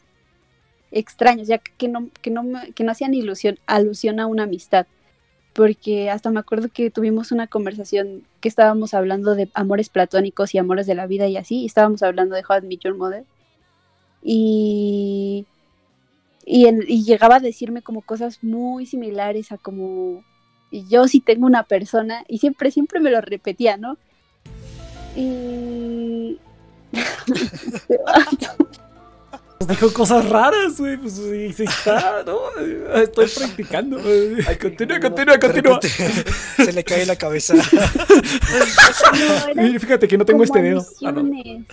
[0.94, 2.44] extrañas, ya que no, que no,
[2.76, 4.86] que no hacían ilusión, alusión a una amistad.
[5.53, 10.57] Porque hasta me acuerdo que tuvimos una conversación que estábamos hablando de amores platónicos y
[10.57, 12.95] amores de la vida y así, y estábamos hablando de How I Met Your.
[14.24, 15.45] Y,
[16.45, 20.24] y, en- y llegaba a decirme como cosas muy similares a como
[20.72, 23.98] yo sí tengo una persona y siempre, siempre me lo repetía, ¿no?
[25.15, 26.40] Y...
[29.64, 30.98] Nos dijo cosas raras, güey.
[30.98, 32.38] Pues sí, sí está, ¿no?
[32.95, 33.98] Estoy practicando.
[33.98, 35.80] Ay, Continúa, continúa, continúa.
[36.57, 37.53] se le cae la cabeza.
[39.56, 40.85] no, Fíjate que no tengo este dedo.
[41.06, 41.23] Ah, no.
[41.23, 41.64] Venga,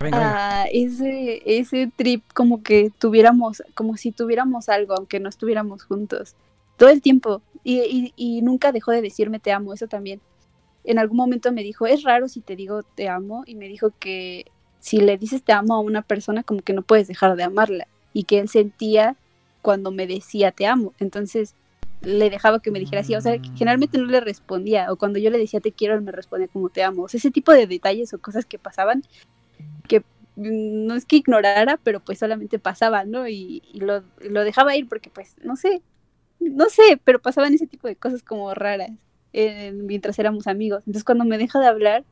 [0.00, 0.62] venga.
[0.62, 6.34] a ese, ese trip como que tuviéramos, como si tuviéramos algo, aunque no estuviéramos juntos.
[6.76, 7.40] Todo el tiempo.
[7.62, 10.20] Y, y, y nunca dejó de decirme te amo, eso también.
[10.82, 13.92] en algún momento me dijo, es raro si te digo te amo, y me dijo
[14.00, 14.46] que
[14.86, 17.88] si le dices te amo a una persona, como que no puedes dejar de amarla,
[18.12, 19.16] y que él sentía
[19.60, 21.56] cuando me decía te amo, entonces
[22.02, 25.18] le dejaba que me dijera así, o sea, que generalmente no le respondía, o cuando
[25.18, 27.50] yo le decía te quiero, él me respondía como te amo, o sea, ese tipo
[27.50, 29.02] de detalles o cosas que pasaban,
[29.88, 30.00] que
[30.36, 33.26] mm, no es que ignorara, pero pues solamente pasaban, ¿no?
[33.26, 35.82] Y, y lo, lo dejaba ir porque pues, no sé,
[36.38, 38.92] no sé, pero pasaban ese tipo de cosas como raras
[39.32, 40.84] eh, mientras éramos amigos.
[40.86, 42.04] Entonces cuando me deja de hablar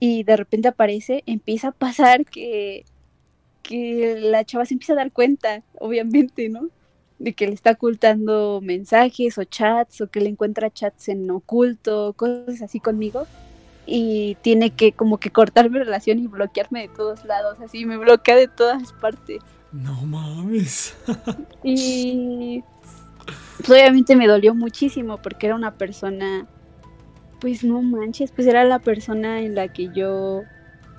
[0.00, 2.84] y de repente aparece, empieza a pasar que,
[3.62, 6.68] que la chava se empieza a dar cuenta, obviamente, ¿no?
[7.18, 12.12] De que le está ocultando mensajes o chats o que le encuentra chats en oculto,
[12.14, 13.26] cosas así conmigo.
[13.86, 17.96] Y tiene que como que cortar mi relación y bloquearme de todos lados, así me
[17.96, 19.40] bloquea de todas partes.
[19.72, 20.96] No mames.
[21.62, 22.62] Y
[23.58, 26.46] pues obviamente me dolió muchísimo porque era una persona,
[27.40, 30.42] pues no manches, pues era la persona en la que yo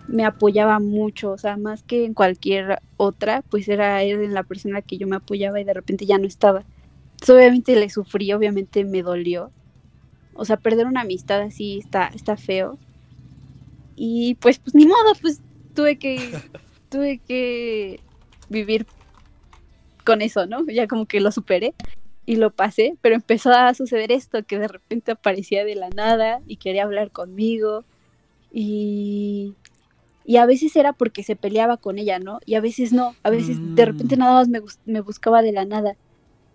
[0.07, 4.43] me apoyaba mucho, o sea, más que en cualquier otra, pues era él en la
[4.43, 6.63] persona en la que yo me apoyaba y de repente ya no estaba.
[7.13, 9.51] Entonces obviamente le sufrí, obviamente me dolió.
[10.33, 12.79] O sea, perder una amistad así está, está feo.
[13.95, 15.41] Y pues, pues ni modo, pues
[15.75, 16.31] tuve que,
[16.89, 17.99] tuve que
[18.47, 18.87] vivir
[20.05, 20.65] con eso, ¿no?
[20.65, 21.75] Ya como que lo superé
[22.30, 26.41] y lo pasé, pero empezó a suceder esto, que de repente aparecía de la nada
[26.45, 27.85] y quería hablar conmigo
[28.51, 29.56] y,
[30.23, 32.39] y a veces era porque se peleaba con ella, ¿no?
[32.45, 34.19] Y a veces no, a veces de repente Mm.
[34.19, 35.97] nada más me, me buscaba de la nada.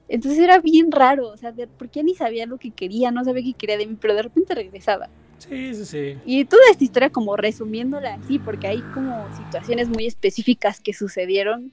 [0.08, 3.42] Entonces era bien raro, o sea, de, porque ni sabía lo que quería, no sabía
[3.42, 5.10] qué quería de mí, pero de repente regresaba.
[5.38, 6.18] Sí, sí, sí.
[6.24, 11.72] Y toda esta historia como resumiéndola así, porque hay como situaciones muy específicas que sucedieron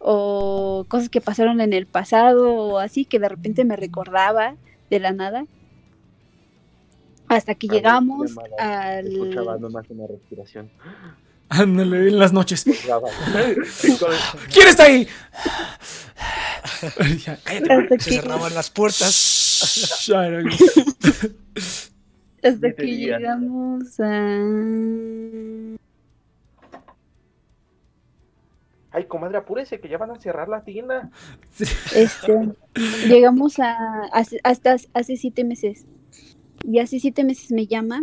[0.00, 4.56] o cosas que pasaron en el pasado o así que de repente me recordaba
[4.88, 5.44] de la nada.
[7.28, 9.06] Hasta que A llegamos al...
[9.06, 10.68] Escuchaba nomás una respiración.
[11.48, 12.64] Ándale, en las noches.
[14.52, 15.06] ¿Quién está ahí?
[17.24, 17.72] Ya, cállate.
[17.72, 20.08] Hasta Se que, cerraban las puertas.
[22.42, 24.38] Hasta que llegamos a...
[28.92, 31.10] Ay, comadre, apúrese, que ya van a cerrar la tienda.
[31.94, 32.32] Este,
[33.08, 35.86] llegamos a, hace- hasta hace siete meses.
[36.64, 38.02] Y hace siete meses me llama.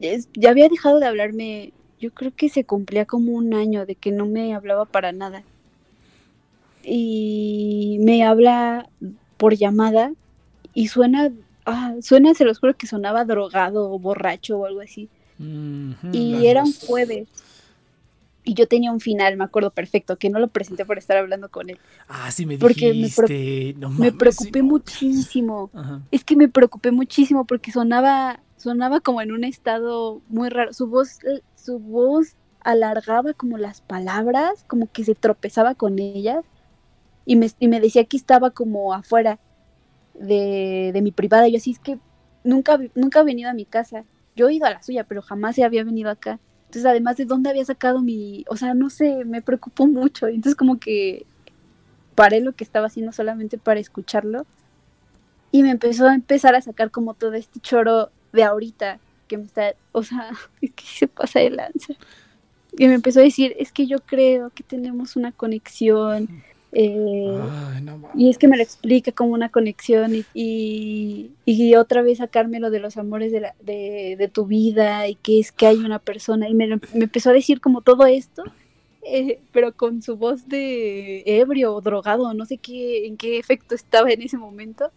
[0.00, 1.72] Es- ya había dejado de hablarme.
[2.00, 5.42] Yo creo que se cumplía como un año de que no me hablaba para nada.
[6.84, 8.88] Y me habla
[9.36, 10.12] por llamada
[10.74, 11.30] y suena,
[11.64, 15.08] ah, suena, se los juro que sonaba drogado o borracho o algo así.
[16.12, 17.28] Y era un jueves.
[18.44, 21.50] Y yo tenía un final, me acuerdo perfecto, que no lo presenté por estar hablando
[21.50, 21.78] con él.
[22.08, 23.74] Ah, sí me Porque me dijiste.
[23.78, 25.70] no Me mames, preocupé muchísimo.
[25.72, 26.02] Ajá.
[26.10, 30.72] Es que me preocupé muchísimo porque sonaba, sonaba como en un estado muy raro.
[30.72, 31.18] Su voz,
[31.54, 36.44] su voz alargaba como las palabras, como que se tropezaba con ellas.
[37.24, 39.38] Y me, y me decía que estaba como afuera
[40.14, 41.48] de, de mi privada.
[41.48, 41.98] Yo así es que
[42.44, 44.04] nunca, nunca he venido a mi casa.
[44.34, 46.40] Yo he ido a la suya, pero jamás se había venido acá.
[46.72, 50.26] Entonces, además de dónde había sacado mi, o sea, no sé, me preocupó mucho.
[50.26, 51.26] Entonces, como que
[52.14, 54.46] paré lo que estaba haciendo solamente para escucharlo
[55.50, 59.44] y me empezó a empezar a sacar como todo este choro de ahorita que me
[59.44, 60.30] está, o sea,
[60.62, 61.92] es que se pasa de lanza.
[62.78, 66.42] Y me empezó a decir, es que yo creo que tenemos una conexión.
[66.72, 67.38] Eh,
[67.74, 72.00] Ay, no y es que me lo explica como una conexión y, y, y otra
[72.00, 75.66] vez sacármelo de los amores de, la, de, de tu vida y que es que
[75.66, 78.44] hay una persona y me, me empezó a decir como todo esto,
[79.02, 83.74] eh, pero con su voz de ebrio o drogado, no sé qué, en qué efecto
[83.74, 84.90] estaba en ese momento.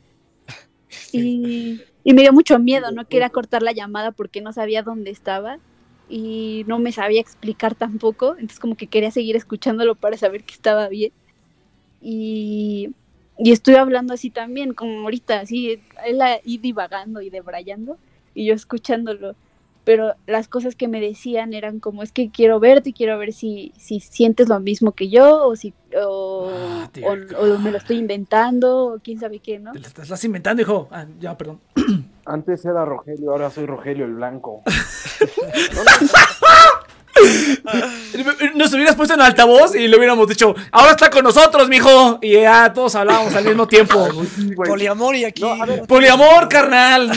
[1.12, 5.12] Y, y me dio mucho miedo, no quería cortar la llamada porque no sabía dónde
[5.12, 5.60] estaba
[6.08, 10.54] y no me sabía explicar tampoco, entonces como que quería seguir escuchándolo para saber que
[10.54, 11.12] estaba bien.
[12.08, 12.92] Y,
[13.40, 17.98] y estoy hablando así también, como ahorita, así, él ahí divagando y debrayando
[18.36, 19.36] y yo escuchándolo.
[19.86, 23.34] Pero las cosas que me decían eran como, es que quiero verte y quiero ver
[23.34, 27.08] si, si sientes lo mismo que yo o si o, Ah, tío.
[27.08, 29.72] o- o me lo estoy inventando o quién sabe qué, ¿no?
[29.74, 30.88] Te estás inventando, hijo.
[30.92, 31.60] Ah, ya, perdón.
[32.26, 34.62] Antes era Rogelio, ahora soy Rogelio el Blanco.
[38.56, 42.20] Nos hubieras puesto en altavoz y le hubiéramos dicho, ahora está con nosotros, mijo.
[42.22, 44.08] Y ya todos hablábamos al mismo tiempo.
[44.56, 45.42] Poliamor y aquí.
[45.44, 45.82] No, a ver.
[45.88, 47.12] Poliamor, carnal.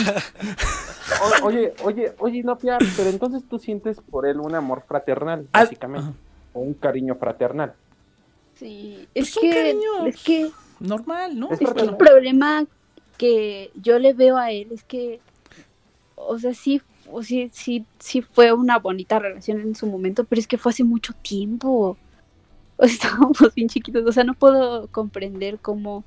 [1.41, 5.47] O- oye, oye, oye, no, Pia, pero entonces tú sientes por él un amor fraternal,
[5.51, 6.11] básicamente.
[6.53, 7.73] O un cariño fraternal.
[8.59, 9.79] Sí, es Pues un que,
[10.09, 11.51] es que Normal, ¿no?
[11.51, 12.65] Es Es que el problema
[13.17, 15.19] que yo le veo a él es que,
[16.15, 16.81] o sea, sí,
[17.11, 20.71] o sí, sí, sí fue una bonita relación en su momento, pero es que fue
[20.71, 21.97] hace mucho tiempo.
[22.77, 26.03] O sea, estábamos bien chiquitos, o sea, no puedo comprender cómo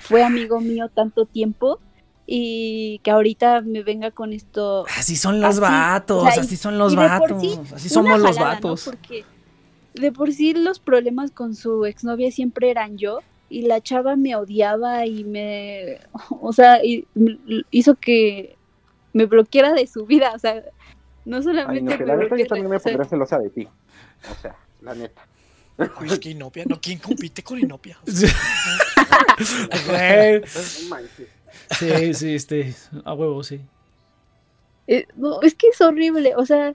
[0.00, 1.78] fue amigo mío tanto tiempo
[2.26, 4.84] y que ahorita me venga con esto.
[4.96, 7.40] Así son los Así, vatos, o sea, y- así son los vatos.
[7.40, 8.82] sí, así somos los vatos.
[8.84, 9.24] Porque
[9.94, 14.36] de por sí los problemas con su exnovia siempre eran yo y la chava me
[14.36, 16.00] odiaba y me,
[16.42, 17.06] o sea, y
[17.70, 18.57] hizo que
[19.12, 20.62] me bloqueara de su vida, o sea,
[21.24, 23.68] no Ay, solamente no, que me la neta yo también me pondría celosa de ti.
[24.30, 25.26] O sea, la neta.
[26.00, 27.98] Uy, que Inopia, no, ¿quién compite con Inopia?
[31.78, 32.74] Sí, sí, este,
[33.04, 33.60] a huevo, sí.
[34.86, 36.74] Eh, no, es que es horrible, o sea,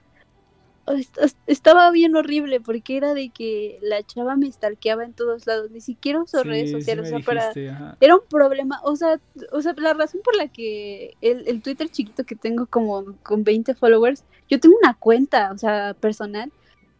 [1.46, 5.80] estaba bien horrible porque era de que la chava me stalkeaba en todos lados, ni
[5.80, 7.96] siquiera usó Sí, redes sociales, o sea, para, ajá.
[8.00, 9.20] era un problema, o sea,
[9.52, 13.44] o sea, la razón por la que el, el Twitter chiquito que tengo como con
[13.44, 16.52] 20 followers, yo tengo una cuenta, o sea, personal,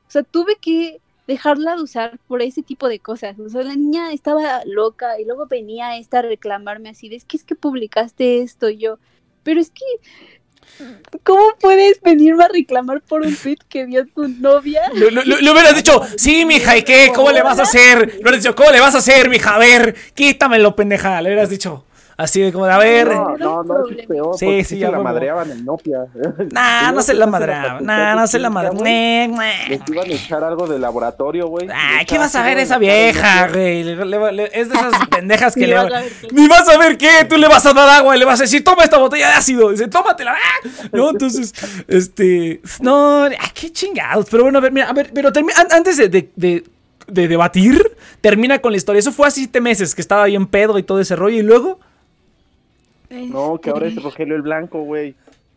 [0.06, 3.76] o sea, tuve que dejarla de usar por ese tipo de cosas, o sea, la
[3.76, 7.54] niña estaba loca y luego venía esta a reclamarme así, de, es que es que
[7.54, 8.98] publicaste esto y yo,
[9.42, 9.84] pero es que,
[11.22, 14.82] ¿cómo puedes venirme a reclamar por un tweet que dio tu novia?
[14.94, 17.10] Le, le- hubieras dicho, sí, mija, ¿y qué?
[17.14, 18.08] ¿Cómo le vas a hacer?
[18.14, 19.54] Le hubieras dicho, ¿cómo le vas a hacer, mija?
[19.54, 21.20] A ver, quítamelo, pendeja.
[21.22, 21.84] Le hubieras dicho,
[22.16, 23.08] así de como, de, a ver.
[23.08, 24.38] No, no, no, es peor.
[24.38, 26.06] Sí, sí, se a la madreaban en Nopia.
[26.52, 27.80] Nah, no se la madreaba.
[27.80, 28.76] Nah, no se la madreaba.
[28.78, 29.28] madre.
[29.28, 29.68] Nah, nah.
[29.68, 31.66] Les iban a echar algo de laboratorio, güey.
[31.66, 33.54] Les ¿qué vas a ver esa vieja, Nokia.
[33.54, 34.48] güey?
[34.52, 36.28] Es de esas pendejas que Ni le vas va- a ver qué.
[36.32, 38.44] Ni vas a ver qué, tú le vas a dar agua y le vas a
[38.44, 39.70] decir, toma esta botella de ácido.
[39.70, 40.32] Dice, tómatela.
[40.34, 40.68] ¡ah!
[40.92, 41.52] No, entonces,
[41.88, 42.60] este.
[42.80, 44.26] No, ay, qué chingados.
[44.30, 45.30] Pero bueno, a ver, mira, a ver, pero
[45.70, 46.64] antes de, de, de-
[47.06, 48.98] de debatir, termina con la historia.
[48.98, 51.36] Eso fue hace siete meses que estaba bien pedo y todo ese rollo.
[51.38, 51.78] Y luego.
[53.30, 55.14] No, que ahora es Este, Rogelio el Blanco, güey.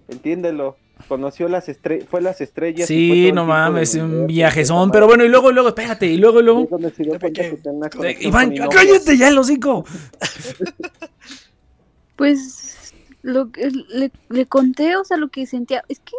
[0.08, 0.78] Entiéndelo.
[1.08, 2.88] Conoció las estrellas, fue las estrellas.
[2.88, 4.90] Sí, el no mames, del un viajezón.
[4.92, 6.08] Pero bueno, y luego, y luego, espérate.
[6.08, 6.64] Y luego, y luego.
[6.64, 7.50] es donde se dio ¿De cuenta qué?
[7.52, 9.86] que tenía una Eh, conexión Iván, cállate ya, los cinco.
[12.16, 16.16] Pues lo que le, le conté, o sea, lo que sentía, es que,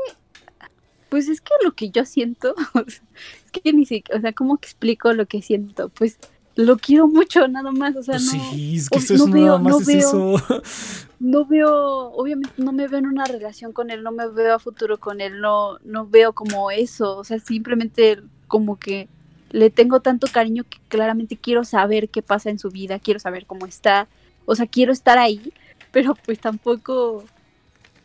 [1.08, 3.02] pues es que lo que yo siento, o sea,
[3.44, 5.88] es que ni siquiera, o sea, ¿cómo que explico lo que siento?
[5.88, 6.18] Pues
[6.60, 9.26] lo quiero mucho, nada más, o sea, Pues no, sí, es que eso es no
[9.28, 10.62] nada veo- más no es veo- eso.
[11.20, 14.58] no veo, obviamente no me veo en una relación con él, no me veo a
[14.58, 19.08] futuro con él, no, no veo como eso, o sea, simplemente como que
[19.50, 23.46] le tengo tanto cariño que claramente quiero saber qué pasa en su vida, quiero saber
[23.46, 24.08] cómo está,
[24.44, 25.52] o sea, quiero estar ahí,
[25.92, 27.24] pero pues tampoco,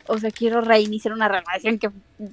[0.07, 1.89] o sea, quiero reiniciar una relación que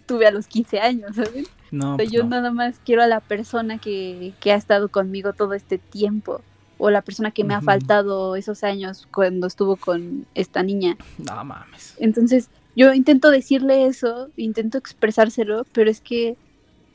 [0.06, 1.48] tuve a los 15 años, ¿sabes?
[1.70, 2.30] No, pues yo no.
[2.30, 6.42] nada más quiero a la persona que, que ha estado conmigo todo este tiempo.
[6.82, 10.96] O la persona que me ha faltado esos años cuando estuvo con esta niña.
[11.18, 11.94] No mames.
[11.98, 16.36] Entonces, yo intento decirle eso, intento expresárselo, pero es que,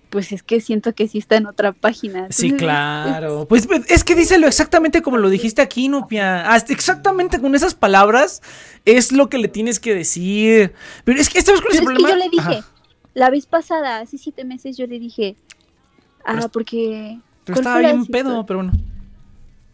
[0.09, 2.27] pues es que siento que sí está en otra página.
[2.31, 3.45] Sí, claro.
[3.47, 6.51] Pues pues, es que díselo exactamente como lo dijiste aquí, Nupia.
[6.51, 8.41] Hasta exactamente con esas palabras
[8.85, 10.73] es lo que le tienes que decir.
[11.03, 12.74] Pero es que ¿sabes cuál es Pero el es que yo le dije, Ajá.
[13.15, 15.35] La vez pasada, hace siete meses, yo le dije,
[16.23, 17.19] ah, Pero porque...
[17.45, 18.71] Pero ¿cuál estaba bien pedo, pero bueno.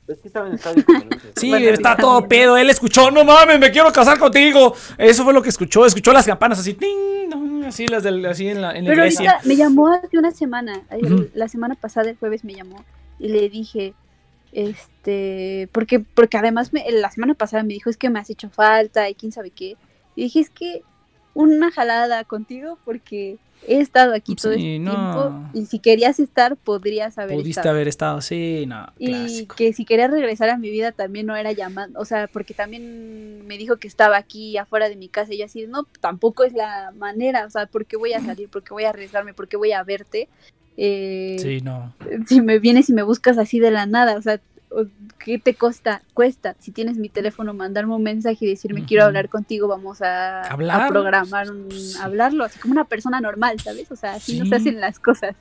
[0.07, 0.75] Es que estaba en estado.
[1.37, 2.57] Sí, Bueno, está todo pedo.
[2.57, 4.73] Él escuchó, no mames, me quiero casar contigo.
[4.97, 5.85] Eso fue lo que escuchó.
[5.85, 9.31] Escuchó las campanas así, ting, así las del, así en la, en la Pero iglesia.
[9.31, 10.81] ahorita me llamó hace una semana,
[11.33, 12.83] la semana pasada, el jueves me llamó
[13.19, 13.93] y le dije,
[14.51, 18.49] este, porque, porque además me- la semana pasada me dijo, es que me has hecho
[18.49, 19.77] falta y quién sabe qué.
[20.15, 20.83] Y dije, es que
[21.33, 23.37] una jalada contigo porque
[23.67, 24.91] he estado aquí todo este no.
[24.91, 27.75] tiempo y si querías estar, podrías haber Pudiste estado.
[27.75, 29.55] haber estado, sí, no, Y clásico.
[29.55, 33.45] que si quería regresar a mi vida también no era llamando, o sea, porque también
[33.45, 36.53] me dijo que estaba aquí afuera de mi casa y yo así, no, tampoco es
[36.53, 38.49] la manera, o sea, ¿por qué voy a salir?
[38.49, 39.33] ¿Por qué voy a arriesgarme?
[39.35, 40.27] ¿Por qué voy a verte?
[40.77, 41.93] Eh, Sí, no.
[42.27, 44.41] Si me vienes y me buscas así de la nada, o sea,
[45.19, 46.01] ¿qué te costa?
[46.13, 50.43] Cuesta, si tienes mi teléfono, mandarme un mensaje y decirme quiero hablar contigo, vamos a,
[50.87, 51.97] programar un, Sí.
[52.01, 53.91] hablarlo, así como una persona normal, ¿sabes?
[53.91, 54.49] O sea, así no Sí.
[54.49, 55.35] se hacen las cosas.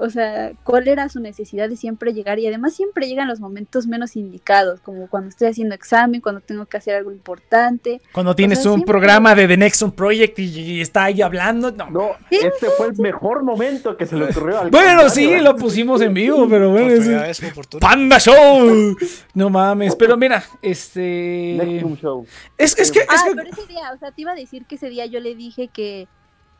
[0.00, 2.38] O sea, ¿cuál era su necesidad de siempre llegar?
[2.38, 6.66] Y además siempre llegan los momentos menos indicados, como cuando estoy haciendo examen, cuando tengo
[6.66, 8.00] que hacer algo importante.
[8.12, 11.72] Cuando tienes sea, un siempre- programa de The Nexon Project y, y está ahí hablando,
[11.72, 11.90] no.
[11.90, 16.00] No, este fue el mejor momento que se le ocurrió al Bueno, sí, lo pusimos
[16.00, 16.88] en vivo, pero bueno.
[17.24, 17.42] Es-.
[17.80, 18.96] Panda Show.
[19.34, 21.56] No mames, pero mira, este.
[21.58, 22.26] Nexum Show.
[22.56, 23.00] Es, es que.
[23.00, 25.06] Es Ah, que pero ese día, o sea, te iba a decir que ese día
[25.06, 26.06] yo le dije que,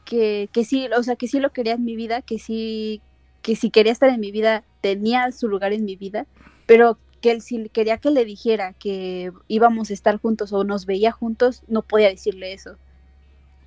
[0.05, 3.01] que, que sí, o sea, que sí lo quería en mi vida, que sí,
[3.49, 6.27] que si quería estar en mi vida, tenía su lugar en mi vida,
[6.67, 10.85] pero que él, si quería que le dijera que íbamos a estar juntos o nos
[10.85, 12.77] veía juntos, no podía decirle eso.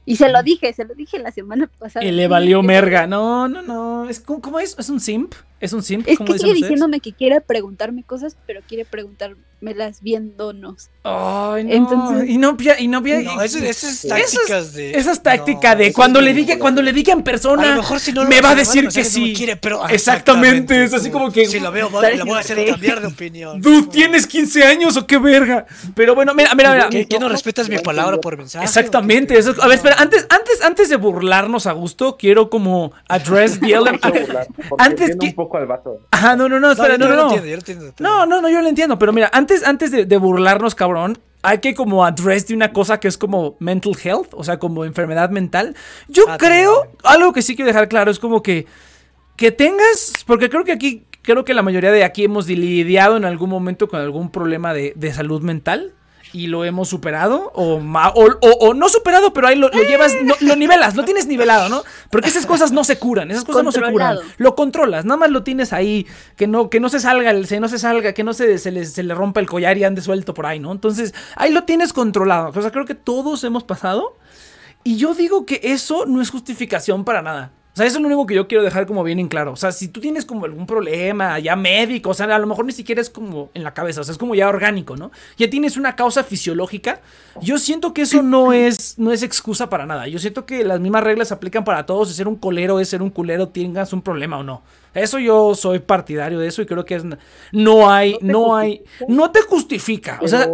[0.05, 2.05] Y se lo dije, se lo dije la semana pasada.
[2.05, 3.07] Y le valió merga.
[3.07, 4.07] No, no, no.
[4.07, 4.75] Es, ¿cómo, cómo es?
[4.77, 5.33] ¿Es un simp?
[5.61, 6.07] ¿Es un simp?
[6.07, 6.69] Es ¿Cómo que sigue ustedes?
[6.69, 10.89] diciéndome que quiere preguntarme cosas, pero quiere preguntármelas viéndonos.
[11.03, 11.71] Ay, no.
[11.73, 14.91] Entonces- y no, pia- y no, pia- No, eso, eso es Eso es- tácticas de.
[14.91, 17.69] Esa es táctica No, de cuando le diga, cuando le diga en A persona.
[17.75, 19.33] lo mejor si no lo- me va a decir que sí.
[19.37, 22.39] quiere, pero- ah, Exactamente, es así como que- Si lo veo, ¿Sabes le voy a
[22.39, 23.61] hacer cambiar de opinión.
[23.61, 25.65] Dude, ¿tienes 15 años o qué verga?
[25.95, 26.89] Pero bueno, mira, mira, mira.
[26.89, 28.65] ¿Qué, qué no respetas mi palabra por mensaje?
[28.65, 29.37] Exactamente.
[29.37, 33.75] Eso, a ver, espera, antes, antes, antes de burlarnos a gusto, quiero como address the
[34.77, 35.99] Antes que- al vato.
[36.11, 37.23] Ajá, no, no, no, No, espera, yo no, no, lo no.
[37.35, 37.93] entiendo, yo lo entiendo.
[37.99, 41.57] No, no, no, yo lo entiendo, pero mira, antes, antes de, de burlarnos, cabrón, hay
[41.59, 45.29] que como address de una cosa que es como mental health, o sea, como enfermedad
[45.31, 45.75] mental.
[46.07, 46.97] Yo Ah, creo, también.
[47.03, 48.67] algo que sí quiero dejar claro es como que,
[49.37, 53.25] que tengas, porque creo que aquí, creo que la mayoría de aquí hemos lidiado en
[53.25, 55.93] algún momento con algún problema de, de salud mental.
[56.33, 59.83] Y lo hemos superado, o, ma- o, o- o no superado, pero ahí lo, lo
[59.83, 61.83] llevas, no- lo nivelas, lo tienes nivelado, ¿no?
[62.09, 64.15] Porque esas cosas no se curan, esas cosas no se curan.
[64.37, 67.59] Lo controlas, nada más lo tienes ahí, que no, que no se salga, el- se,
[67.59, 70.01] no se salga, que no se, se, le, se le rompa el collar y ande
[70.01, 70.71] suelto por ahí, ¿no?
[70.71, 72.51] Entonces, ahí lo tienes controlado.
[72.55, 74.15] O sea, creo que todos hemos pasado.
[74.83, 77.51] Y yo digo que eso no es justificación para nada.
[77.81, 79.53] O sea, eso es lo único que yo quiero dejar como bien en claro.
[79.53, 82.63] O sea, si tú tienes como algún problema ya médico, o sea, a lo mejor
[82.63, 85.09] ni siquiera es como en la cabeza, o sea, es como ya orgánico, ¿no?
[85.35, 87.01] Ya tienes una causa fisiológica.
[87.41, 90.07] Yo siento que eso no es, no es excusa para nada.
[90.07, 92.11] Yo siento que las mismas reglas se aplican para todos.
[92.11, 94.61] Y ser un colero es ser un culero, tengas un problema o no.
[94.93, 97.03] Eso yo soy partidario de eso y creo que es,
[97.51, 100.19] no hay, No hay, no te justifica.
[100.21, 100.47] O sea,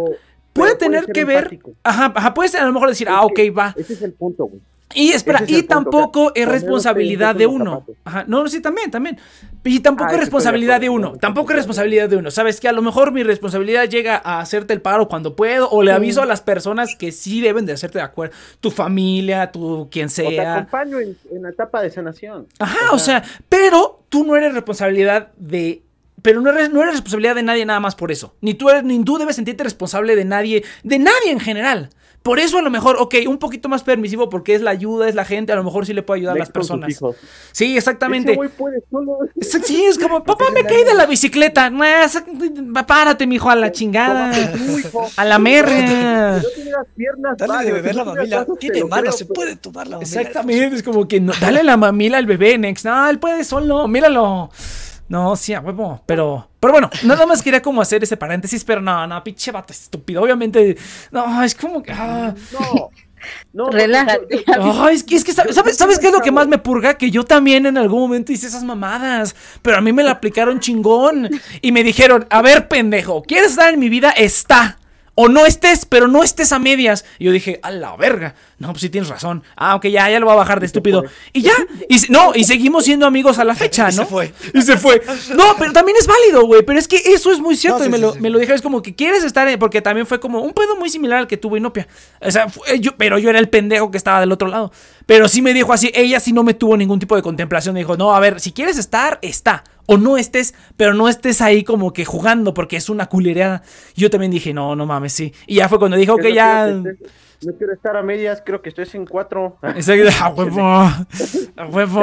[0.54, 1.74] puede tener que ver, empático.
[1.82, 3.74] ajá, ajá, puedes a lo mejor decir, Es ah, ok, que va.
[3.76, 4.62] Ese es el punto, güey.
[4.94, 7.84] Y espera, es y tampoco sea, es responsabilidad de uno.
[8.04, 9.18] Ajá, no, sí, también, también.
[9.64, 11.10] Y tampoco Ah, es responsabilidad de uno.
[11.12, 12.30] no, Tampoco es responsabilidad de uno.
[12.30, 15.82] ¿Sabes que A lo mejor mi responsabilidad llega a hacerte el paro cuando puedo o
[15.82, 18.34] le aviso a las personas que sí deben de hacerte de acuerdo.
[18.60, 20.54] Tu familia, tu quien O te sea.
[20.54, 22.46] acompaño en, en la etapa de sanación.
[22.58, 25.82] Ajá, o sea, pero tú no eres responsabilidad de.
[26.22, 28.34] Pero no eres, no eres responsabilidad de nadie nada más por eso.
[28.40, 31.90] Ni tú, eres, ni tú debes sentirte responsable de nadie, de nadie en general.
[32.22, 35.14] Por eso a lo mejor, ok, un poquito más permisivo porque es la ayuda, es
[35.14, 36.98] la gente, a lo mejor sí le puede ayudar a las personas.
[37.52, 38.32] Sí, exactamente.
[38.32, 39.18] Ese güey puede solo.
[39.40, 41.72] Sí, es como, papá, me caí de la bicicleta.
[42.86, 44.30] Párate, mijo, a la chingada.
[45.16, 45.38] A la
[46.96, 48.46] piernas, Dale de beber la mamila.
[48.58, 50.20] Tiene creo, se pero- puede tomar la mamila.
[50.20, 52.84] Exactamente, es como que no, dale la mamila al bebé, Nex.
[52.84, 54.50] No, él puede solo, míralo.
[55.08, 56.02] No, sí, a huevo.
[56.06, 59.72] Pero, pero bueno, nada más quería como hacer ese paréntesis, pero no, no, pinche vato
[59.72, 60.22] estúpido.
[60.22, 60.76] Obviamente,
[61.10, 61.92] no, es como que.
[61.92, 62.34] ah.
[62.52, 62.90] No.
[63.52, 64.44] No, Relájate.
[64.46, 66.94] Ay, es que, es que ¿sabes, sabes, sabes qué es lo que más me purga?
[66.94, 70.60] Que yo también en algún momento hice esas mamadas, pero a mí me la aplicaron
[70.60, 71.28] chingón
[71.60, 74.10] y me dijeron, a ver, pendejo, ¿quieres estar en mi vida?
[74.10, 74.78] Está.
[75.14, 77.04] O no estés, pero no estés a medias.
[77.18, 78.36] Y yo dije, a la verga.
[78.58, 79.44] No, pues sí tienes razón.
[79.56, 81.04] Ah, ok, ya, ya lo voy a bajar de estúpido.
[81.32, 81.52] Y ya,
[81.88, 84.02] y no, y seguimos siendo amigos a la fecha, Y ¿no?
[84.02, 84.32] se fue.
[84.52, 85.00] Y se fue.
[85.36, 86.62] No, pero también es válido, güey.
[86.64, 87.78] Pero es que eso es muy cierto.
[87.78, 88.20] No, sí, y me sí, lo, sí.
[88.20, 90.74] me lo dijeron, es como que quieres estar, en- porque también fue como un pedo
[90.76, 91.86] muy similar al que tuvo Inopia.
[92.20, 94.72] O sea, fue- yo, pero yo era el pendejo que estaba del otro lado.
[95.06, 97.74] Pero sí me dijo así, ella sí no me tuvo ningún tipo de contemplación.
[97.74, 99.62] Me dijo, no, a ver, si quieres estar, está.
[99.86, 103.62] O no estés, pero no estés ahí como que jugando porque es una culereada.
[103.96, 105.32] Yo también dije, no, no mames, sí.
[105.46, 106.66] Y ya fue cuando dijo no ya...
[107.46, 109.56] No quiero estar a medias, creo que estoy en cuatro.
[109.62, 112.00] Exacto, a huevo, a huevo,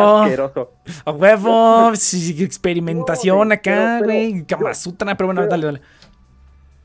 [1.05, 5.81] a huevo, sí, experimentación No, acá, güey, pero- Kama Sutra, pero bueno, pero- dale, dale.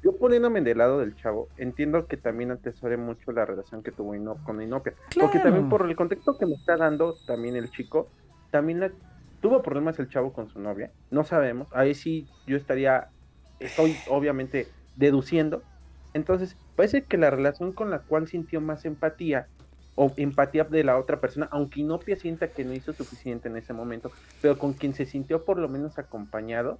[0.03, 4.15] Yo poniéndome del lado del chavo, entiendo que también atesore mucho la relación que tuvo
[4.15, 4.95] Ino- con Inopia.
[5.21, 8.09] Porque también por el contexto que me está dando también el chico,
[8.51, 8.91] también la-
[9.43, 10.91] tuvo problemas el chavo con su novia.
[11.11, 11.69] No sabemos.
[11.73, 13.09] Ahí sí yo estaría,
[13.59, 15.63] estoy obviamente deduciendo.
[16.15, 19.47] Entonces, parece que la relación con la cual sintió más empatía
[19.95, 23.73] o empatía de la otra persona, aunque Inopia sienta que no hizo suficiente en ese
[23.73, 24.11] momento,
[24.41, 26.79] pero con quien se sintió por lo menos acompañado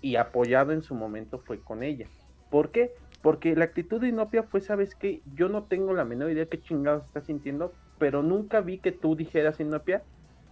[0.00, 2.06] y apoyado en su momento fue con ella.
[2.50, 2.92] ¿Por qué?
[3.22, 5.20] Porque la actitud de Inopia fue, ¿sabes qué?
[5.34, 9.14] Yo no tengo la menor idea qué chingados estás sintiendo, pero nunca vi que tú
[9.14, 10.02] dijeras, Inopia,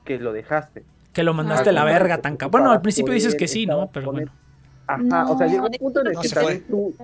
[0.04, 0.84] que lo dejaste.
[1.14, 2.60] Que lo mandaste a la Ah, verga te tan cabrón.
[2.60, 3.90] Bueno, al principio dices que sí, ¿no?
[3.92, 4.30] Pero bueno.
[4.88, 6.96] Ajá, o sea, llegó un punto en el No, que también tú,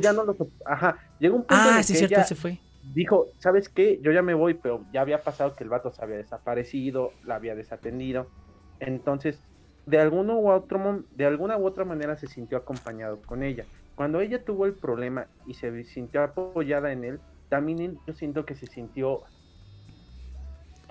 [0.00, 0.34] ya no lo...
[0.34, 2.60] sop- Ajá, llegó un punto en Ah, el sí, que cierto, ella se fue.
[2.80, 4.00] dijo, ¿sabes qué?
[4.02, 7.36] Yo ya me voy, pero ya había pasado que el vato se había desaparecido, la
[7.36, 8.32] había desatendido.
[8.78, 9.42] Entonces,
[9.86, 13.68] de alguno u otro de alguna u otra manera se sintió acompañado con ella.
[13.94, 18.54] Cuando ella tuvo el problema y se sintió apoyada en él, también yo siento que
[18.56, 19.24] se sintió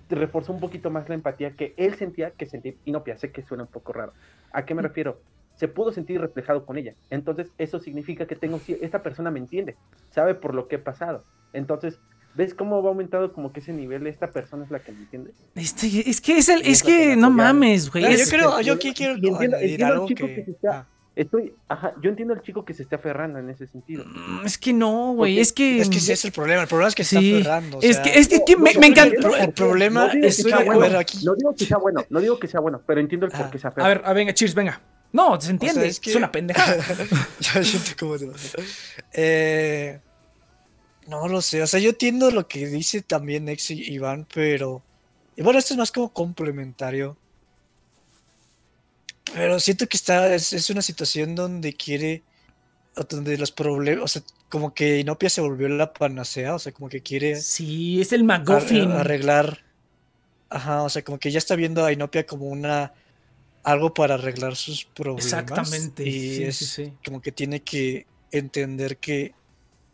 [0.10, 3.64] reforzó un poquito más la empatía que él sentía que sentía Inopia, sé que suena
[3.64, 4.14] un poco raro.
[4.52, 5.24] ¿A qué me refiero?
[5.56, 6.94] Se pudo sentir reflejado con ella.
[7.10, 9.76] Entonces, eso significa que tengo esta persona me entiende,
[10.12, 11.24] sabe por lo que he pasado.
[11.54, 12.00] Entonces,
[12.38, 14.08] ¿Ves cómo va aumentando como que ese nivel?
[14.08, 15.32] Esta persona es la que me entiende.
[15.56, 18.04] Este, es que es el, es es que no mames, güey.
[18.04, 20.36] Es- yo creo, yo aquí quiero entiendo- entiendo al algo chico que...
[20.36, 23.50] que se está- ah, Estoy, ajá, yo entiendo al chico que se está aferrando en
[23.50, 24.04] ese sentido.
[24.04, 25.40] Mm, Es que no, güey.
[25.40, 25.80] Es que.
[25.80, 27.78] Es que ese es el problema, el problema es que Sí, está aferrando.
[27.78, 29.16] o es sea, que, es que, que me, No, me no, encanta.
[29.30, 31.20] el el problema no digo es que sea bueno, ver aquí.
[31.26, 33.50] No digo que sea bueno, no digo que sea bueno, pero entiendo el por Ah,
[33.50, 33.88] qué se A aferra.
[33.88, 34.82] ver, a venga, cheers, venga.
[35.14, 35.88] No, se entiende.
[35.88, 36.84] es que- Es una pendejada.
[37.40, 38.56] Ya siento vas.
[39.14, 40.00] Eh,
[41.08, 44.82] no lo sé, o sea, yo entiendo lo que dice también Nex y Iván, pero.
[45.38, 47.18] Y bueno, esto es más como complementario.
[49.34, 50.34] Pero siento que está.
[50.34, 52.24] Es, es una situación donde quiere.
[52.96, 54.04] o Donde los problemas.
[54.04, 58.00] O sea, como que Inopia se volvió la panacea, o sea, como que quiere Sí,
[58.02, 58.92] es el McGuffin.
[58.92, 59.64] arreglar.
[60.50, 62.94] Ajá, o sea, como que ya está viendo a Inopia como una.
[63.66, 65.26] Algo para arreglar sus problemas.
[65.26, 66.08] Exactamente.
[66.08, 66.94] Y sí, es sí, sí.
[67.04, 69.34] como que tiene que entender que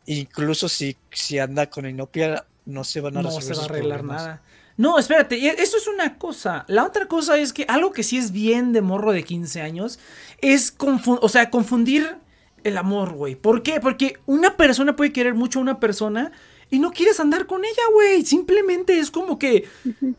[0.06, 3.65] incluso si, si anda con Inopia, no se van a No resolver se va a
[3.65, 4.23] arreglar problemas.
[4.23, 4.43] nada.
[4.77, 6.65] No, espérate, y eso es una cosa.
[6.68, 9.99] La otra cosa es que algo que sí es bien de morro de 15 años
[10.39, 12.18] es o sea, confundir
[12.64, 13.35] el amor, güey.
[13.35, 13.80] ¿Por qué?
[13.80, 16.31] Porque una persona puede querer mucho a una persona
[16.72, 18.26] y no quieres andar con ella, güey.
[18.26, 19.68] Simplemente es como que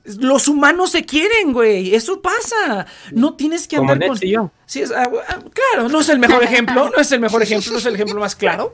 [0.05, 1.95] los humanos se quieren, güey.
[1.95, 2.87] Eso pasa.
[3.11, 4.15] No tienes que Como andar con...
[4.17, 4.51] Nets y yo.
[4.67, 7.73] Sí, es- ah, ah, claro, no es el mejor ejemplo, no es el mejor ejemplo,
[7.73, 8.71] no es el ejemplo más claro.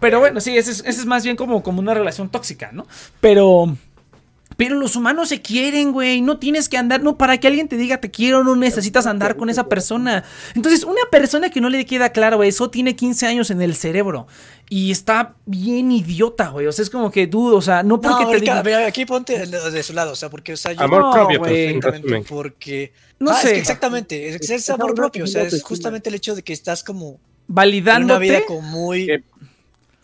[0.00, 2.86] Pero bueno, sí, ese es, ese es más bien como, como una relación tóxica, ¿no?
[3.20, 3.76] Pero.
[4.56, 6.20] Pero los humanos se quieren, güey.
[6.20, 9.36] No tienes que andar, no, para que alguien te diga te quiero, no necesitas andar
[9.36, 10.24] con esa persona.
[10.54, 13.74] Entonces, una persona que no le queda claro, güey, eso tiene 15 años en el
[13.74, 14.26] cerebro.
[14.68, 16.66] Y está bien idiota, güey.
[16.66, 18.58] O sea, es como que dudo, o sea, no No, porque te porque, diga.
[18.58, 21.02] a ver, aquí ponte de, de su lado, o sea, porque, o sea, yo Amor
[21.02, 21.80] No, propio, pues, güey.
[21.80, 22.24] resumen.
[22.24, 26.08] porque No Ah, es que exactamente, es, es Es amor propio, o sea, es justamente
[26.08, 28.20] el hecho de que estás como en una Validándote.
[28.24, 29.24] vida como muy Que-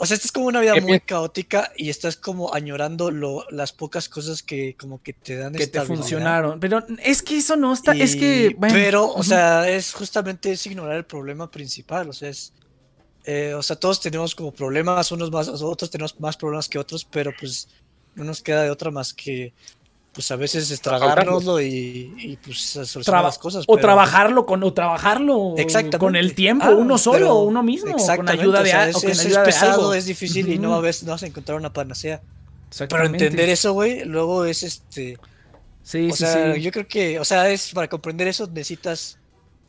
[0.01, 4.09] o sea, estás como una vida muy caótica y estás como añorando lo, las pocas
[4.09, 6.61] cosas que como que te dan que te funcionaron.
[6.61, 7.93] Pero es que eso no está.
[7.93, 8.55] es que.
[8.57, 12.09] bueno, pero, o sea, es justamente es ignorar el problema principal.
[12.09, 12.53] O sea, es.
[13.25, 17.05] eh, o sea, todos tenemos como problemas, unos más, otros tenemos más problemas que otros,
[17.05, 17.69] pero pues
[18.15, 19.53] no nos queda de otra más que,
[20.13, 23.65] pues a veces estragárnoslo y, y pues Traba- las cosas.
[23.69, 25.55] o pero- trabajarlo con o trabajarlo
[25.99, 28.97] con el tiempo, Ah, uno solo, pero- uno mismo, con ayuda o de, sea, es,
[28.97, 29.95] o con es- es ayuda de pesado, algo.
[29.95, 32.21] es difícil y no, a veces no vas a encontrar una panacea.
[32.79, 35.19] Pero entender eso, güey, luego es este.
[35.83, 36.61] Sí, o sí, sea, sí.
[36.61, 39.19] yo creo que, o sea, es para comprender eso necesitas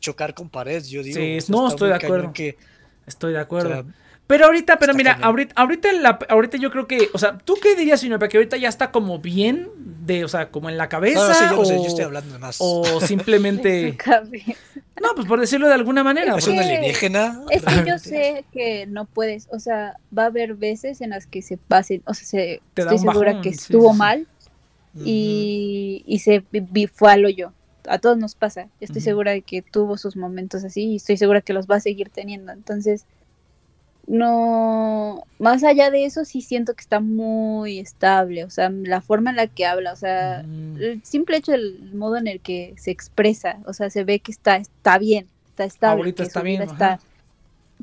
[0.00, 1.16] chocar con pared, yo digo.
[1.18, 2.32] Sí, o no, estoy de acuerdo.
[2.32, 2.58] que,
[3.06, 3.68] Estoy de o acuerdo.
[3.70, 3.84] sea,
[4.30, 5.24] pero ahorita, pero está mira, cañón.
[5.28, 8.26] ahorita, ahorita, en la- ahorita yo creo que, o sea, ¿tú qué dirías, señor?
[8.28, 9.68] Que ahorita ya está como bien,
[10.06, 11.86] de, o sea, como en la cabeza, no, no, sí, yo no o, sé, yo
[11.86, 12.56] estoy hablando de más.
[12.60, 13.96] o simplemente,
[15.02, 16.36] no, pues por decirlo de alguna manera.
[16.36, 17.40] ¿Es porque- un que- alienígena?
[17.50, 21.26] Es que yo sé que no puedes, o sea, va a haber veces en las
[21.26, 23.98] que se pasen, o sea, se, Te da estoy segura bajón, que estuvo sí, sí.
[23.98, 24.26] mal
[25.04, 26.42] y, y se
[26.92, 27.52] fue al hoyo.
[27.88, 28.68] A todos nos pasa.
[28.80, 29.04] Estoy Ujú.
[29.04, 32.10] segura de que tuvo sus momentos así y estoy segura que los va a seguir
[32.10, 32.52] teniendo.
[32.52, 33.06] Entonces,
[34.10, 38.44] no, más allá de eso, sí siento que está muy estable.
[38.44, 40.76] O sea, la forma en la que habla, o sea, Mm.
[40.78, 44.32] el simple hecho del modo en el que se expresa, o sea, se ve que
[44.32, 46.94] está, está bien, está estable, Ahorita que está su bien, vida ajá.
[46.94, 47.04] está,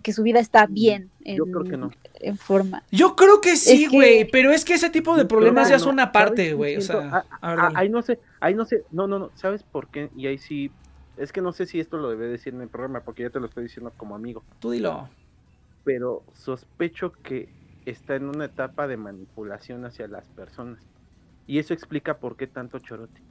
[0.04, 1.92] que su vida está bien en, Yo creo que no.
[2.20, 2.84] en forma.
[2.92, 5.84] Yo creo que sí, que- güey, pero es que ese tipo de problemas ya No,
[5.84, 8.66] son ¿sabes aparte, qué güey, o sea, Ah, a ah, ahí no sé, ahí no
[8.66, 10.10] sé, no, no, no, ¿sabes por qué?
[10.16, 10.72] Y ahí sí,
[11.16, 13.40] es que no sé si esto lo debe decir en el programa, porque ya te
[13.40, 15.10] lo estoy diciendo como amigo, tú dilo.
[15.88, 17.48] Pero sospecho que
[17.86, 20.80] está en una etapa de manipulación hacia las personas.
[21.48, 23.22] Y eso explica por qué tanto chorote.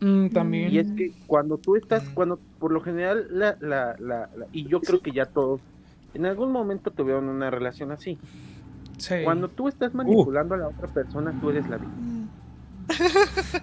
[0.00, 0.72] Mm, también.
[0.72, 2.14] Y es que cuando tú estás, Mm.
[2.14, 5.60] cuando por lo general, la, la, la, la- y yo creo que ya todos,
[6.14, 8.18] en algún momento tuvieron una relación así.
[8.98, 9.14] Sí.
[9.22, 12.13] Cuando tú estás manipulando a la otra persona, tú eres la víctima.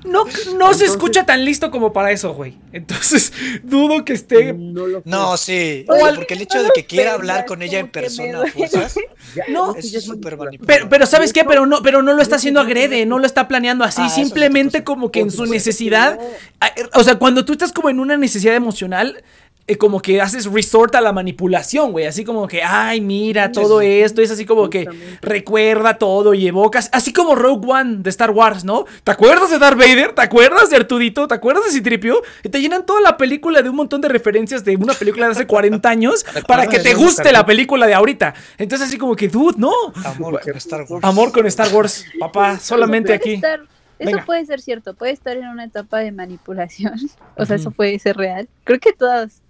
[0.05, 0.25] No,
[0.57, 2.57] no se escucha tan listo como para eso, güey.
[2.73, 3.31] Entonces,
[3.63, 4.53] dudo que esté.
[4.53, 7.79] No lo No, sí, O al- porque el hecho de que quiera hablar con ella
[7.79, 8.39] en persona
[9.47, 9.75] No.
[9.75, 10.37] es súper.
[10.65, 11.43] Pero, pero ¿sabes qué?
[11.45, 13.19] Pero no, pero no lo está haciendo agrede, no.
[13.19, 16.19] lo está planeando así, Ah, simplemente como que en su necesidad.
[16.61, 19.23] eh, O sea, cuando tú estás como en una necesidad emocional,
[19.67, 22.05] eh, como que haces resort a la manipulación, güey.
[22.05, 23.87] Así como que, ay, mira, todo sí.
[23.87, 24.21] esto.
[24.21, 24.87] Es así como que
[25.21, 26.89] recuerda todo y evocas.
[26.91, 28.85] Así como Rogue One de Star Wars, ¿no?
[29.03, 30.13] ¿Te acuerdas de Darth Vader?
[30.13, 31.27] ¿Te acuerdas de Artudito?
[31.27, 32.21] ¿Te acuerdas de Citripio?
[32.43, 35.33] Y te llenan toda la película de un montón de referencias de una película de
[35.33, 38.33] hace 40 años para que te guste la película de ahorita.
[38.57, 39.71] Entonces, así como que, dude, no.
[40.03, 41.03] Amor con Star Wars.
[41.03, 43.33] Amor con Star Wars, papá, solamente aquí.
[43.35, 43.67] eso
[43.99, 44.25] Venga.
[44.25, 46.93] puede ser cierto, puede estar en una etapa de manipulación.
[47.37, 48.47] O sea, eso puede ser real.
[48.65, 49.40] Creo que todas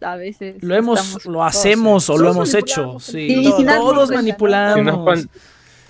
[0.00, 2.98] a veces Lo hemos, lo hacemos o lo hemos hecho.
[3.00, 4.78] Sí, Sí, todos, manipulamos.
[4.78, 5.28] Si no, cuan-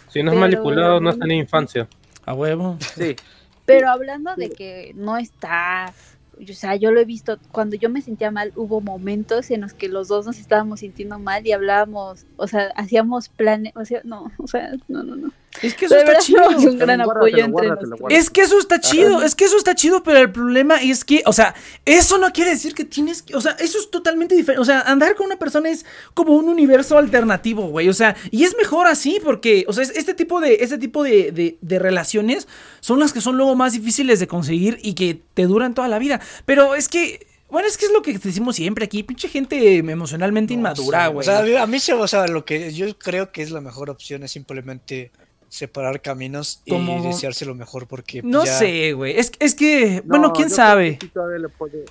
[0.09, 1.89] Si no es Pero- manipulado, no está en la infancia.
[2.27, 2.77] A huevo.
[2.97, 3.17] Sí,
[3.65, 5.93] Pero hablando de que no está,
[6.43, 9.73] o sea, yo lo he visto, cuando yo me sentía mal, hubo momentos en los
[9.75, 14.01] que los dos nos estábamos sintiendo mal y hablábamos, o sea, hacíamos planes, o sea,
[14.05, 15.31] no, o sea, no, no, no.
[15.63, 16.45] Es que eso De está chido.
[16.45, 18.09] somos un gran Guárdatelo, apoyo entre nosotros.
[18.11, 21.23] Es que eso está chido, es que eso está chido, pero el problema es que,
[21.27, 21.55] o sea,
[21.85, 24.81] eso no quiere decir que tienes que, o sea, eso es totalmente diferente, o sea,
[24.83, 28.87] andar con una persona es como un universo alternativo, güey, o sea, y es mejor
[28.87, 32.47] así porque, o sea, es- este tipo de, este tipo de, de- de relaciones
[32.81, 35.99] son las que son luego más difíciles de conseguir y que te duran toda la
[35.99, 37.27] vida, pero es que...
[37.51, 41.27] Bueno, es que es lo que decimos siempre aquí, pinche gente emocionalmente inmadura, Sí, güey.
[41.27, 43.51] O sea, a mí- a mí se, o sea, lo que yo creo que es
[43.51, 45.11] la mejor opción es simplemente
[45.51, 46.73] separar caminos y
[47.03, 50.97] desearse lo mejor porque no ya- sé, güey, es, es que, bueno, No, quién sabe.
[50.97, 51.13] que sí
[51.59, 51.85] puede-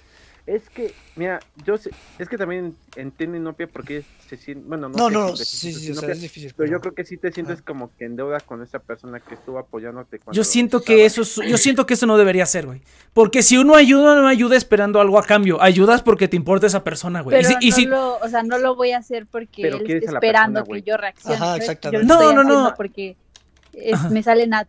[0.47, 5.07] Es que, mira, yo sé, es que también entiendo Inopia porque se siente, bueno, no,
[5.11, 6.53] No, sé sí, sí, o sea, Inopia, es difícil.
[6.57, 9.35] pero yo creo que sí te sientes como que en deuda con esa persona que
[9.35, 12.65] estuvo apoyándote cuando Yo siento que eso es- yo siento que eso no debería ser,
[12.65, 12.81] güey.
[13.13, 15.61] Porque si uno ayuda, no ayuda esperando algo a cambio.
[15.61, 17.37] Ayudas porque te importa esa persona, güey.
[17.37, 19.67] Y Pero si- y no si- lo, o sea, no lo voy a hacer porque
[19.67, 21.35] él está esperando persona, que yo reaccione.
[21.35, 22.07] Ajá, exactamente.
[22.07, 22.73] Yo No, no, no.
[22.75, 23.15] porque
[23.83, 24.67] es- me sale nat-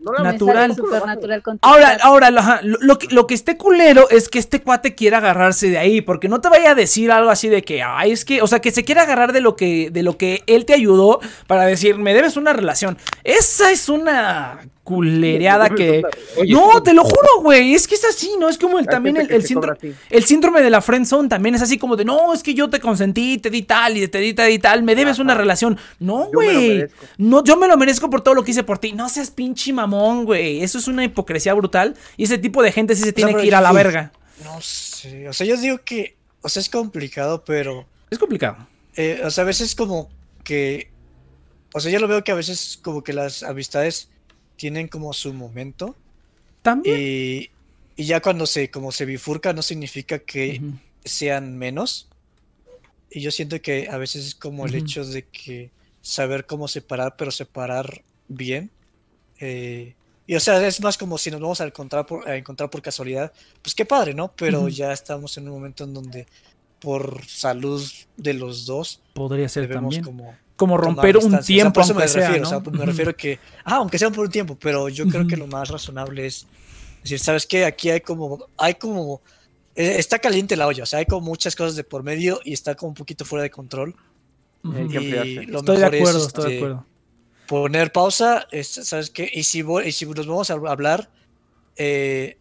[0.00, 0.56] No la- me Natural.
[0.56, 2.30] sale súper natural Ahora, ahora,
[2.62, 6.00] lo, lo que, lo que esté culero es que este cuate quiera agarrarse de ahí,
[6.00, 8.60] porque no te vaya a decir algo así de que, ay, es que, o sea,
[8.60, 11.96] que se quiera agarrar de lo que, de lo que él te ayudó para decir,
[11.96, 12.96] me debes una relación.
[13.24, 16.02] Esa es una culereada que...
[16.36, 18.48] Oye, No, te lo juro, güey, es que es así, ¿no?
[18.48, 19.76] Es como el, también el, el síndrome...
[19.78, 19.94] así.
[20.08, 22.68] El síndrome de la friend zone también es así como de, no, es que yo
[22.68, 25.78] te consentí, te di tal y te di tal y tal, me debes una relación.
[26.00, 26.86] No, güey.
[27.18, 28.92] No, yo me lo merezco por todo lo que hice por ti.
[28.92, 30.62] No seas pinche mamón, güey.
[30.62, 33.54] Eso es una hipocresía brutal y ese tipo de gente sí se tiene que ir
[33.54, 34.12] a la verga.
[34.44, 38.66] No sé, o sea, yo digo que, o sea, es complicado, pero, Es complicado.
[38.96, 40.08] eh, o sea, a veces como
[40.44, 40.90] que,
[41.74, 44.08] o sea, yo lo veo que a veces como que las amistades
[44.56, 45.94] tienen como su momento
[46.62, 46.96] También.
[46.98, 47.50] y,
[47.96, 50.60] y ya cuando se, como se bifurca no significa que
[51.04, 52.08] sean menos.
[53.10, 55.70] Y yo siento que a veces es como el hecho de que
[56.00, 58.70] saber cómo separar, pero separar bien.
[59.40, 59.94] eh,
[60.26, 62.80] y o sea, es más como si nos vamos a encontrar por, a encontrar por
[62.82, 63.32] casualidad,
[63.62, 64.32] pues qué padre, ¿no?
[64.36, 66.26] Pero ya estamos en un momento en donde
[66.78, 67.82] por salud
[68.16, 70.02] de los dos Podría ser también.
[70.56, 71.56] como romper un distancia.
[71.56, 72.48] O sea, tiempo, por eso aunque me sea, refiero, ¿no?
[72.58, 72.86] o sea, me Ujú.
[72.86, 76.26] refiero que, ah, aunque sea por un tiempo, pero yo creo que lo más razonable
[76.26, 76.46] es
[77.02, 77.64] decir, ¿sabes qué?
[77.64, 79.22] Aquí hay como, hay como,
[79.74, 82.52] eh, está caliente la olla, o sea, hay como muchas cosas de por medio y
[82.52, 83.96] está como un poquito fuera de control.
[84.62, 86.86] Y lo Estoy de acuerdo, es estoy de este, acuerdo.
[87.50, 89.28] Poner pausa, es- ¿sabes qué?
[89.32, 91.10] Y si, y si nos vamos a hablar,
[91.76, 92.38] eh,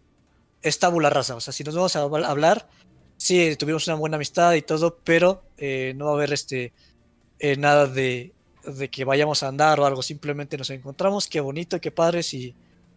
[0.62, 2.70] es tabula o sea, si nos vamos a habl- hablar,
[3.18, 6.74] sí, tuvimos una buena amistad y todo, pero eh, no va a haber este
[7.40, 8.34] eh, nada de,
[8.66, 12.56] de que vayamos a andar o algo, simplemente nos encontramos, qué bonito, qué padre, si,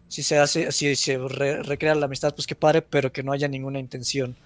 [0.09, 3.31] si se hace, si se re- recrea la amistad, pues qué padre, pero que no
[3.33, 4.37] haya ninguna intención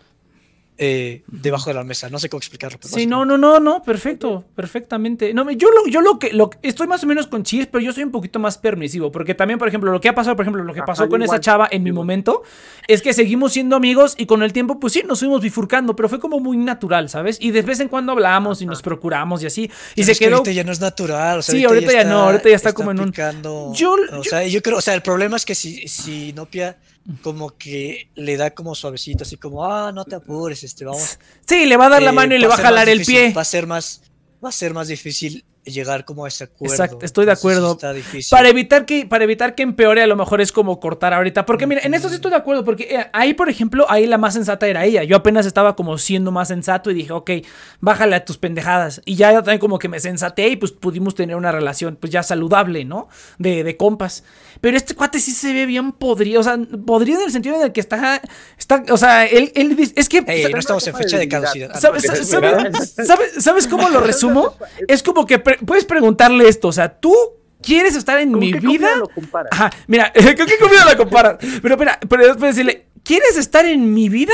[0.80, 2.78] eh, debajo de la mesa, no sé cómo explicarlo.
[2.82, 5.34] pero Sí, no, no, no, no, perfecto, perfectamente.
[5.34, 7.84] No, me- yo lo, yo lo que, lo, estoy más o menos con Chis, pero
[7.84, 10.44] yo soy un poquito más permisivo, porque también, por ejemplo, lo que ha pasado, por
[10.44, 12.44] ejemplo, lo que Ajá, pasó con esa chava en mi momento,
[12.88, 16.10] es que seguimos siendo amigos y con el tiempo, pues sí, nos fuimos bifurcando, pero
[16.10, 17.38] fue como muy natural, ¿sabes?
[17.42, 20.20] Y de vez en cuando hablamos y nos procuramos y así, y Pero se es
[20.20, 20.38] que quedó...
[20.38, 21.40] ahorita ya no es natural.
[21.40, 24.18] O sea, Sí, ahorita ya no, ahorita ya está como en un- picando, Yo- o
[24.18, 26.78] yo- sea, yo creo, o sea, el problema es que si, si Nopia
[27.22, 31.20] como que le da como suavecito, así como, ah, no te apures, este, vamos.
[31.48, 33.34] Sí, le va a dar la mano y le va a jalar el difícil, pie.
[33.34, 34.02] Va a ser más,
[34.44, 36.74] va a ser más difícil llegar como a ese acuerdo.
[36.74, 37.74] Exacto, estoy de acuerdo.
[37.74, 38.30] está difícil.
[38.36, 41.46] Para evitar que, para evitar que empeore, a lo mejor es como cortar ahorita.
[41.46, 42.64] Porque mira, en eso sí estoy de acuerdo.
[42.64, 45.04] Porque eh, ahí, por ejemplo, ahí la más sensata era ella.
[45.04, 47.32] Yo apenas estaba como siendo más sensato y dije, ok,
[47.80, 49.02] bájale a tus pendejadas.
[49.06, 52.24] Y ya también como que me sensateé y pues pudimos tener una relación, pues ya
[52.24, 53.08] saludable, ¿no?
[53.38, 54.24] De, de compas.
[54.62, 56.42] Pero este cuate sí se ve bien podrido.
[56.42, 58.22] O sea, podrido en el sentido en el que está.
[58.58, 60.22] está o sea, él, él dice- es que.
[60.22, 61.80] No estamos en de fecha de caducidad.
[61.80, 62.72] ¿Sabes, no, sabes, ¿verdad?
[62.74, 64.56] sabes- sabes- sabes cómo lo resumo?
[64.88, 67.14] Es como que pre- puedes preguntarle esto, o sea, ¿tú
[67.62, 68.96] quieres estar en ¿Con mi vida?
[68.98, 69.10] lo?
[69.52, 71.38] Ajá, mira, ¿con qué comida la comparas?
[71.62, 74.34] Pero espera, pero después decirle, ¿quieres estar en mi vida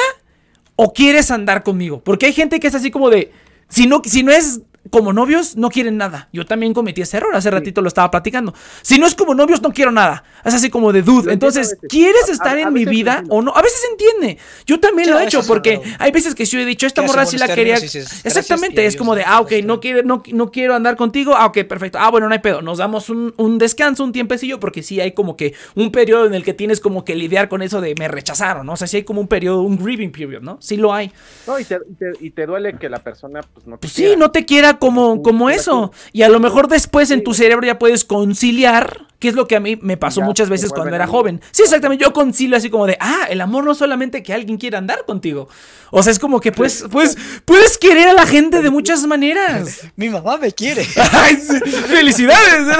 [0.75, 2.01] o quieres andar conmigo?
[2.03, 3.31] Porque hay gente que es así como de,
[3.69, 6.30] si no, si no es como novios, no quieren nada.
[6.34, 8.53] Yo también cometí ese error, hace ratito lo estaba platicando.
[8.81, 10.23] Si no es como novios, no quiero nada.
[10.43, 11.31] Es así como de dude.
[11.34, 11.77] Entonces.
[11.88, 13.53] ¿quieres a- estar a en mi vida o no?
[13.55, 14.38] A veces se entiende.
[14.65, 15.81] Yo también Sí, lo he hecho porque no.
[15.99, 17.77] hay veces que yo he dicho, esta morra sí la quería.
[17.80, 21.34] gracias Exactamente, es como de, ah, ok, no, quiere, no, no quiero andar contigo.
[21.35, 21.97] Ah, ok, perfecto.
[21.99, 22.61] Ah, bueno, no hay pedo.
[22.61, 26.34] Nos damos un, un descanso, un tiempecillo, porque sí hay como que un periodo en
[26.34, 28.73] el que tienes como que lidiar con eso de me rechazaron, ¿no?
[28.73, 30.57] O sea, sí hay como un periodo, un grieving period, ¿no?
[30.61, 31.11] Sí lo hay.
[31.47, 33.93] No, y te, y te- y te duele que la persona pues no te Pues
[33.93, 34.18] sí, quiera.
[34.18, 35.91] no te quiera como, como eso.
[36.11, 39.55] Y a lo mejor después en tu cerebro ya puedes conciliar, que es lo que
[39.55, 41.41] a mí me pasó Ya, muchas veces cuando era joven.
[41.51, 42.03] Sí, exactamente.
[42.03, 45.05] Yo concilio así como de, ah, el amor no es solamente que alguien quiera andar
[45.05, 45.47] contigo.
[45.91, 49.81] O sea, es como que pues, pues, puedes querer a la gente de muchas maneras.
[49.95, 50.85] Mi mamá me quiere.
[51.11, 51.35] Ay.
[51.35, 52.77] Felicidades.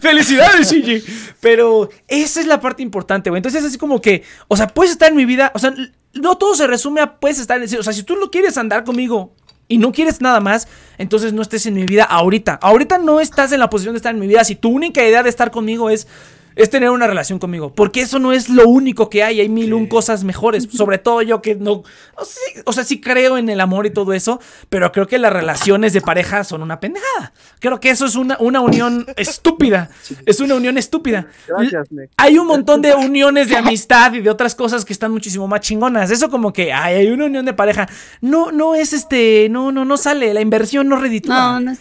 [0.00, 1.04] Felicidades, Shinji.
[1.40, 3.38] Pero esa es la parte importante, güey.
[3.38, 5.74] Entonces es así como que, o sea, puedes estar en mi vida, o sea,
[6.14, 8.84] no todo se resume a puedes estar en, o sea, si tú no quieres andar
[8.84, 9.34] conmigo
[9.74, 10.68] y no quieres nada más,
[10.98, 12.60] entonces no estés en mi vida ahorita.
[12.62, 15.24] Ahorita no estás en la posición de estar en mi vida si tu única idea
[15.24, 16.06] de estar conmigo es
[16.56, 19.74] es tener una relación conmigo, porque eso no es lo único que hay, hay mil
[19.74, 21.72] un cosas mejores, sobre todo yo que no,
[22.16, 25.06] o sea, sí- o sea, sí creo en el amor y todo eso, pero creo
[25.06, 27.32] que las relaciones de pareja son una pendejada.
[27.60, 29.90] Creo que eso es una, una unión estúpida,
[30.26, 31.26] es una unión estúpida.
[31.48, 32.10] Gracias, Nick.
[32.16, 35.60] Hay un montón de uniones de amistad y de otras cosas que están muchísimo más
[35.60, 36.10] chingonas.
[36.10, 37.88] Eso como que ay, hay una unión de pareja.
[38.20, 40.32] No, no es este, no, no, no sale.
[40.34, 41.34] La inversión no reditúa.
[41.34, 41.80] No, no es.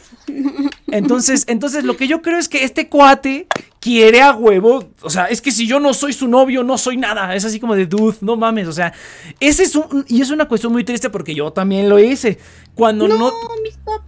[0.88, 3.48] Entonces, entonces lo que yo creo es que este cuate
[3.84, 4.86] quiere a huevo.
[5.02, 7.36] O sea, es que si yo no soy su novio, no soy nada.
[7.36, 8.70] Es así como de dude, no mames.
[8.70, 8.94] O sea,
[9.42, 10.06] ese es un.
[10.08, 12.38] Y es una cuestión muy triste porque yo también lo hice.
[12.76, 13.18] Cuando no.
[13.18, 13.32] No.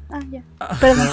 [0.10, 0.42] Ah, ya.
[0.80, 1.08] Perdón.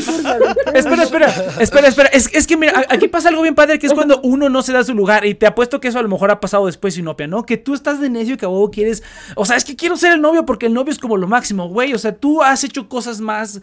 [0.00, 1.26] Furga, Espera, espera,
[1.60, 2.08] espera, espera.
[2.12, 4.72] Es, es que mira, aquí pasa algo bien padre que es cuando uno no se
[4.72, 5.26] da su lugar.
[5.26, 7.44] Y te apuesto que eso a lo mejor ha pasado después, Sinopia, ¿no?
[7.44, 9.02] Que tú estás de necio y que a huevo quieres.
[9.34, 11.68] O sea, es que quiero ser el novio porque el novio es como lo máximo,
[11.68, 11.92] güey.
[11.94, 13.60] O sea, tú has hecho cosas más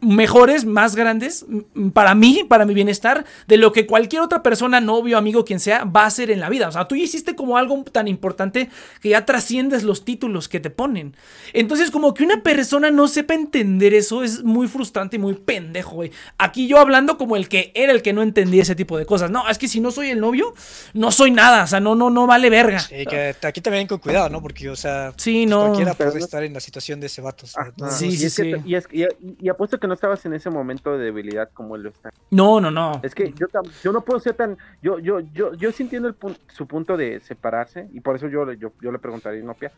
[0.00, 4.80] mejores, más grandes m- para mí, para mi bienestar, de lo que cualquier otra persona,
[4.80, 6.68] novio, amigo, quien sea, va a hacer en la vida.
[6.68, 8.70] O sea, tú ya hiciste como algo tan importante
[9.00, 11.14] que ya trasciendes los títulos que te ponen.
[11.52, 15.96] Entonces, como que una persona no sepa entender eso es muy frustrante y muy pendejo,
[15.96, 16.10] güey.
[16.38, 19.30] Aquí yo hablando como el que era el que no entendía ese tipo de cosas.
[19.30, 20.54] No, es que si no soy el novio,
[20.94, 21.64] no soy nada.
[21.64, 22.78] O sea, no, no, no vale verga.
[22.80, 24.40] Sí, que aquí también con cuidado, ¿no?
[24.42, 25.60] Porque, o sea, Sí, pues, no.
[25.66, 27.46] cualquiera Pero puede no- estar en la situación de ese vato.
[27.46, 27.72] o sea, Ajá.
[27.78, 28.50] no- Sí, y sí, es que sí.
[28.52, 31.50] te- y, es- y- y- y apuesto que no estabas en ese momento de debilidad
[31.54, 32.10] como él lo está.
[32.30, 33.00] No, no, no.
[33.02, 34.56] Es que yo, tam- yo no puedo ser tan.
[34.82, 38.28] Yo, yo, yo, yo sí entiendo el pun- su punto de separarse, y por eso
[38.28, 39.72] yo, le- yo, yo le preguntaría a Inopia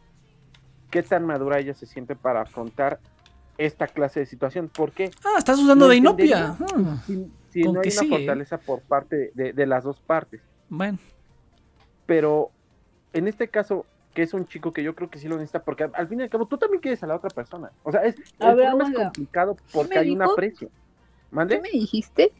[0.91, 3.01] qué tan madura ella se siente para afrontar
[3.59, 4.69] esta clase de situación.
[4.69, 5.11] ¿Por qué?
[5.25, 6.57] Ah, estás usando Lo de inopia.
[6.59, 7.03] Ah,
[7.53, 8.09] Si, no hay una sí, ¿eh?
[8.09, 10.41] fortaleza por parte de, de las dos partes.
[10.69, 10.99] bueno.
[12.07, 12.51] Pero
[13.13, 15.89] en este caso, que es un chico que yo creo que sí lo necesita, porque
[15.93, 17.71] al, fin y al cabo tú también quieres a la otra persona.
[17.85, 20.69] O sea, es, A el ver, es complicado porque hay un aprecio.
[20.69, 20.75] ¿Qué
[21.31, 21.61] ¿Mande?
[21.61, 22.33] me dijiste?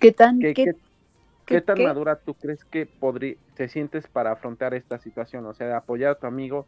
[0.00, 0.40] ¿Qué tan?
[0.40, 0.74] ¿Qué, qué, qué-
[1.46, 1.84] qué tan qué?
[1.84, 5.46] madura tú crees que podrí- te sientes para afrontar esta situación?
[5.46, 6.66] O sea, apoyar a tu amigo,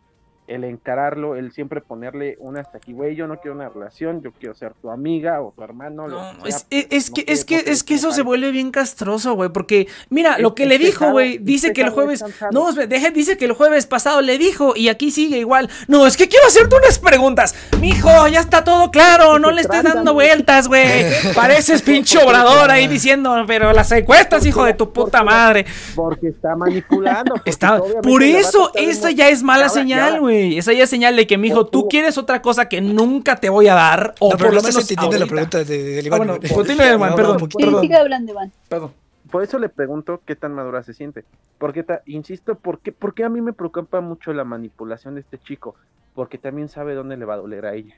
[0.48, 4.31] el encararlo, el siempre ponerle una hasta aquí, güey, yo no quiero una relación, yo
[4.32, 6.06] quiero ser tu amiga o tu hermano.
[6.09, 7.94] lo No, que sea, es, es- es no que, es que, no quiero es que
[7.94, 9.51] eso se vuelve bien castroso, güey.
[9.51, 12.23] Porque, mira, lo Es- que es le dijo, güey, es dice que el jueves.
[12.23, 12.35] es.
[12.52, 15.68] No, deje- dice que el jueves pasado le dijo y aquí sigue igual.
[15.89, 17.55] No, es que quiero hacerte unas preguntas.
[17.81, 20.28] Mijo, ya está todo claro, no le estés dando güey.
[20.28, 20.86] vueltas, güey.
[21.35, 25.66] Pareces pinche obrador ahí diciendo, pero las secuestras, hijo de tu puta madre.
[25.94, 27.35] Porque está manipulando.
[27.44, 30.58] Está, por eso, esa ya es mala señal, ahora- güey.
[30.58, 33.48] Esa ya es señal de que, mijo, O tú quieres otra cosa que nunca te
[33.48, 34.14] voy a dar.
[34.20, 36.52] O No, por lo menos entendiendo la pregunta de, de Ah, Iván, bueno, güey.
[36.52, 37.38] continúe, Iván, perdón.
[37.50, 38.52] Sí, sigue hablando, Iván.
[38.68, 38.92] Perdón.
[39.30, 41.24] Por eso le pregunto qué tan madura se siente.
[41.58, 45.20] Porque, ta- insisto, ¿por qué, por qué a mí me preocupa mucho la manipulación de
[45.22, 45.74] este chico?
[46.14, 47.96] Porque también sabe dónde le va a doler a ella.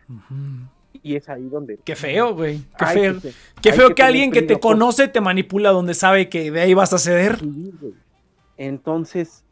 [1.02, 1.78] Y es ahí donde...
[1.84, 2.62] Qué feo, güey.
[2.78, 3.20] Qué feo.
[3.20, 6.60] que- Qué feo que, alguien que te por- conoce te manipula donde sabe que de
[6.62, 7.38] ahí vas a ceder.
[7.40, 7.72] Sí.
[8.56, 9.44] Entonces,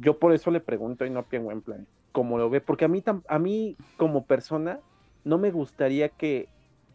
[0.00, 1.86] yo por eso le pregunto y no pienso en plan,
[2.18, 4.80] cómo lo ve, porque a mí, a mí como persona
[5.22, 6.48] no me gustaría que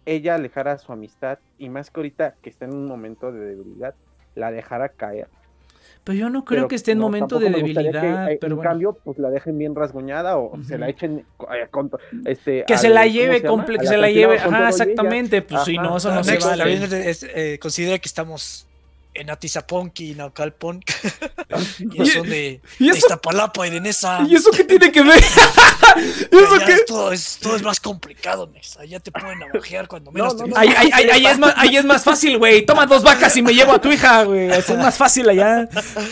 [0.05, 3.95] ella alejara su amistad y más que ahorita que está en un momento de debilidad,
[4.35, 5.29] la dejara caer.
[6.03, 8.31] Pero yo no creo Pero que esté en no, momento de gustaría que, debilidad.
[8.33, 8.69] eh, pero en bueno.
[8.71, 11.89] cambio, pues la dejen bien rasguñada o se la echen eh, con,
[12.25, 13.43] este, que se la ¿cómo lleve, se
[13.79, 14.35] que se la lleve.
[14.39, 15.41] Ajá, exactamente.
[15.41, 15.87] Pues sí, Ajá.
[15.87, 16.57] no, eso no Ah, se vale.
[16.63, 18.67] también es- es, eh, considera que estamos
[19.13, 20.83] en Atizapunk y Naucalpunk.
[21.79, 22.97] y no son de, ¿Y de?
[22.97, 24.21] Iztapalapa y de Nesa.
[24.27, 25.19] ¿Y eso qué tiene que ver?
[26.31, 26.73] ¿Y eso Allá qué?
[26.73, 28.77] es todo, es, todo es más complicado, Nex.
[28.77, 30.57] Allá te pueden navajear cuando menos no, te no.
[30.57, 32.65] Ahí, ahí- ahí- ahí es más, ahí es más fácil, güey.
[32.65, 34.49] Toma dos vacas y me llevo a tu hija, güey.
[34.51, 35.67] Es más fácil allá.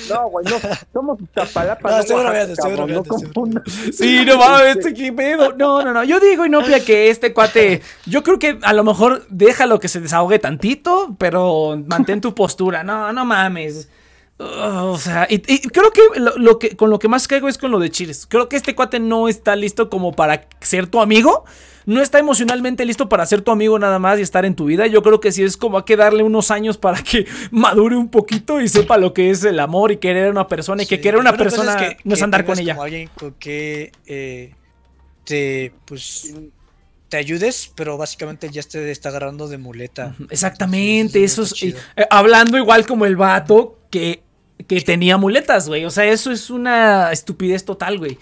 [0.10, 0.60] No, güey, no,
[0.94, 3.64] somos Tapalapa, No, no, no estoy confundas.
[3.94, 5.54] Sí, no mames, este qué pedo.
[5.58, 6.04] No, no, no.
[6.04, 7.82] Yo digo, Inopia, que este cuate.
[8.06, 12.84] Yo creo que a lo mejor déjalo que se desahogue tantito, pero mantén tu postura.
[12.84, 13.88] No, no mames.
[14.40, 14.44] Uh,
[14.86, 17.58] o sea, y, y creo que lo, lo que con lo que más caigo es
[17.60, 18.26] con lo de Chiles.
[18.28, 21.46] Creo que este cuate no está listo como para ser tu amigo.
[21.86, 24.86] No está emocionalmente listo para ser tu amigo nada más y estar en tu vida.
[24.88, 28.10] Yo creo que sí es como hay que darle unos años para que madure un
[28.10, 31.02] poquito y sepa lo que es el amor y querer a una persona y que
[31.02, 32.74] querer a una persona es que- no es que andar con ella.
[32.76, 34.54] Como alguien con que eh,
[35.24, 36.34] te, pues,
[37.12, 40.16] te ayudes, pero básicamente ya te está agarrando de muleta.
[40.32, 41.62] Exactamente, Eso es.
[41.62, 41.76] eh,
[42.10, 44.24] hablando igual como el vato que,
[44.68, 45.86] que tenía muletas, güey.
[45.86, 48.18] O sea, eso es una estupidez total, güey.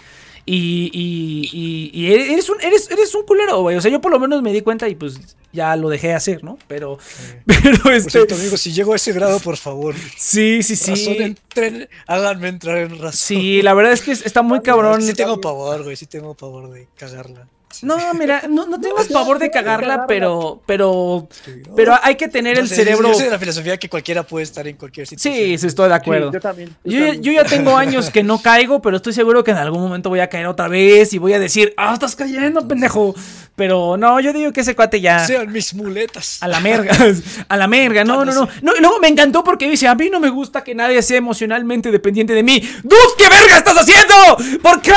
[0.46, 3.78] Y, y, y, y eres, un, eres, eres un culero, güey.
[3.78, 5.20] O sea, yo por lo menos me di cuenta y pues
[5.54, 6.58] ya lo dejé de hacer, ¿no?
[6.68, 6.98] Pero,
[7.46, 8.10] pero Por este.
[8.10, 10.90] cierto, amigo, si llego a ese grado, por favor, Sí, sí, sí.
[10.92, 13.14] razón, entren- háganme entrar en razón.
[13.14, 15.04] Sí, la verdad es que está muy cabrón.
[15.04, 17.48] Sí tengo pavor, güey, sí tengo pavor de cagarla.
[17.84, 20.08] No, mira, no, no tengo pavor de cagarla, cagarla.
[20.08, 21.28] pero, pero,
[21.68, 21.76] no.
[21.76, 23.08] pero hay que tener No el sé, cerebro.
[23.10, 25.32] Yo soy de la filosofía que cualquiera puede estar en cualquier sitio.
[25.32, 26.32] Sí, sí, estoy de Sí, acuerdo.
[26.32, 26.70] yo también.
[26.84, 27.24] yo Yo, ya- también.
[27.24, 30.20] yo ya tengo años que no caigo, pero estoy seguro que en algún momento voy
[30.20, 33.14] a caer otra vez y voy a decir, ah, estás cayendo, pendejo.
[33.56, 35.20] Pero no, yo digo que ese cuate ya.
[35.26, 36.42] Sean mis muletas.
[36.42, 36.96] A la merga,
[37.50, 40.10] a la merga, no, no, no, no, y luego me encantó porque dice, a mí
[40.10, 42.62] no me gusta que nadie sea emocionalmente dependiente de mí.
[42.84, 44.60] ¡Dude, qué verga estás haciendo!
[44.64, 44.94] ¿Por qué?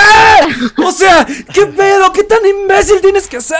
[0.84, 2.12] O sea, ¿qué pedo?
[2.12, 3.58] ¿Qué tan imbécil tienes que ser?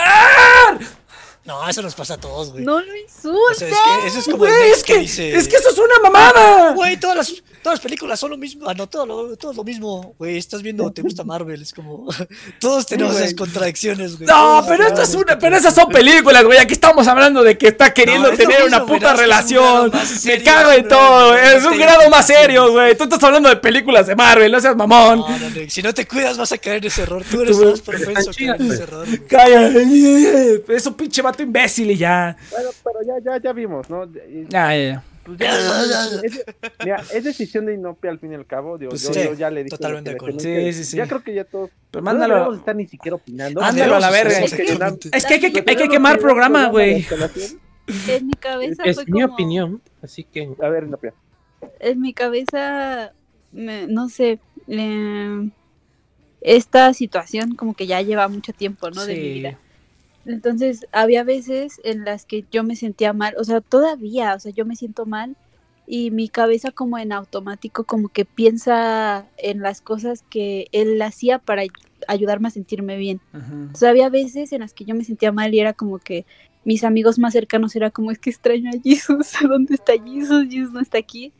[1.45, 2.63] No, eso nos pasa a todos, güey.
[2.63, 3.57] No lo O insultes.
[3.57, 5.35] sea, es que eso es como el Güey, Dex es que, dice.
[5.35, 6.71] es que eso es una mamada.
[6.73, 7.33] Güey, todas las,
[7.63, 8.69] todas las películas son lo mismo.
[8.69, 10.13] Ah, no, todo lo, todo lo mismo.
[10.19, 11.61] Güey, estás viendo, te gusta Marvel.
[11.61, 12.07] Es como.
[12.59, 14.27] Todos tenemos esas contradicciones, güey.
[14.27, 16.59] No, pero esto tenemos es una, pero esas son películas, güey.
[16.59, 19.91] Aquí estamos hablando de que está queriendo No, tener una mismo, puta un relación.
[20.25, 21.35] Me cago en todo.
[21.35, 22.95] Es un grado más serio, güey.
[22.97, 25.19] Tú estás hablando de películas de Marvel, no seas mamón.
[25.19, 27.23] No, no, no, Si no te cuidas, vas a caer en ese error.
[27.29, 29.05] Tú eres más propenso a caer en ese error.
[29.07, 29.27] güey.
[29.27, 29.67] Calla,
[30.67, 32.35] es un pinche vato imbécil y ya.
[32.51, 34.05] Bueno, pero ya, ya, ya vimos, ¿no?
[34.49, 35.03] Ya, ya, ya.
[35.25, 36.45] Pues ya- es,
[36.83, 38.77] mira, es decisión de Inopia al fin y al cabo.
[38.77, 39.75] Digo, Pues yo, sí, yo ya le dije.
[39.77, 40.37] totalmente de que acuerdo.
[40.39, 40.97] que- Sí, sí, sí.
[40.97, 41.69] Ya creo que ya todos.
[41.91, 42.33] Pero No mándalo.
[42.35, 43.61] deberíamos estar ni siquiera opinando.
[43.61, 44.35] Ándalo a la verga.
[44.35, 45.09] Sí, exactamente.
[45.13, 46.97] Es que hay que, hay que quemar programa, güey.
[46.97, 47.59] instalación.
[48.07, 51.13] En mi cabeza Es fue mi como- opinión, así que A ver, Inopia.
[51.79, 53.11] en mi cabeza,
[53.51, 55.49] me- no sé, eh,
[56.41, 59.05] esta situación como que ya lleva mucho tiempo, ¿no?
[59.05, 59.59] De mi vida.
[60.25, 64.51] Entonces, había veces en las que yo me sentía mal, o sea, todavía, o sea,
[64.51, 65.35] yo me siento mal
[65.85, 71.39] y mi cabeza como en automático como que piensa en las cosas que él hacía
[71.39, 71.69] para ay-
[72.07, 73.19] ayudarme a sentirme bien.
[73.73, 76.25] O sea, había veces en las que yo me sentía mal y era como que
[76.63, 80.45] mis amigos más cercanos era como es que extraño a Jesus, ¿dónde está Jesus?
[80.49, 81.33] Jesus no está aquí.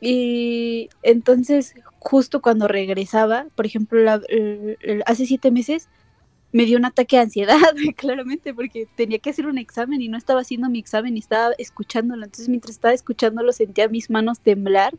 [0.00, 5.88] Y entonces, justo cuando regresaba, por ejemplo, la- el- el- hace siete meses,
[6.52, 7.58] me dio un ataque de ansiedad,
[7.96, 11.52] claramente, porque tenía que hacer un examen y no estaba haciendo mi examen y estaba
[11.58, 12.24] escuchándolo.
[12.24, 14.94] Entonces, mientras estaba escuchándolo, sentía mis manos temblar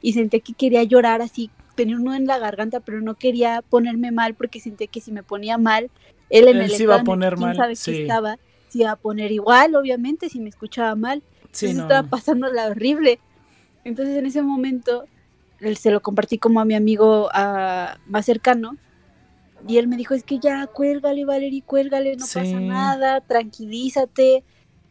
[0.00, 1.50] y sentía que quería llorar así.
[1.74, 5.10] Tenía un nudo en la garganta, pero no quería ponerme mal porque sentía que si
[5.10, 5.90] me ponía mal,
[6.30, 8.02] él en Él el se iba a poner quién mal, sabe qué sí.
[8.02, 8.38] estaba,
[8.68, 11.22] se iba a poner igual, obviamente, si me escuchaba mal.
[11.50, 11.82] Sí, Entonces no.
[11.82, 13.18] estaba pasando la horrible.
[13.84, 15.06] Entonces en ese momento
[15.60, 18.76] él se lo compartí como a mi amigo ah, más cercano.
[19.66, 22.38] Y él me dijo, es que ya, cuélgale, Valerie, cuélgale, no Sí.
[22.38, 24.44] pasa nada, tranquilízate.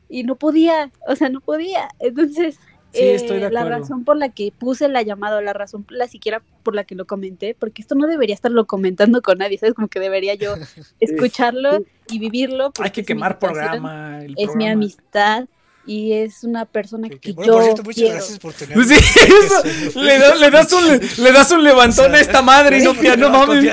[0.10, 1.90] Y no podía, o sea, no podía.
[2.00, 2.58] Entonces,
[2.94, 6.44] Sí, estoy de la razón por la que puse la llamada, la razón la siquiera
[6.62, 9.74] por la que lo comenté, porque esto no debería estarlo comentando con nadie, ¿sabes?
[9.74, 10.54] Como que debería yo
[11.00, 12.72] escucharlo y vivirlo.
[12.80, 14.24] Hay que quemar programa.
[14.24, 15.48] el Es mi amistad
[15.85, 18.15] y es una persona Que- que, que, bueno, yo por cierto, muchas quiero.
[18.15, 18.77] gracias por tener.
[18.85, 18.93] Sí,
[19.85, 22.93] eso, le, da- le das un, le das un levantón a esta madre y no
[22.93, 23.64] pia, no mames.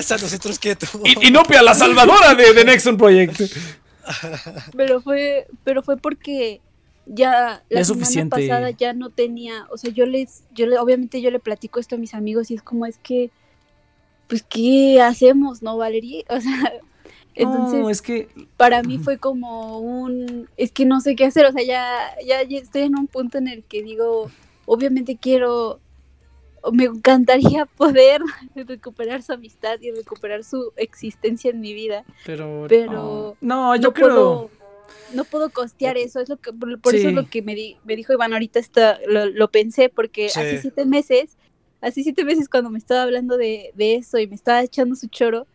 [1.05, 3.41] Y, y no pia, la salvadora de, de Nexon Project.
[4.77, 6.61] Pero fue, pero fue porque
[7.07, 8.37] ya la es semana suficiente.
[8.49, 11.95] pasada ya no tenía, o sea, yo les, yo le, obviamente yo le platico esto
[11.95, 13.31] a mis amigos y es como es que,
[14.27, 16.24] pues, ¿qué hacemos, no, Valerie?
[16.28, 16.73] O sea,
[17.35, 21.47] entonces no, es que para mí fue como un, es que no sé qué hacer,
[21.47, 24.31] o sea, ya, ya, estoy en un punto en el que digo,
[24.66, 25.81] obviamente quiero,
[26.73, 28.20] me encantaría poder
[28.55, 32.66] recuperar su amistad y recuperar su existencia en mi vida, Pero.
[32.69, 34.09] Pero No, yo no creo.
[34.09, 34.51] puedo,
[35.15, 37.77] no puedo costear eso, es lo que, por, por eso es lo que me, di-
[37.85, 40.39] me dijo Iván ahorita, está, lo, lo pensé, porque Sí.
[40.40, 41.36] hace siete meses,
[41.81, 45.09] hace siete meses cuando me estaba hablando de, de eso y me estaba echando su
[45.09, 45.47] choro,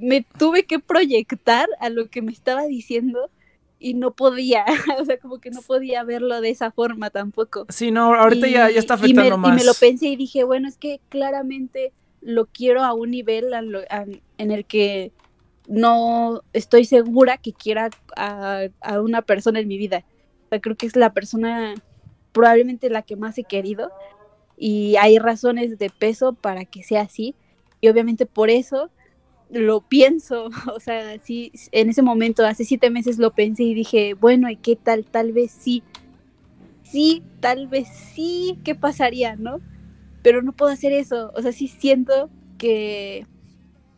[0.00, 3.30] me tuve que proyectar a lo que me estaba diciendo
[3.78, 4.64] y no podía,
[5.00, 7.66] o sea, como que no podía verlo de esa forma tampoco.
[7.68, 9.52] Sí, no, ahorita ya, ya está Y- y me- afectando más.
[9.52, 11.92] Y me lo pensé y dije, bueno, es que claramente
[12.22, 14.06] lo quiero a un nivel a lo- a-
[14.38, 15.12] en el que
[15.68, 20.04] no estoy segura que quiera a, a una persona en mi vida.
[20.46, 21.74] O sea, creo que es la persona
[22.32, 23.90] probablemente la que más he querido
[24.56, 27.34] y hay razones de peso para que sea así
[27.80, 28.90] y obviamente por eso
[29.50, 34.14] lo pienso, o sea, sí, en ese momento, hace siete meses lo pensé y dije,
[34.14, 35.04] bueno, ¿y qué tal?
[35.04, 35.82] Tal vez sí,
[36.82, 39.60] sí, tal vez sí, ¿qué pasaría, no?
[40.22, 43.26] Pero no puedo hacer eso, o sea, sí siento que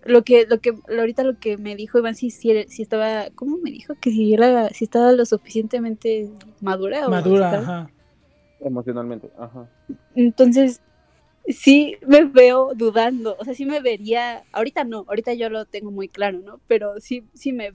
[0.04, 3.58] lo que, lo que, ahorita lo que me dijo Iván, si, si, si estaba, ¿cómo
[3.58, 3.94] me dijo?
[4.00, 6.30] Que si era, si estaba lo suficientemente
[6.60, 7.06] madura.
[7.06, 7.90] o Madura, ajá.
[8.60, 9.68] Emocionalmente, ajá.
[10.14, 10.80] Entonces,
[11.48, 15.90] sí me veo dudando, o sea, sí me vería, ahorita no, ahorita yo lo tengo
[15.90, 16.60] muy claro, ¿no?
[16.66, 17.72] Pero sí, sí me,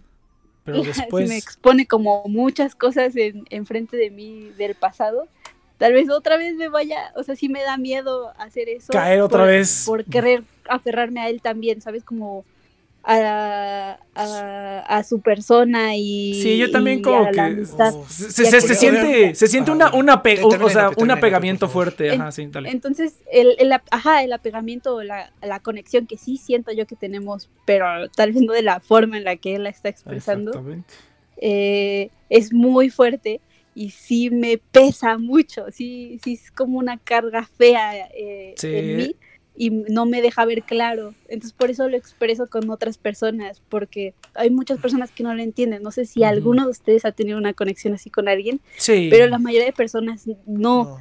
[0.64, 1.28] Pero sí después.
[1.30, 5.28] me expone como muchas cosas en, enfrente de mí del pasado.
[5.78, 8.94] Tal vez otra vez me vaya, o sea, sí me da miedo hacer eso.
[8.94, 9.84] Caer otra por- vez.
[9.86, 12.04] Por querer aferrarme a él también, ¿sabes?
[12.04, 12.46] Como
[13.06, 16.40] a, a, a su persona y.
[16.42, 17.94] Sí, yo también como que amistad.
[17.96, 18.10] Uf.
[18.10, 22.14] se, siente, se siente una, una pe- o- sea, un apegamiento fuerte.
[22.14, 22.70] En- Ajá, sí, dale.
[22.70, 27.50] Entonces, el, el, ajá, el apegamiento, la, la conexión que sí siento yo que tenemos,
[27.66, 30.94] pero tal vez no de la forma en la que él la está expresando, Exactamente.
[31.38, 33.42] eh, es muy fuerte
[33.76, 38.68] y sí me pesa mucho, sí, sí es como una carga fea eh, Sí.
[38.68, 39.16] en mí
[39.56, 41.14] y no me deja ver claro.
[41.28, 45.44] Entonces por eso lo expreso con otras personas, porque hay muchas personas que no lo
[45.44, 45.84] entienden.
[45.84, 49.10] No sé si alguno de ustedes ha tenido una conexión así con alguien, Sí.
[49.12, 50.36] pero la mayoría de personas no.
[50.48, 50.98] No.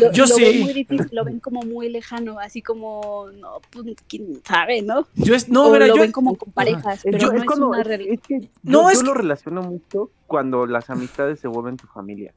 [0.00, 0.42] Lo, Yo lo sí.
[0.42, 5.06] ven muy difícil, lo ven como muy lejano, así como, no, pues, quién sabe, ¿no?
[5.16, 6.00] Yo es, no, o mira, lo yo.
[6.02, 8.88] ven como con parejas, pero Yo- no es, es, cuando- una es que yo, No,
[8.90, 12.32] es yo lo que- relaciono mucho cuando las amistades se vuelven tu familia.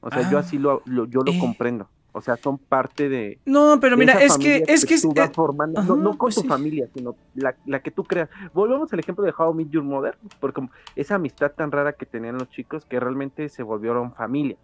[0.00, 0.30] O sea, Ah.
[0.30, 1.38] yo así lo, lo- yo lo Eh.
[1.38, 1.88] comprendo.
[2.14, 3.38] O sea, son parte de.
[3.46, 6.10] No, pero mira, es que, es que, es- tú vas eh, formando, ajá, no, no
[6.10, 6.48] con pues tu sí.
[6.48, 8.28] familia, sino la, la que tú creas.
[8.52, 10.62] Volvemos al ejemplo de How I Met Your Mother, porque
[10.94, 14.56] esa amistad tan rara que tenían los chicos que realmente se volvieron familia.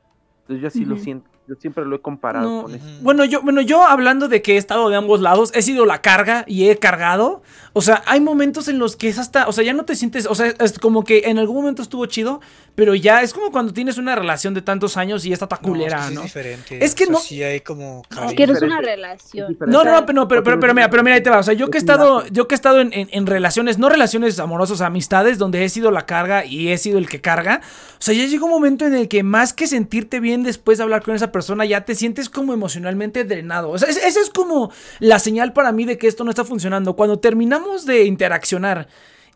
[0.43, 2.85] Entonces yo así lo siento, yo siempre lo he comparado No, con eso.
[3.01, 6.03] Bueno, yo, bueno, yo hablando de que he estado de ambos lados, he sido la
[6.03, 7.43] carga y he cargado.
[7.73, 10.27] O sea, hay momentos en los que es hasta, o sea, ya no te sientes,
[10.27, 12.41] o sea, es como que en algún momento estuvo chido,
[12.75, 15.61] pero ya es como cuando tienes una relación de tantos años y esta está No,
[15.61, 16.21] es que culera, sí ¿no?
[16.21, 16.85] Es diferente.
[16.85, 19.57] Es que o sea, no- Sí hay como Es que no es una relación.
[19.67, 21.39] No, no, pero, no, pero, pero, pero mira, pero mira, ahí te va.
[21.39, 23.89] O sea, yo que he estado, yo que he estado en, en- en relaciones, no
[23.89, 27.61] relaciones amorosas, amistades, donde he sido la carga y he sido el que carga.
[27.93, 30.85] O sea, ya llega un momento en el que más que sentirte bien después de
[30.85, 33.71] hablar con esa persona, ya te sientes como emocionalmente drenado.
[33.71, 34.71] O sea, es- esa es como
[35.01, 36.95] la señal para mí de que esto no está funcionando.
[36.97, 38.89] Cuando terminamos de interaccionar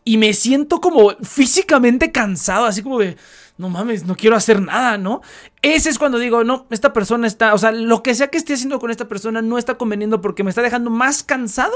[0.05, 3.15] y me siento como físicamente cansado, así como de,
[3.57, 5.21] no mames, no quiero hacer nada, ¿no?
[5.61, 8.53] Ese es cuando digo, no, esta persona está, o sea, lo que sea que esté
[8.53, 11.73] haciendo con esta persona no está conveniendo porque me está dejando más cansado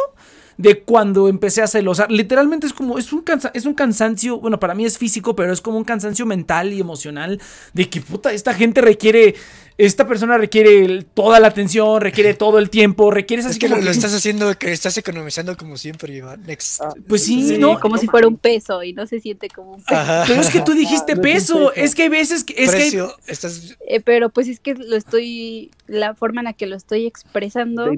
[0.57, 1.91] de cuando empecé a hacerlo.
[1.91, 3.23] O sea, literalmente es como, es un,
[3.53, 6.79] es un cansancio, bueno, para mí es físico, pero es como un cansancio mental y
[6.79, 7.39] emocional
[7.73, 9.35] de que, puta, esta gente requiere,
[9.77, 13.69] esta persona requiere el- toda la atención, requiere todo el tiempo, requiere Es así que
[13.69, 16.43] como lo, estás haciendo, que estás economizando como siempre, Iván.
[16.45, 16.81] Next.
[16.81, 17.79] Ah, Pues sí, Sí, ¿no?
[17.79, 19.99] como si fuera un peso y no se siente como un peso.
[19.99, 20.23] Ajá.
[20.27, 22.55] Pero es que tú dijiste peso, es que hay veces que...
[22.57, 22.97] Es que hay-
[23.27, 27.05] estás Eh, pero pues es que lo estoy, la forma en la que lo estoy
[27.05, 27.91] expresando,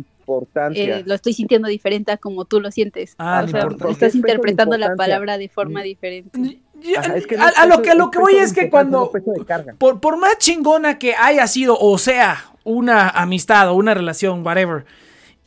[0.75, 3.15] eh, lo estoy sintiendo diferente a como tú lo sientes.
[3.17, 6.59] Ah, o sea, estás interpretando la palabra de forma diferente.
[6.81, 8.69] Ya, Ajá, es que no a, a lo que a lo que voy es que
[8.69, 9.11] cuando
[9.77, 14.85] por, por más chingona que haya sido o sea una amistad o una relación whatever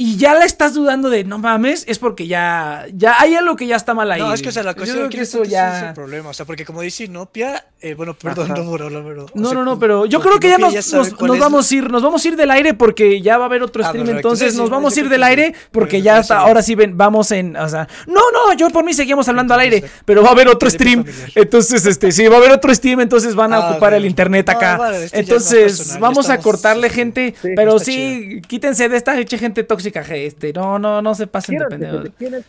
[0.04, 3.66] y ya la estás dudando de no mames es porque ya ya hay algo que
[3.68, 4.20] ya está mal ahí.
[4.20, 5.92] No, es que o sea, la Yo cuestión que es eso ese es el ya
[5.94, 6.30] problema.
[6.30, 8.60] O sea, porque como dice Inopia, eh, bueno, perdón, Ajá.
[8.60, 9.26] no por hablar, pero.
[9.34, 11.90] no, sea, no, no, pero yo creo que ya nos, nos- nos vamos a ir,
[11.90, 14.28] nos vamos a ir del aire porque ya va a haber otro Ah, stream, perfecto.
[14.28, 17.30] entonces Sí, nos vamos a ir del aire porque ya hasta ahora sí ven, vamos
[17.30, 20.32] en, o sea, no, no, yo por mí seguimos hablando al aire, pero va a
[20.32, 21.04] haber otro stream,
[21.36, 24.48] entonces este sí va a haber otro stream, entonces van a Ah, ocupar el internet
[24.48, 24.76] acá.
[24.78, 29.64] vale, ya entonces personal, ya vamos a cortarle gente, pero sí, quítense de esta gente
[29.64, 32.08] tóxica, este, no, no, no se pasen de pendejos.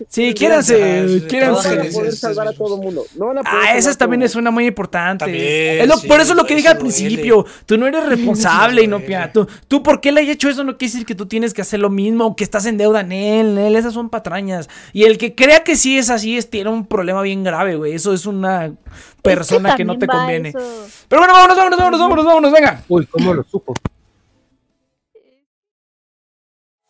[0.09, 1.23] Sí, quiéranse.
[1.27, 1.69] quiéranse.
[1.69, 3.05] No van a en poder salvar a todo mundo.
[3.17, 5.25] No van a poder Ah, esa también es una muy importante.
[5.25, 7.45] También, Es lo- sí, por eso es lo que dije al principio.
[7.65, 9.31] Tú no eres responsable, Inopia.
[9.31, 9.31] duele.
[9.33, 10.63] Tú, tú, ¿por qué le hayas hecho eso?
[10.63, 13.01] No quiere decir que tú tienes que hacer lo mismo, o que estás en deuda
[13.01, 13.75] en él, en él.
[13.75, 14.69] Esas son patrañas.
[14.93, 17.93] Y el que crea que sí es así, es, tiene un problema bien grave, güey.
[17.93, 18.73] Eso es una
[19.21, 20.49] persona Es que, no te conviene.
[20.49, 20.59] eso-
[21.07, 22.83] Pero bueno, vámonos, vámonos, vámonos, vámonos, vámonos, venga.
[22.89, 23.73] Uy, ¿cómo lo supo?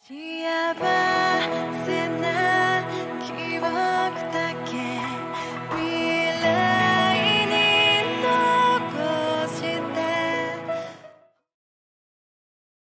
[0.05, 2.02] Te abraço.